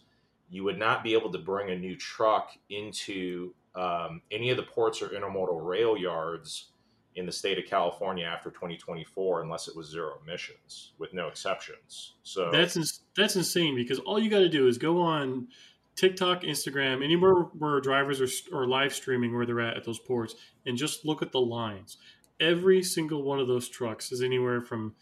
you 0.50 0.64
would 0.64 0.78
not 0.78 1.04
be 1.04 1.14
able 1.14 1.32
to 1.32 1.38
bring 1.38 1.70
a 1.70 1.76
new 1.78 1.96
truck 1.96 2.52
into 2.70 3.54
um, 3.76 4.22
any 4.32 4.50
of 4.50 4.58
the 4.58 4.64
ports 4.64 5.02
or 5.02 5.10
intermodal 5.10 5.64
rail 5.64 5.96
yards 5.96 6.72
in 7.20 7.26
the 7.26 7.32
state 7.32 7.60
of 7.60 7.66
California 7.66 8.26
after 8.26 8.50
2024 8.50 9.44
unless 9.44 9.68
it 9.68 9.76
was 9.76 9.88
zero 9.90 10.14
emissions 10.26 10.94
with 10.98 11.14
no 11.14 11.28
exceptions. 11.28 12.14
So 12.24 12.50
that's 12.50 13.02
that's 13.16 13.36
insane 13.36 13.76
because 13.76 14.00
all 14.00 14.18
you 14.18 14.30
got 14.30 14.40
to 14.40 14.50
do 14.50 14.68
is 14.68 14.78
go 14.78 15.02
on 15.02 15.50
TikTok, 15.96 16.44
Instagram, 16.44 17.04
anywhere 17.04 17.34
where 17.34 17.82
drivers 17.82 18.22
are, 18.22 18.58
are 18.58 18.66
live 18.66 18.94
streaming 18.94 19.36
where 19.36 19.46
they're 19.46 19.60
at 19.60 19.76
at 19.76 19.84
those 19.84 20.00
ports, 20.00 20.34
and 20.66 20.78
just 20.78 21.06
look 21.06 21.22
at 21.22 21.34
the 21.34 21.42
lines. 21.42 21.98
Every 22.40 22.82
single 22.82 23.24
one 23.24 23.40
of 23.40 23.48
those 23.48 23.68
trucks 23.68 24.14
is 24.14 24.24
anywhere 24.24 24.62
from 24.62 24.96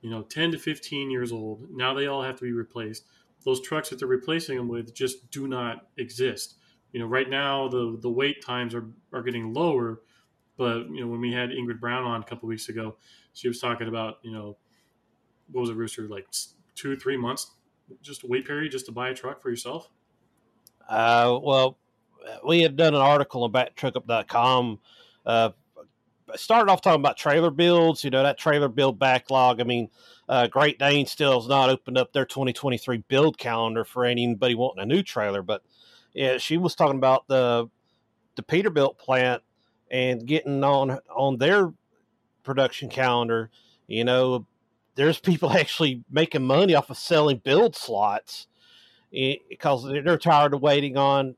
you 0.00 0.10
know 0.10 0.22
10 0.22 0.50
to 0.50 0.58
15 0.58 1.10
years 1.10 1.30
old. 1.30 1.68
Now 1.70 1.94
they 1.94 2.08
all 2.08 2.22
have 2.22 2.36
to 2.36 2.44
be 2.44 2.52
replaced. 2.52 3.04
Those 3.44 3.62
trucks 3.62 3.88
that 3.88 4.00
they're 4.00 4.08
replacing 4.08 4.56
them 4.58 4.68
with 4.68 4.92
just 4.92 5.30
do 5.30 5.46
not 5.46 5.86
exist. 5.96 6.56
You 6.92 6.98
know, 6.98 7.06
right 7.06 7.30
now 7.30 7.68
the 7.68 7.96
the 8.02 8.10
wait 8.10 8.44
times 8.44 8.74
are 8.74 8.86
are 9.12 9.22
getting 9.22 9.54
lower 9.54 10.00
but 10.60 10.90
you 10.90 11.00
know, 11.00 11.06
when 11.06 11.22
we 11.22 11.32
had 11.32 11.48
Ingrid 11.48 11.80
Brown 11.80 12.04
on 12.04 12.20
a 12.20 12.24
couple 12.24 12.46
weeks 12.46 12.68
ago, 12.68 12.96
she 13.32 13.48
was 13.48 13.58
talking 13.58 13.88
about 13.88 14.18
you 14.22 14.30
know 14.30 14.58
what 15.50 15.62
was 15.62 15.70
a 15.70 15.74
rooster 15.74 16.06
like 16.06 16.26
two 16.74 16.94
three 16.96 17.16
months 17.16 17.52
just 18.02 18.24
wait 18.24 18.46
period 18.46 18.70
just 18.70 18.86
to 18.86 18.92
buy 18.92 19.08
a 19.08 19.14
truck 19.14 19.42
for 19.42 19.48
yourself? 19.48 19.88
Uh, 20.86 21.38
well, 21.42 21.78
we 22.46 22.60
had 22.60 22.76
done 22.76 22.94
an 22.94 23.00
article 23.00 23.42
on 23.44 23.52
backtruckup.com. 23.52 24.78
Uh, 25.24 25.50
started 26.36 26.70
off 26.70 26.82
talking 26.82 27.00
about 27.00 27.16
trailer 27.16 27.50
builds, 27.50 28.04
you 28.04 28.10
know, 28.10 28.22
that 28.22 28.38
trailer 28.38 28.68
build 28.68 28.98
backlog. 28.98 29.60
I 29.60 29.64
mean, 29.64 29.88
uh, 30.28 30.46
Great 30.46 30.78
Dane 30.78 31.06
still 31.06 31.40
has 31.40 31.48
not 31.48 31.70
opened 31.70 31.96
up 31.96 32.12
their 32.12 32.26
2023 32.26 32.98
build 33.08 33.38
calendar 33.38 33.82
for 33.84 34.04
anybody 34.04 34.54
wanting 34.54 34.82
a 34.82 34.86
new 34.86 35.02
trailer, 35.02 35.42
but 35.42 35.62
yeah, 36.12 36.36
she 36.36 36.58
was 36.58 36.74
talking 36.74 36.98
about 36.98 37.26
the 37.28 37.68
the 38.36 38.42
Peterbilt 38.42 38.98
plant 38.98 39.42
and 39.90 40.26
getting 40.26 40.62
on 40.64 40.98
on 41.14 41.38
their 41.38 41.72
production 42.42 42.88
calendar. 42.88 43.50
You 43.86 44.04
know, 44.04 44.46
there's 44.94 45.18
people 45.18 45.50
actually 45.56 46.04
making 46.10 46.46
money 46.46 46.74
off 46.74 46.90
of 46.90 46.96
selling 46.96 47.38
build 47.38 47.76
slots 47.76 48.46
because 49.10 49.84
they're 49.84 50.18
tired 50.18 50.54
of 50.54 50.62
waiting 50.62 50.96
on 50.96 51.34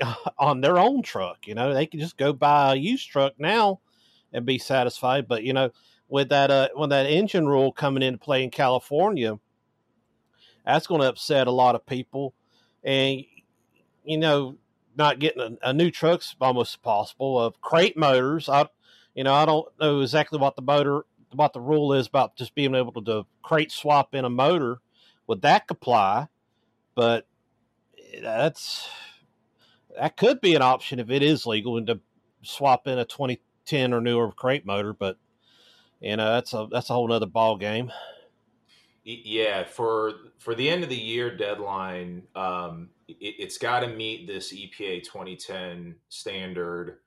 on 0.38 0.60
their 0.60 0.78
own 0.78 1.02
truck. 1.02 1.46
You 1.46 1.54
know, 1.54 1.72
they 1.72 1.86
can 1.86 2.00
just 2.00 2.16
go 2.16 2.32
buy 2.32 2.72
a 2.72 2.76
used 2.76 3.08
truck 3.08 3.34
now 3.38 3.80
and 4.32 4.44
be 4.44 4.58
satisfied. 4.58 5.28
But 5.28 5.42
you 5.42 5.52
know, 5.52 5.70
with 6.08 6.28
that 6.28 6.50
uh, 6.50 6.68
when 6.74 6.90
that 6.90 7.06
engine 7.06 7.46
rule 7.46 7.72
coming 7.72 8.02
into 8.02 8.18
play 8.18 8.44
in 8.44 8.50
California, 8.50 9.38
that's 10.64 10.86
going 10.86 11.00
to 11.00 11.08
upset 11.08 11.46
a 11.46 11.52
lot 11.52 11.74
of 11.74 11.86
people, 11.86 12.34
and 12.84 13.24
you 14.04 14.18
know, 14.18 14.56
not 14.96 15.18
getting 15.18 15.58
a, 15.62 15.70
a 15.70 15.72
new 15.72 15.90
truck's 15.90 16.34
almost 16.40 16.76
impossible. 16.76 17.40
Of 17.40 17.60
crate 17.60 17.96
motors, 17.96 18.48
I, 18.48 18.68
you 19.14 19.24
know, 19.24 19.34
I 19.34 19.44
don't 19.44 19.68
know 19.80 20.00
exactly 20.00 20.38
what 20.38 20.56
the 20.56 20.62
motor, 20.62 21.04
what 21.32 21.52
the 21.52 21.60
rule 21.60 21.92
is 21.92 22.06
about 22.06 22.36
just 22.36 22.54
being 22.54 22.74
able 22.74 22.92
to 22.92 23.00
do 23.00 23.26
crate 23.42 23.72
swap 23.72 24.14
in 24.14 24.24
a 24.24 24.30
motor. 24.30 24.80
Would 25.26 25.42
that 25.42 25.64
apply? 25.68 26.28
But 26.94 27.26
eh, 28.12 28.20
that's 28.22 28.88
that 29.98 30.16
could 30.16 30.40
be 30.40 30.54
an 30.54 30.62
option 30.62 30.98
if 30.98 31.10
it 31.10 31.22
is 31.22 31.46
legal 31.46 31.76
and 31.76 31.86
to 31.86 32.00
swap 32.42 32.86
in 32.86 32.98
a 32.98 33.04
2010 33.04 33.92
or 33.92 34.00
newer 34.00 34.32
crate 34.32 34.66
motor. 34.66 34.92
But 34.92 35.16
you 36.00 36.16
know, 36.16 36.32
that's 36.32 36.52
a 36.52 36.68
that's 36.70 36.90
a 36.90 36.94
whole 36.94 37.12
other 37.12 37.26
ball 37.26 37.56
game. 37.56 37.90
Yeah, 39.08 39.62
for 39.62 40.14
for 40.38 40.56
the 40.56 40.68
end 40.68 40.82
of 40.82 40.88
the 40.88 40.96
year 40.96 41.36
deadline, 41.36 42.24
um, 42.34 42.88
it, 43.06 43.40
has 43.44 43.56
got 43.56 43.80
to 43.80 43.86
meet 43.86 44.26
this 44.26 44.52
EPA 44.52 45.04
2010 45.04 45.94
standard, 46.08 46.98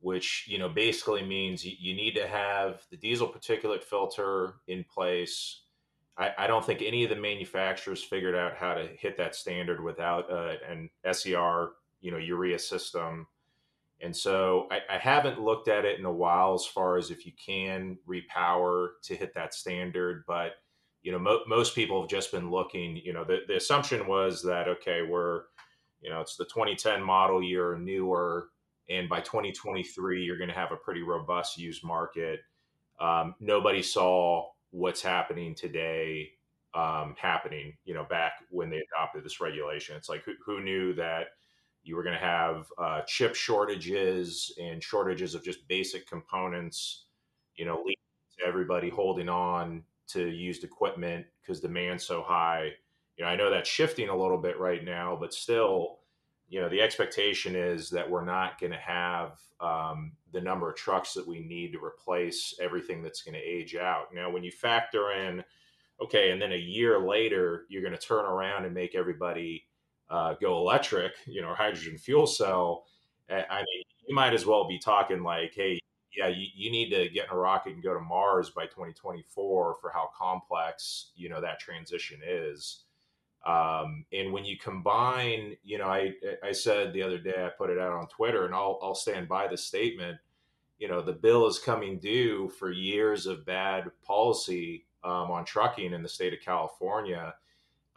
which 0.00 0.46
you 0.48 0.58
know 0.58 0.70
basically 0.70 1.22
means 1.22 1.62
you, 1.62 1.72
you, 1.78 1.94
need 1.94 2.14
to 2.14 2.26
have 2.26 2.86
the 2.90 2.96
diesel 2.96 3.28
particulate 3.28 3.84
filter 3.84 4.54
in 4.66 4.82
place. 4.84 5.64
I, 6.16 6.32
I, 6.38 6.46
don't 6.46 6.64
think 6.64 6.80
any 6.80 7.04
of 7.04 7.10
the 7.10 7.16
manufacturers 7.16 8.02
figured 8.02 8.34
out 8.34 8.56
how 8.56 8.72
to 8.72 8.86
hit 8.86 9.18
that 9.18 9.34
standard 9.34 9.84
without 9.84 10.32
uh, 10.32 10.54
an 10.66 10.88
SCR 11.10 11.72
you 12.00 12.10
know, 12.10 12.18
urea 12.18 12.58
system. 12.58 13.26
And 14.00 14.16
so 14.16 14.68
I, 14.70 14.80
I, 14.94 14.98
haven't 14.98 15.40
looked 15.40 15.68
at 15.68 15.84
it 15.84 15.98
in 15.98 16.04
a 16.04 16.12
while 16.12 16.54
as 16.54 16.66
far 16.66 16.96
as 16.96 17.10
if 17.10 17.24
you 17.24 17.32
can 17.32 17.96
repower 18.08 18.88
to 19.04 19.14
hit 19.14 19.32
that 19.34 19.54
standard, 19.54 20.24
but 20.26 20.54
you 21.02 21.12
know, 21.12 21.18
mo- 21.18 21.42
most 21.46 21.74
people 21.74 22.00
have 22.00 22.10
just 22.10 22.32
been 22.32 22.50
looking. 22.50 22.96
You 22.96 23.12
know, 23.12 23.24
the, 23.24 23.40
the 23.46 23.56
assumption 23.56 24.06
was 24.06 24.42
that 24.42 24.68
okay, 24.68 25.02
we're, 25.02 25.42
you 26.00 26.10
know, 26.10 26.20
it's 26.20 26.36
the 26.36 26.44
2010 26.44 27.02
model 27.02 27.42
year, 27.42 27.76
newer, 27.76 28.48
and 28.88 29.08
by 29.08 29.20
2023, 29.20 30.22
you're 30.22 30.38
going 30.38 30.48
to 30.48 30.54
have 30.54 30.72
a 30.72 30.76
pretty 30.76 31.02
robust 31.02 31.58
used 31.58 31.84
market. 31.84 32.40
Um, 33.00 33.34
nobody 33.40 33.82
saw 33.82 34.48
what's 34.70 35.02
happening 35.02 35.54
today 35.54 36.30
um, 36.74 37.14
happening. 37.18 37.74
You 37.84 37.94
know, 37.94 38.04
back 38.04 38.32
when 38.50 38.70
they 38.70 38.82
adopted 38.92 39.24
this 39.24 39.40
regulation, 39.40 39.96
it's 39.96 40.08
like 40.08 40.24
who, 40.24 40.32
who 40.44 40.62
knew 40.62 40.92
that 40.94 41.28
you 41.84 41.96
were 41.96 42.02
going 42.02 42.18
to 42.18 42.24
have 42.24 42.66
uh, 42.78 43.00
chip 43.06 43.34
shortages 43.34 44.54
and 44.60 44.82
shortages 44.82 45.34
of 45.34 45.44
just 45.44 45.66
basic 45.68 46.06
components. 46.06 47.06
You 47.56 47.66
know, 47.66 47.84
everybody 48.44 48.88
holding 48.88 49.28
on 49.28 49.82
to 50.12 50.28
used 50.28 50.64
equipment 50.64 51.26
because 51.40 51.60
demand's 51.60 52.04
so 52.04 52.22
high. 52.22 52.70
You 53.16 53.24
know, 53.24 53.30
I 53.30 53.36
know 53.36 53.50
that's 53.50 53.68
shifting 53.68 54.08
a 54.08 54.16
little 54.16 54.38
bit 54.38 54.58
right 54.58 54.84
now, 54.84 55.16
but 55.20 55.34
still, 55.34 55.98
you 56.48 56.60
know, 56.60 56.68
the 56.68 56.80
expectation 56.80 57.54
is 57.56 57.90
that 57.90 58.08
we're 58.08 58.24
not 58.24 58.60
going 58.60 58.72
to 58.72 58.78
have 58.78 59.38
um, 59.60 60.12
the 60.32 60.40
number 60.40 60.70
of 60.70 60.76
trucks 60.76 61.14
that 61.14 61.26
we 61.26 61.40
need 61.40 61.72
to 61.72 61.84
replace 61.84 62.54
everything 62.60 63.02
that's 63.02 63.22
going 63.22 63.34
to 63.34 63.40
age 63.40 63.76
out. 63.76 64.14
Now, 64.14 64.30
when 64.30 64.42
you 64.42 64.50
factor 64.50 65.12
in, 65.12 65.44
okay, 66.02 66.30
and 66.30 66.42
then 66.42 66.52
a 66.52 66.56
year 66.56 66.98
later, 66.98 67.66
you're 67.68 67.82
going 67.82 67.96
to 67.96 67.98
turn 67.98 68.24
around 68.24 68.64
and 68.64 68.74
make 68.74 68.94
everybody 68.94 69.66
uh, 70.10 70.34
go 70.40 70.58
electric, 70.58 71.12
you 71.26 71.40
know, 71.40 71.54
hydrogen 71.54 71.96
fuel 71.96 72.26
cell. 72.26 72.84
I 73.30 73.58
mean, 73.58 73.82
you 74.06 74.14
might 74.14 74.34
as 74.34 74.44
well 74.44 74.68
be 74.68 74.78
talking 74.78 75.22
like, 75.22 75.54
hey, 75.54 75.78
yeah, 76.16 76.28
you, 76.28 76.46
you 76.54 76.70
need 76.70 76.90
to 76.90 77.08
get 77.08 77.26
in 77.26 77.34
a 77.34 77.36
rocket 77.36 77.72
and 77.74 77.82
go 77.82 77.94
to 77.94 78.00
Mars 78.00 78.50
by 78.50 78.64
2024 78.66 79.76
for 79.80 79.90
how 79.90 80.10
complex, 80.16 81.10
you 81.16 81.28
know, 81.28 81.40
that 81.40 81.58
transition 81.58 82.20
is. 82.26 82.80
Um, 83.46 84.04
and 84.12 84.32
when 84.32 84.44
you 84.44 84.56
combine, 84.58 85.56
you 85.64 85.78
know, 85.78 85.86
I, 85.86 86.12
I 86.44 86.52
said 86.52 86.92
the 86.92 87.02
other 87.02 87.18
day, 87.18 87.44
I 87.44 87.48
put 87.48 87.70
it 87.70 87.78
out 87.78 87.92
on 87.92 88.06
Twitter 88.08 88.44
and 88.46 88.54
I'll, 88.54 88.78
I'll 88.82 88.94
stand 88.94 89.28
by 89.28 89.48
the 89.48 89.56
statement, 89.56 90.18
you 90.78 90.88
know, 90.88 91.00
the 91.00 91.12
bill 91.12 91.46
is 91.46 91.58
coming 91.58 91.98
due 91.98 92.48
for 92.58 92.70
years 92.70 93.26
of 93.26 93.46
bad 93.46 93.90
policy 94.04 94.86
um, 95.04 95.30
on 95.30 95.44
trucking 95.44 95.92
in 95.92 96.02
the 96.02 96.08
state 96.08 96.32
of 96.32 96.40
California. 96.40 97.34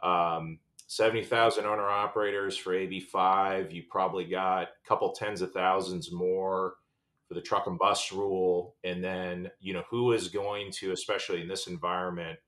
Um, 0.02 0.58
70,000 0.88 1.66
owner 1.66 1.88
operators 1.88 2.56
for 2.56 2.72
AB5. 2.72 3.72
You 3.72 3.82
probably 3.90 4.24
got 4.24 4.62
a 4.62 4.88
couple 4.88 5.12
tens 5.12 5.42
of 5.42 5.52
thousands 5.52 6.12
more 6.12 6.74
for 7.28 7.34
the 7.34 7.40
truck 7.40 7.66
and 7.66 7.78
bus 7.78 8.12
rule, 8.12 8.74
and 8.84 9.02
then 9.02 9.50
you 9.60 9.72
know 9.72 9.82
who 9.90 10.12
is 10.12 10.28
going 10.28 10.70
to, 10.72 10.92
especially 10.92 11.40
in 11.40 11.48
this 11.48 11.66
environment, 11.66 12.38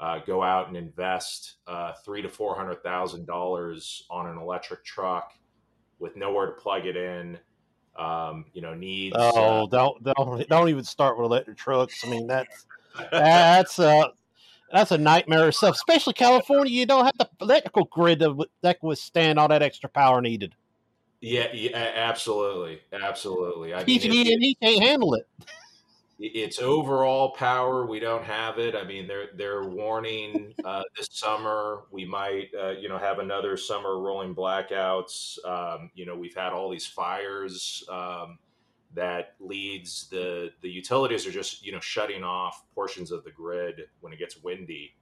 uh, 0.00 0.18
go 0.26 0.42
out 0.42 0.68
and 0.68 0.76
invest 0.76 1.56
uh, 1.66 1.92
three 2.04 2.22
to 2.22 2.28
four 2.28 2.54
hundred 2.54 2.82
thousand 2.82 3.26
dollars 3.26 4.04
on 4.10 4.26
an 4.26 4.38
electric 4.38 4.84
truck 4.84 5.32
with 5.98 6.16
nowhere 6.16 6.46
to 6.46 6.52
plug 6.52 6.86
it 6.86 6.96
in. 6.96 7.38
Um, 7.96 8.44
you 8.52 8.62
know, 8.62 8.74
needs. 8.74 9.16
Oh, 9.18 9.64
uh, 9.64 9.66
don't 9.66 10.02
don't 10.04 10.48
don't 10.48 10.68
even 10.68 10.84
start 10.84 11.18
with 11.18 11.24
electric 11.24 11.56
trucks. 11.56 12.04
I 12.06 12.10
mean, 12.10 12.26
that's 12.26 12.66
that's 13.10 13.78
uh 13.78 14.08
that's 14.72 14.92
a 14.92 14.98
nightmare 14.98 15.50
stuff. 15.52 15.74
Especially 15.74 16.12
California, 16.12 16.72
you 16.72 16.86
don't 16.86 17.04
have 17.04 17.16
the 17.18 17.28
electrical 17.40 17.84
grid 17.84 18.18
that, 18.20 18.46
that 18.62 18.80
can 18.80 18.88
withstand 18.88 19.38
all 19.38 19.48
that 19.48 19.62
extra 19.62 19.88
power 19.88 20.20
needed. 20.20 20.54
Yeah, 21.20 21.48
yeah, 21.52 21.92
absolutely, 21.96 22.80
absolutely. 22.92 23.74
I 23.74 23.84
mean, 23.84 24.00
he, 24.00 24.24
he 24.24 24.54
can't 24.54 24.82
handle 24.82 25.14
it. 25.14 25.26
It's 26.20 26.58
overall 26.58 27.30
power. 27.30 27.86
We 27.86 28.00
don't 28.00 28.24
have 28.24 28.58
it. 28.58 28.74
I 28.74 28.84
mean, 28.84 29.06
they're 29.06 29.28
they're 29.36 29.64
warning 29.64 30.52
uh, 30.64 30.82
this 30.96 31.08
summer 31.12 31.82
we 31.92 32.04
might, 32.04 32.48
uh, 32.60 32.70
you 32.70 32.88
know, 32.88 32.98
have 32.98 33.20
another 33.20 33.56
summer 33.56 34.00
rolling 34.00 34.34
blackouts. 34.34 35.38
Um, 35.44 35.90
you 35.94 36.06
know, 36.06 36.16
we've 36.16 36.34
had 36.34 36.52
all 36.52 36.70
these 36.70 36.86
fires 36.86 37.84
um, 37.88 38.38
that 38.94 39.34
leads 39.38 40.08
the 40.08 40.50
the 40.60 40.68
utilities 40.68 41.24
are 41.24 41.30
just 41.30 41.64
you 41.64 41.70
know 41.70 41.80
shutting 41.80 42.24
off 42.24 42.64
portions 42.74 43.12
of 43.12 43.22
the 43.22 43.30
grid 43.30 43.82
when 44.00 44.12
it 44.12 44.18
gets 44.18 44.42
windy 44.42 44.96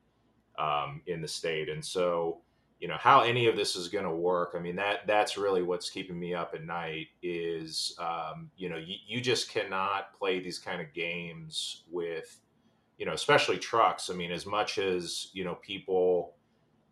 um, 0.58 1.00
in 1.06 1.22
the 1.22 1.28
state, 1.28 1.70
and 1.70 1.82
so 1.82 2.42
you 2.81 2.89
know 2.89 2.97
how 2.99 3.22
any 3.22 3.47
of 3.47 3.57
this 3.57 3.74
is 3.74 3.89
going 3.89 4.05
to 4.05 4.11
work 4.11 4.55
i 4.55 4.59
mean 4.59 4.77
that 4.77 5.07
that's 5.07 5.39
really 5.39 5.62
what's 5.62 5.89
keeping 5.89 6.18
me 6.18 6.35
up 6.35 6.53
at 6.55 6.64
night 6.64 7.07
is 7.22 7.97
um, 7.99 8.51
you 8.57 8.68
know 8.68 8.77
you, 8.77 8.97
you 9.07 9.20
just 9.20 9.51
cannot 9.51 10.12
play 10.12 10.41
these 10.41 10.59
kind 10.59 10.81
of 10.81 10.93
games 10.93 11.85
with 11.91 12.39
you 12.99 13.07
know 13.07 13.12
especially 13.12 13.59
trucks. 13.59 14.11
I 14.11 14.14
mean 14.14 14.33
as 14.33 14.47
much 14.47 14.79
as 14.79 15.29
you 15.33 15.45
know 15.45 15.55
people 15.57 16.36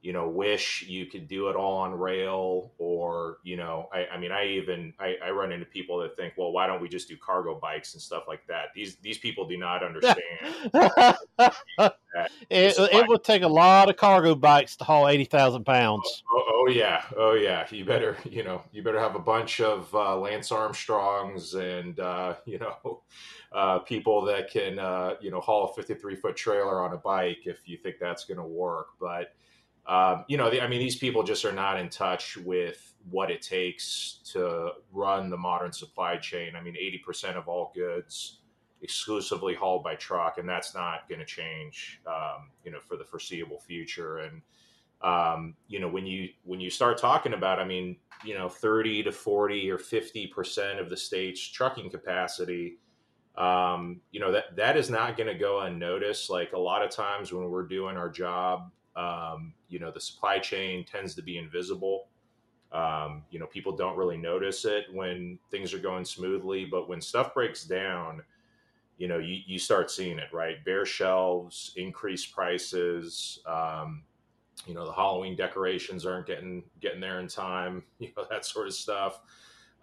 you 0.05 0.12
know 0.12 0.28
wish 0.28 0.84
you 0.86 1.07
could 1.07 1.26
do 1.26 1.48
it 1.48 1.57
all 1.57 1.78
on 1.78 1.98
rail 1.98 2.72
or 2.78 3.38
you 3.42 3.57
know 3.57 3.88
i, 3.92 4.07
I 4.12 4.18
mean 4.18 4.30
i 4.32 4.44
even 4.46 4.92
I, 5.00 5.16
I, 5.24 5.30
run 5.30 5.50
into 5.50 5.64
people 5.64 5.98
that 6.00 6.14
think 6.14 6.34
well 6.36 6.52
why 6.52 6.66
don't 6.66 6.82
we 6.82 6.88
just 6.88 7.09
do 7.09 7.16
cargo 7.16 7.59
bikes 7.61 7.94
and 7.94 8.02
stuff 8.02 8.24
like 8.28 8.46
that? 8.48 8.66
These 8.74 8.96
these 8.96 9.18
people 9.18 9.46
do 9.46 9.57
not 9.57 9.82
understand 9.82 10.18
it, 12.50 12.74
it 12.78 13.09
would 13.09 13.24
take 13.24 13.42
a 13.42 13.48
lot 13.48 13.88
of 13.88 13.96
cargo 13.96 14.34
bikes 14.34 14.76
to 14.76 14.84
haul 14.84 15.09
80000 15.09 15.64
pounds. 15.64 16.22
Oh, 16.30 16.44
oh, 16.46 16.64
oh, 16.66 16.70
yeah. 16.70 17.05
Oh 17.16 17.32
yeah. 17.32 17.66
You 17.70 17.84
better 17.84 18.16
you 18.24 18.44
know 18.44 18.62
you 18.72 18.82
better 18.82 19.00
have 19.00 19.14
a 19.14 19.20
bunch 19.20 19.61
of 19.61 19.92
uh, 19.94 20.16
lance 20.18 20.52
armstrongs 20.52 21.55
and 21.55 21.98
uh, 21.98 22.34
you 22.44 22.59
know 22.59 23.02
uh, 23.52 23.78
people 23.80 24.22
that 24.26 24.50
can 24.50 24.78
uh, 24.78 25.14
you 25.20 25.30
know 25.30 25.40
haul 25.40 25.70
a 25.70 25.74
53 25.74 26.16
foot 26.16 26.36
trailer 26.36 26.82
on 26.82 26.92
a 26.92 26.98
bike 26.98 27.46
if 27.46 27.68
you 27.68 27.76
think 27.76 27.96
that's 27.98 28.24
going 28.24 28.38
to 28.38 28.44
work 28.44 28.88
but 29.00 29.34
um, 29.87 30.24
you 30.28 30.37
know, 30.37 30.51
I 30.51 30.66
mean, 30.66 30.80
these 30.80 30.97
people 30.97 31.22
just 31.22 31.45
are 31.45 31.53
not 31.53 31.78
in 31.78 31.89
touch 31.91 32.37
with 32.39 32.95
what 33.11 33.30
it 33.30 33.43
takes 33.43 34.20
to 34.32 34.70
run 34.93 35.28
the 35.28 35.37
modern 35.37 35.72
supply 35.72 36.16
chain. 36.16 36.57
I 36.57 36.62
mean, 36.62 36.74
80% 36.74 37.37
of 37.37 37.49
all 37.49 37.70
goods 37.74 38.39
exclusively 38.80 39.55
hauled 39.55 39.85
by 39.85 39.95
truck, 39.95 40.39
and 40.39 40.49
that's 40.49 40.74
not 40.74 41.09
going 41.09 41.18
to 41.18 41.26
change, 41.26 42.01
um, 42.07 42.51
you 42.64 42.70
know, 42.70 42.80
for 42.80 42.97
the 42.97 43.05
foreseeable 43.05 43.59
future. 43.59 44.18
And, 44.18 44.43
um, 45.03 45.55
you 45.68 45.80
know, 45.80 45.89
when 45.89 46.07
you 46.07 46.30
when 46.45 46.61
you 46.61 46.70
start 46.70 46.97
talking 46.97 47.35
about, 47.35 47.59
I 47.59 47.64
mean, 47.64 47.97
you 48.24 48.35
know, 48.35 48.49
thirty 48.49 49.03
to 49.03 49.12
forty 49.12 49.70
or 49.70 49.76
fifty 49.76 50.26
percent 50.26 50.78
of 50.78 50.89
the 50.89 50.97
state's 50.97 51.41
trucking 51.41 51.91
capacity, 51.91 52.78
um, 53.37 54.01
you 54.12 54.20
know, 54.20 54.32
that 54.32 54.57
that 54.57 54.78
is 54.78 54.89
not 54.89 55.18
going 55.18 55.26
to 55.26 55.39
go 55.39 55.61
unnoticed. 55.61 56.30
Like 56.30 56.53
a 56.53 56.59
lot 56.59 56.82
of 56.82 56.91
times 56.91 57.32
when 57.32 57.51
we're 57.51 57.66
doing 57.66 57.99
our 57.99 58.09
job, 58.09 58.70
um, 58.97 59.53
you 59.74 59.80
know, 59.80 59.90
the 59.90 60.00
supply 60.00 60.38
chain 60.38 60.84
tends 60.84 61.16
to 61.16 61.22
be 61.22 61.36
invisible. 61.36 62.06
Um, 62.70 63.24
you 63.30 63.40
know, 63.40 63.46
people 63.46 63.74
don't 63.76 63.96
really 63.96 64.16
notice 64.16 64.64
it 64.64 64.84
when 64.92 65.36
things 65.50 65.74
are 65.74 65.80
going 65.80 66.04
smoothly, 66.04 66.64
but 66.64 66.88
when 66.88 67.00
stuff 67.00 67.34
breaks 67.34 67.64
down, 67.64 68.22
you 68.98 69.08
know, 69.08 69.18
you, 69.18 69.40
you 69.44 69.58
start 69.58 69.90
seeing 69.90 70.20
it, 70.20 70.32
right? 70.32 70.64
Bare 70.64 70.86
shelves, 70.86 71.72
increased 71.74 72.32
prices. 72.32 73.40
Um, 73.46 74.04
you 74.64 74.74
know, 74.74 74.86
the 74.86 74.92
Halloween 74.92 75.34
decorations 75.34 76.06
aren't 76.06 76.28
getting 76.28 76.62
getting 76.80 77.00
there 77.00 77.18
in 77.18 77.26
time. 77.26 77.82
You 77.98 78.10
know, 78.16 78.26
that 78.30 78.46
sort 78.46 78.68
of 78.68 78.74
stuff. 78.74 79.18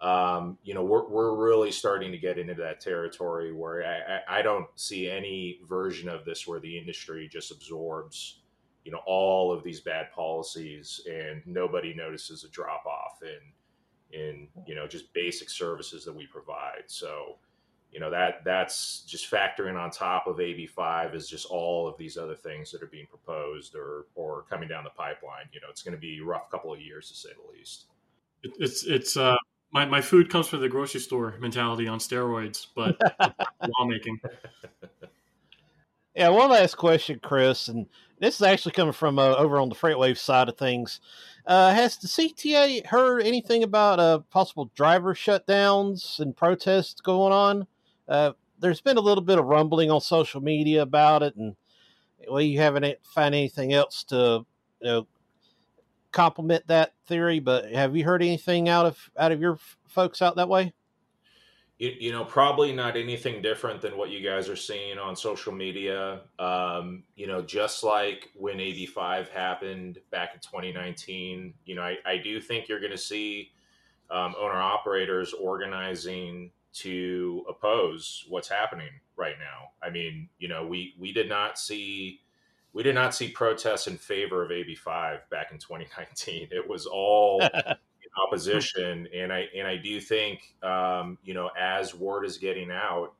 Um, 0.00 0.56
you 0.64 0.72
know, 0.72 0.82
we're 0.82 1.06
we're 1.06 1.34
really 1.34 1.70
starting 1.70 2.12
to 2.12 2.18
get 2.18 2.38
into 2.38 2.54
that 2.54 2.80
territory 2.80 3.52
where 3.52 3.84
I, 3.84 4.36
I, 4.36 4.38
I 4.38 4.42
don't 4.42 4.66
see 4.74 5.10
any 5.10 5.60
version 5.68 6.08
of 6.08 6.24
this 6.24 6.46
where 6.46 6.60
the 6.60 6.78
industry 6.78 7.28
just 7.30 7.50
absorbs, 7.50 8.41
you 8.84 8.92
know, 8.92 9.00
all 9.06 9.52
of 9.52 9.62
these 9.62 9.80
bad 9.80 10.10
policies 10.12 11.00
and 11.10 11.42
nobody 11.46 11.94
notices 11.94 12.44
a 12.44 12.48
drop 12.48 12.84
off 12.86 13.22
in 13.22 14.18
in 14.18 14.48
you 14.66 14.74
know 14.74 14.86
just 14.86 15.12
basic 15.14 15.48
services 15.48 16.04
that 16.04 16.14
we 16.14 16.26
provide. 16.26 16.84
So 16.86 17.36
you 17.90 18.00
know 18.00 18.10
that 18.10 18.44
that's 18.44 19.02
just 19.02 19.30
factoring 19.30 19.78
on 19.78 19.90
top 19.90 20.26
of 20.26 20.36
AB5 20.36 21.14
is 21.14 21.28
just 21.28 21.46
all 21.46 21.86
of 21.88 21.96
these 21.96 22.16
other 22.16 22.34
things 22.34 22.70
that 22.72 22.82
are 22.82 22.88
being 22.88 23.06
proposed 23.06 23.74
or 23.74 24.06
or 24.14 24.44
coming 24.50 24.68
down 24.68 24.84
the 24.84 24.90
pipeline. 24.90 25.46
You 25.52 25.60
know, 25.60 25.68
it's 25.70 25.82
going 25.82 25.94
to 25.94 26.00
be 26.00 26.18
a 26.20 26.24
rough 26.24 26.50
couple 26.50 26.72
of 26.72 26.80
years 26.80 27.08
to 27.08 27.14
say 27.14 27.30
the 27.30 27.56
least. 27.56 27.86
It's 28.42 28.84
it's 28.84 29.16
uh 29.16 29.36
my, 29.72 29.86
my 29.86 30.02
food 30.02 30.28
comes 30.28 30.48
from 30.48 30.60
the 30.60 30.68
grocery 30.68 31.00
store 31.00 31.34
mentality 31.40 31.88
on 31.88 31.98
steroids, 31.98 32.66
but 32.74 32.98
lawmaking. 33.78 34.20
Yeah, 36.14 36.28
one 36.28 36.50
last 36.50 36.76
question, 36.76 37.20
Chris, 37.22 37.68
and 37.68 37.86
this 38.22 38.36
is 38.36 38.42
actually 38.42 38.70
coming 38.70 38.92
from 38.92 39.18
uh, 39.18 39.34
over 39.34 39.58
on 39.58 39.68
the 39.68 39.74
FreightWave 39.74 40.16
side 40.16 40.48
of 40.48 40.56
things. 40.56 41.00
Uh, 41.44 41.74
has 41.74 41.96
the 41.96 42.06
CTA 42.06 42.86
heard 42.86 43.20
anything 43.24 43.64
about 43.64 43.98
uh, 43.98 44.20
possible 44.30 44.70
driver 44.76 45.12
shutdowns 45.12 46.20
and 46.20 46.36
protests 46.36 47.00
going 47.00 47.32
on? 47.32 47.66
Uh, 48.08 48.30
there's 48.60 48.80
been 48.80 48.96
a 48.96 49.00
little 49.00 49.24
bit 49.24 49.40
of 49.40 49.46
rumbling 49.46 49.90
on 49.90 50.00
social 50.00 50.40
media 50.40 50.82
about 50.82 51.24
it, 51.24 51.34
and 51.34 51.56
well, 52.30 52.40
you 52.40 52.60
haven't 52.60 52.96
found 53.02 53.34
anything 53.34 53.72
else 53.72 54.04
to 54.04 54.46
you 54.80 54.86
know 54.86 55.08
complement 56.12 56.64
that 56.68 56.92
theory. 57.08 57.40
But 57.40 57.72
have 57.72 57.96
you 57.96 58.04
heard 58.04 58.22
anything 58.22 58.68
out 58.68 58.86
of 58.86 59.10
out 59.18 59.32
of 59.32 59.40
your 59.40 59.58
folks 59.88 60.22
out 60.22 60.36
that 60.36 60.48
way? 60.48 60.72
You, 61.82 61.96
you, 61.98 62.12
know, 62.12 62.24
probably 62.24 62.72
not 62.72 62.96
anything 62.96 63.42
different 63.42 63.80
than 63.80 63.96
what 63.96 64.10
you 64.10 64.20
guys 64.20 64.48
are 64.48 64.54
seeing 64.54 64.98
on 64.98 65.16
social 65.16 65.52
media. 65.52 66.20
Um, 66.38 67.02
you 67.16 67.26
know, 67.26 67.42
just 67.42 67.82
like 67.82 68.30
when 68.36 68.58
AB5 68.58 69.28
happened 69.30 69.98
back 70.12 70.30
in 70.32 70.38
2019, 70.38 71.52
you 71.64 71.74
know, 71.74 71.82
I, 71.82 71.96
I 72.06 72.18
do 72.18 72.40
think 72.40 72.68
you're 72.68 72.78
going 72.78 72.92
to 72.92 72.96
see 72.98 73.50
um, 74.12 74.36
owner 74.38 74.60
operators 74.60 75.32
organizing 75.32 76.52
to 76.74 77.44
oppose 77.48 78.26
what's 78.28 78.48
happening 78.48 78.90
right 79.16 79.36
now. 79.40 79.70
I 79.82 79.90
mean, 79.90 80.28
you 80.38 80.46
know, 80.46 80.64
we 80.64 80.94
we 81.00 81.12
did 81.12 81.28
not 81.28 81.58
see 81.58 82.20
we 82.72 82.84
did 82.84 82.94
not 82.94 83.12
see 83.12 83.28
protests 83.28 83.88
in 83.88 83.96
favor 83.96 84.44
of 84.44 84.50
AB5 84.50 85.18
back 85.30 85.50
in 85.50 85.58
2019. 85.58 86.46
It 86.52 86.68
was 86.68 86.86
all 86.86 87.42
opposition, 88.16 89.08
and 89.14 89.32
I 89.32 89.46
and 89.56 89.66
I 89.66 89.76
do 89.76 90.00
think, 90.00 90.54
um, 90.62 91.18
you 91.24 91.34
know, 91.34 91.50
as 91.58 91.94
word 91.94 92.24
is 92.24 92.38
getting 92.38 92.70
out 92.70 93.14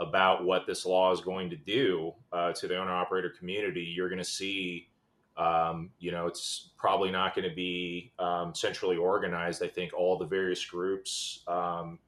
about 0.00 0.44
what 0.44 0.66
this 0.66 0.84
law 0.86 1.12
is 1.12 1.20
going 1.20 1.50
to 1.50 1.56
do 1.56 2.12
uh, 2.32 2.52
to 2.52 2.66
the 2.66 2.76
owner 2.76 2.92
operator 2.92 3.30
community, 3.30 3.82
you're 3.82 4.08
going 4.08 4.18
to 4.18 4.24
see. 4.24 4.88
Um, 5.34 5.90
you 5.98 6.12
know, 6.12 6.26
it's 6.26 6.72
probably 6.76 7.10
not 7.10 7.34
going 7.34 7.48
to 7.48 7.54
be 7.54 8.12
um, 8.18 8.54
centrally 8.54 8.98
organized. 8.98 9.62
I 9.62 9.68
think 9.68 9.94
all 9.94 10.18
the 10.18 10.26
various 10.26 10.62
groups 10.66 11.42
um, 11.48 11.98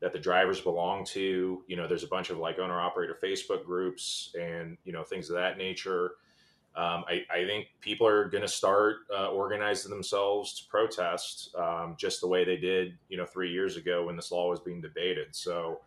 that 0.00 0.12
the 0.12 0.18
drivers 0.18 0.60
belong 0.60 1.06
to. 1.06 1.64
You 1.66 1.76
know, 1.76 1.88
there's 1.88 2.04
a 2.04 2.08
bunch 2.08 2.28
of 2.28 2.36
like 2.36 2.58
owner 2.58 2.78
operator 2.78 3.16
Facebook 3.24 3.64
groups 3.64 4.34
and, 4.38 4.76
you 4.84 4.92
know, 4.92 5.02
things 5.02 5.30
of 5.30 5.36
that 5.36 5.56
nature. 5.56 6.16
Um, 6.76 7.04
I, 7.08 7.24
I, 7.30 7.44
think 7.44 7.68
people 7.80 8.04
are 8.04 8.28
going 8.28 8.42
to 8.42 8.48
start 8.48 8.96
uh, 9.16 9.28
organizing 9.28 9.92
themselves 9.92 10.58
to 10.58 10.68
protest 10.68 11.54
um, 11.56 11.94
just 11.96 12.20
the 12.20 12.26
way 12.26 12.44
they 12.44 12.56
did, 12.56 12.98
you 13.08 13.16
know, 13.16 13.24
three 13.24 13.52
years 13.52 13.76
ago 13.76 14.06
when 14.06 14.16
this 14.16 14.32
law 14.32 14.50
was 14.50 14.58
being 14.58 14.80
debated. 14.80 15.28
So, 15.30 15.82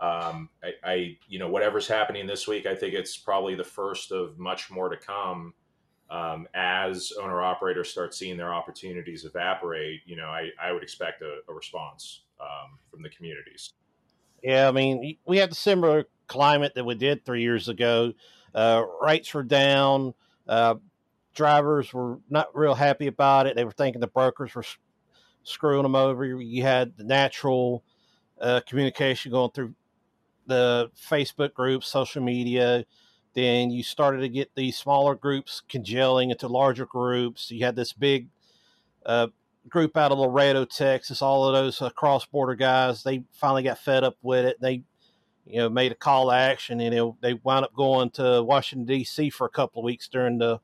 um, 0.00 0.48
I, 0.62 0.72
I, 0.82 1.16
you 1.28 1.38
know, 1.38 1.48
whatever's 1.48 1.86
happening 1.86 2.26
this 2.26 2.48
week, 2.48 2.66
I 2.66 2.74
think 2.74 2.94
it's 2.94 3.16
probably 3.16 3.54
the 3.54 3.62
first 3.62 4.10
of 4.10 4.36
much 4.36 4.72
more 4.72 4.88
to 4.88 4.96
come 4.96 5.54
um, 6.10 6.48
as 6.52 7.12
owner 7.20 7.40
operators 7.40 7.90
start 7.90 8.12
seeing 8.12 8.36
their 8.36 8.52
opportunities 8.52 9.24
evaporate. 9.24 10.00
You 10.04 10.16
know, 10.16 10.26
I, 10.26 10.50
I 10.60 10.72
would 10.72 10.82
expect 10.82 11.22
a, 11.22 11.38
a 11.48 11.54
response 11.54 12.22
um, 12.40 12.78
from 12.90 13.02
the 13.02 13.08
communities. 13.08 13.72
Yeah, 14.42 14.68
I 14.68 14.72
mean, 14.72 15.16
we 15.24 15.38
had 15.38 15.52
the 15.52 15.54
similar 15.54 16.06
climate 16.26 16.72
that 16.74 16.84
we 16.84 16.96
did 16.96 17.24
three 17.24 17.42
years 17.42 17.68
ago. 17.68 18.12
Uh, 18.54 18.84
rates 19.00 19.32
were 19.32 19.42
down. 19.42 20.14
Uh, 20.48 20.76
drivers 21.34 21.92
were 21.92 22.18
not 22.30 22.54
real 22.56 22.74
happy 22.74 23.06
about 23.06 23.46
it. 23.46 23.56
They 23.56 23.64
were 23.64 23.72
thinking 23.72 24.00
the 24.00 24.06
brokers 24.06 24.54
were 24.54 24.64
screwing 25.42 25.82
them 25.82 25.96
over. 25.96 26.24
You 26.24 26.62
had 26.62 26.96
the 26.96 27.04
natural 27.04 27.84
uh, 28.40 28.60
communication 28.66 29.32
going 29.32 29.50
through 29.50 29.74
the 30.46 30.90
Facebook 30.96 31.54
groups, 31.54 31.88
social 31.88 32.22
media. 32.22 32.84
Then 33.34 33.70
you 33.70 33.82
started 33.82 34.20
to 34.20 34.28
get 34.28 34.54
these 34.54 34.76
smaller 34.76 35.14
groups 35.14 35.62
congealing 35.68 36.30
into 36.30 36.46
larger 36.46 36.86
groups. 36.86 37.50
You 37.50 37.64
had 37.64 37.76
this 37.76 37.92
big 37.92 38.28
uh, 39.04 39.28
group 39.68 39.96
out 39.96 40.12
of 40.12 40.18
Laredo, 40.18 40.64
Texas, 40.64 41.22
all 41.22 41.46
of 41.46 41.54
those 41.54 41.80
uh, 41.80 41.90
cross 41.90 42.24
border 42.26 42.54
guys, 42.54 43.02
they 43.02 43.24
finally 43.32 43.62
got 43.62 43.78
fed 43.78 44.04
up 44.04 44.16
with 44.22 44.44
it. 44.44 44.60
They, 44.60 44.82
you 45.46 45.58
know, 45.58 45.68
made 45.68 45.92
a 45.92 45.96
call 45.96 46.30
to 46.30 46.34
action 46.34 46.80
and 46.80 46.94
it, 46.94 47.14
they 47.20 47.34
wound 47.34 47.64
up 47.64 47.74
going 47.74 48.10
to 48.10 48.42
Washington, 48.42 48.86
D.C. 48.86 49.30
for 49.30 49.46
a 49.46 49.50
couple 49.50 49.82
of 49.82 49.84
weeks 49.84 50.08
during 50.08 50.38
the, 50.38 50.58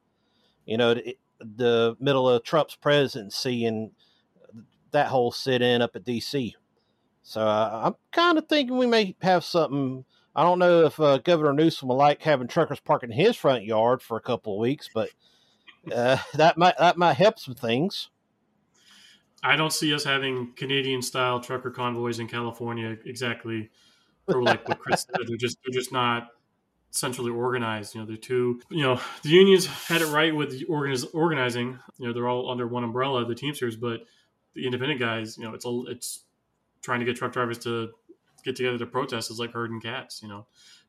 you 0.65 0.77
know, 0.77 0.95
the, 0.95 1.17
the 1.41 1.97
middle 2.01 2.29
of 2.29 2.43
Trump's 2.43 2.77
presidency 2.77 3.67
and 3.67 3.91
that 4.93 5.09
whole 5.09 5.33
sit 5.33 5.63
in 5.63 5.83
up 5.83 5.97
at 5.97 6.05
D.C. 6.05 6.57
So 7.23 7.41
uh, 7.43 7.83
I'm 7.85 7.95
kind 8.13 8.39
of 8.39 8.49
thinking 8.49 8.77
we 8.77 8.87
may 8.87 9.15
have 9.23 9.45
something. 9.45 10.05
I 10.35 10.43
don't 10.43 10.59
know 10.59 10.85
if 10.87 10.99
uh, 10.99 11.19
Governor 11.19 11.53
Newsom 11.53 11.89
will 11.89 11.97
like 11.97 12.23
having 12.23 12.49
truckers 12.49 12.81
parking 12.81 13.11
in 13.11 13.17
his 13.17 13.37
front 13.37 13.65
yard 13.65 14.03
for 14.03 14.17
a 14.17 14.23
couple 14.23 14.55
of 14.55 14.61
weeks, 14.61 14.89
but 14.93 15.11
uh, 15.93 16.19
that 16.35 16.57
might 16.57 16.77
that 16.79 16.97
might 16.97 17.15
help 17.15 17.39
some 17.39 17.55
things. 17.55 18.09
I 19.43 19.57
don't 19.57 19.73
see 19.73 19.95
us 19.95 20.05
having 20.05 20.53
Canadian 20.55 21.01
style 21.01 21.41
trucker 21.41 21.71
convoys 21.71 22.19
in 22.19 22.29
California 22.29 22.99
exactly 23.07 23.71
for 24.31 24.43
like 24.43 24.69
what 24.69 24.79
Chris 24.79 25.07
said. 25.07 25.27
They're 25.27 25.37
just 25.37 25.59
they're 25.65 25.79
just 25.79 25.93
not 25.93 26.29
centrally 26.91 27.31
organized. 27.31 27.95
You 27.95 28.01
know, 28.01 28.07
they're 28.07 28.17
too 28.17 28.61
you 28.71 28.83
know, 28.83 29.01
the 29.23 29.31
unions 29.31 29.67
had 29.67 30.03
it 30.03 30.09
right 30.09 30.35
with 30.35 30.51
the 30.51 30.65
organiz- 30.67 31.09
organizing. 31.13 31.79
You 31.99 32.09
know, 32.09 32.13
they're 32.13 32.29
all 32.29 32.51
under 32.51 32.67
one 32.67 32.85
umbrella, 32.85 33.25
the 33.25 33.35
Teamsters, 33.35 33.77
but 33.77 34.01
the 34.55 34.67
independent 34.67 35.01
guys, 35.01 35.39
you 35.39 35.45
know, 35.45 35.55
it's 35.55 35.65
a, 35.65 35.83
it's 35.89 36.25
trying 36.83 37.01
to 37.01 37.07
get 37.07 37.17
truck 37.17 37.33
drivers 37.33 37.59
to 37.59 37.91
get 38.45 38.57
together 38.57 38.79
to 38.79 38.87
protest 38.87 39.31
is 39.31 39.39
like 39.39 39.53
herding 39.53 39.81
cats, 39.81 40.23
you 40.23 40.29
know. 40.29 40.47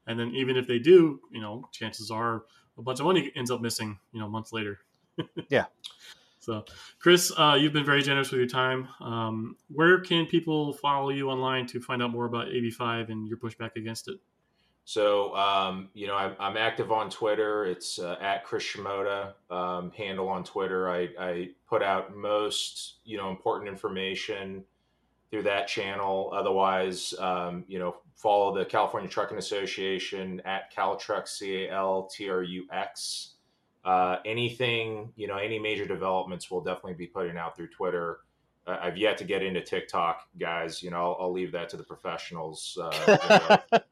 And 0.08 0.20
then 0.20 0.32
even 0.36 0.58
if 0.58 0.68
they 0.68 0.80
do, 0.80 1.20
you 1.32 1.42
know, 1.42 1.68
chances 1.72 2.10
are 2.10 2.44
a 2.78 2.82
bunch 2.82 3.00
of 3.00 3.06
money 3.06 3.32
ends 3.36 3.52
up 3.52 3.62
missing, 3.62 4.00
you 4.12 4.20
know, 4.20 4.28
months 4.28 4.52
later. 4.52 4.80
yeah. 5.50 5.66
So, 6.42 6.66
Chris, 6.98 7.32
uh, 7.38 7.56
you've 7.60 7.72
been 7.72 7.86
very 7.86 8.02
generous 8.02 8.32
with 8.32 8.40
your 8.40 8.50
time. 8.50 8.88
Um, 9.00 9.56
where 9.70 10.00
can 10.00 10.26
people 10.26 10.74
follow 10.74 11.12
you 11.12 11.30
online 11.30 11.68
to 11.68 11.80
find 11.80 12.02
out 12.02 12.10
more 12.10 12.26
about 12.26 12.48
AB5 12.48 13.10
and 13.10 13.28
your 13.28 13.38
pushback 13.38 13.76
against 13.76 14.08
it? 14.08 14.18
So, 14.84 15.36
um, 15.36 15.90
you 15.94 16.08
know, 16.08 16.16
I'm, 16.16 16.36
I'm, 16.40 16.58
active 16.58 16.92
on 16.92 17.12
Twitter. 17.12 17.66
It's 17.66 18.00
uh, 18.00 18.18
at 18.20 18.44
Chris 18.44 18.64
Shimoda 18.64 19.34
um, 19.52 19.92
handle 19.92 20.28
on 20.28 20.44
Twitter. 20.44 20.90
I, 20.90 21.10
I, 21.20 21.50
put 21.70 21.84
out 21.84 22.16
most, 22.16 22.96
you 23.06 23.18
know, 23.18 23.30
important 23.30 23.70
information 23.70 24.64
through 25.30 25.44
that 25.44 25.68
channel. 25.68 26.32
Otherwise, 26.34 27.14
um, 27.20 27.64
you 27.68 27.78
know, 27.78 27.98
follow 28.16 28.58
the 28.58 28.66
California 28.66 29.08
Trucking 29.08 29.38
Association 29.38 30.42
at 30.44 30.74
Caltrux, 30.74 31.28
C 31.28 31.66
A 31.66 31.72
L 31.72 32.10
T 32.12 32.28
R 32.32 32.42
U 32.42 32.66
X 32.72 33.36
uh, 33.84 34.18
anything, 34.26 35.12
you 35.16 35.28
know, 35.28 35.38
any 35.38 35.60
major 35.60 35.86
developments 35.86 36.50
we'll 36.52 36.62
definitely 36.62 36.94
be 36.94 37.08
putting 37.08 37.38
out 37.38 37.56
through 37.56 37.70
Twitter. 37.70 38.20
Uh, 38.68 38.78
I've 38.82 38.98
yet 38.98 39.18
to 39.18 39.24
get 39.24 39.42
into 39.42 39.62
TikTok, 39.62 40.28
guys. 40.40 40.84
You 40.84 40.92
know, 40.92 40.98
I'll, 40.98 41.18
I'll 41.22 41.32
leave 41.32 41.52
that 41.54 41.70
to 41.70 41.78
the 41.78 41.84
professionals. 41.84 42.78
Uh, 42.82 43.58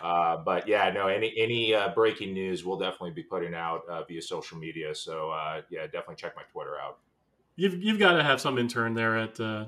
Uh, 0.00 0.36
but 0.36 0.68
yeah, 0.68 0.90
no, 0.90 1.08
any 1.08 1.32
any 1.36 1.74
uh, 1.74 1.88
breaking 1.94 2.34
news 2.34 2.64
we'll 2.64 2.78
definitely 2.78 3.10
be 3.10 3.22
putting 3.22 3.54
out 3.54 3.82
uh, 3.88 4.04
via 4.04 4.20
social 4.20 4.58
media. 4.58 4.94
So 4.94 5.30
uh, 5.30 5.62
yeah, 5.70 5.84
definitely 5.84 6.16
check 6.16 6.36
my 6.36 6.42
Twitter 6.52 6.78
out. 6.78 6.98
You've 7.56 7.82
you've 7.82 7.98
got 7.98 8.12
to 8.12 8.22
have 8.22 8.40
some 8.40 8.58
intern 8.58 8.94
there 8.94 9.16
at 9.16 9.40
uh, 9.40 9.66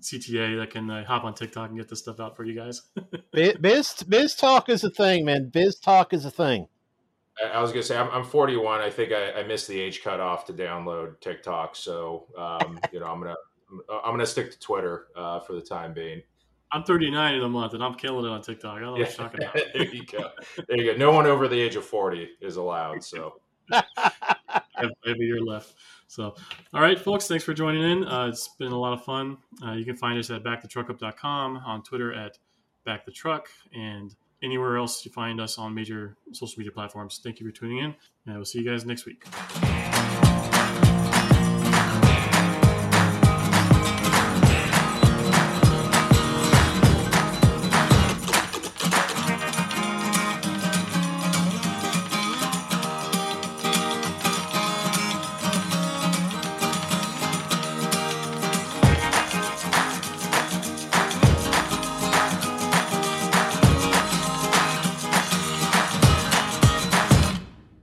CTA 0.00 0.58
that 0.58 0.70
can 0.70 0.88
uh, 0.90 1.04
hop 1.04 1.24
on 1.24 1.34
TikTok 1.34 1.70
and 1.70 1.78
get 1.78 1.88
this 1.88 1.98
stuff 1.98 2.20
out 2.20 2.36
for 2.36 2.44
you 2.44 2.54
guys. 2.54 2.82
biz 3.32 4.04
biz 4.08 4.34
talk 4.34 4.68
is 4.68 4.84
a 4.84 4.90
thing, 4.90 5.24
man. 5.24 5.50
Biz 5.52 5.80
talk 5.80 6.12
is 6.12 6.24
a 6.24 6.30
thing. 6.30 6.68
I 7.52 7.60
was 7.60 7.70
gonna 7.70 7.82
say 7.82 7.96
I'm, 7.96 8.10
I'm 8.10 8.24
41. 8.24 8.80
I 8.80 8.90
think 8.90 9.12
I, 9.12 9.32
I, 9.32 9.42
missed 9.44 9.68
the 9.68 9.80
age 9.80 10.02
cutoff 10.02 10.44
to 10.46 10.52
download 10.52 11.20
TikTok, 11.20 11.74
so 11.74 12.26
um, 12.36 12.78
you 12.92 13.00
know 13.00 13.06
I'm 13.06 13.20
gonna 13.20 13.36
I'm 13.88 14.12
gonna 14.12 14.26
stick 14.26 14.50
to 14.52 14.58
Twitter 14.58 15.06
uh, 15.16 15.40
for 15.40 15.54
the 15.54 15.62
time 15.62 15.94
being. 15.94 16.22
I'm 16.72 16.84
39 16.84 17.34
in 17.34 17.42
a 17.42 17.48
month, 17.48 17.74
and 17.74 17.82
I'm 17.82 17.94
killing 17.94 18.26
it 18.26 18.28
on 18.28 18.42
TikTok. 18.42 18.76
I 18.76 18.80
don't 18.80 18.94
know 18.94 18.96
yeah. 18.96 19.04
what 19.04 19.18
you're 19.18 19.28
talking 19.28 19.42
about. 19.64 19.72
there 19.74 19.94
you 19.94 20.06
go. 20.06 20.30
There 20.68 20.78
you 20.78 20.92
go. 20.92 20.98
No 20.98 21.10
one 21.12 21.26
over 21.26 21.48
the 21.48 21.60
age 21.60 21.76
of 21.76 21.84
40 21.84 22.28
is 22.40 22.56
allowed. 22.56 23.02
So. 23.02 23.40
Every 25.06 25.26
year 25.26 25.40
left. 25.40 25.74
So, 26.06 26.34
all 26.72 26.80
right, 26.80 26.98
folks, 26.98 27.28
thanks 27.28 27.44
for 27.44 27.54
joining 27.54 27.82
in. 27.82 28.04
Uh, 28.04 28.26
it's 28.28 28.48
been 28.58 28.72
a 28.72 28.78
lot 28.78 28.92
of 28.94 29.04
fun. 29.04 29.36
Uh, 29.64 29.72
you 29.72 29.84
can 29.84 29.94
find 29.96 30.18
us 30.18 30.30
at 30.30 30.42
backthetruckup.com, 30.42 31.58
on 31.58 31.82
Twitter 31.82 32.12
at 32.12 32.38
backthetruck, 32.86 33.42
and 33.74 34.14
anywhere 34.42 34.76
else 34.76 35.04
you 35.04 35.10
find 35.12 35.40
us 35.40 35.58
on 35.58 35.74
major 35.74 36.16
social 36.32 36.58
media 36.58 36.72
platforms. 36.72 37.20
Thank 37.22 37.40
you 37.40 37.46
for 37.46 37.52
tuning 37.52 37.78
in, 37.78 37.94
and 38.26 38.36
we'll 38.36 38.44
see 38.44 38.60
you 38.60 38.64
guys 38.64 38.84
next 38.84 39.06
week. 39.06 39.24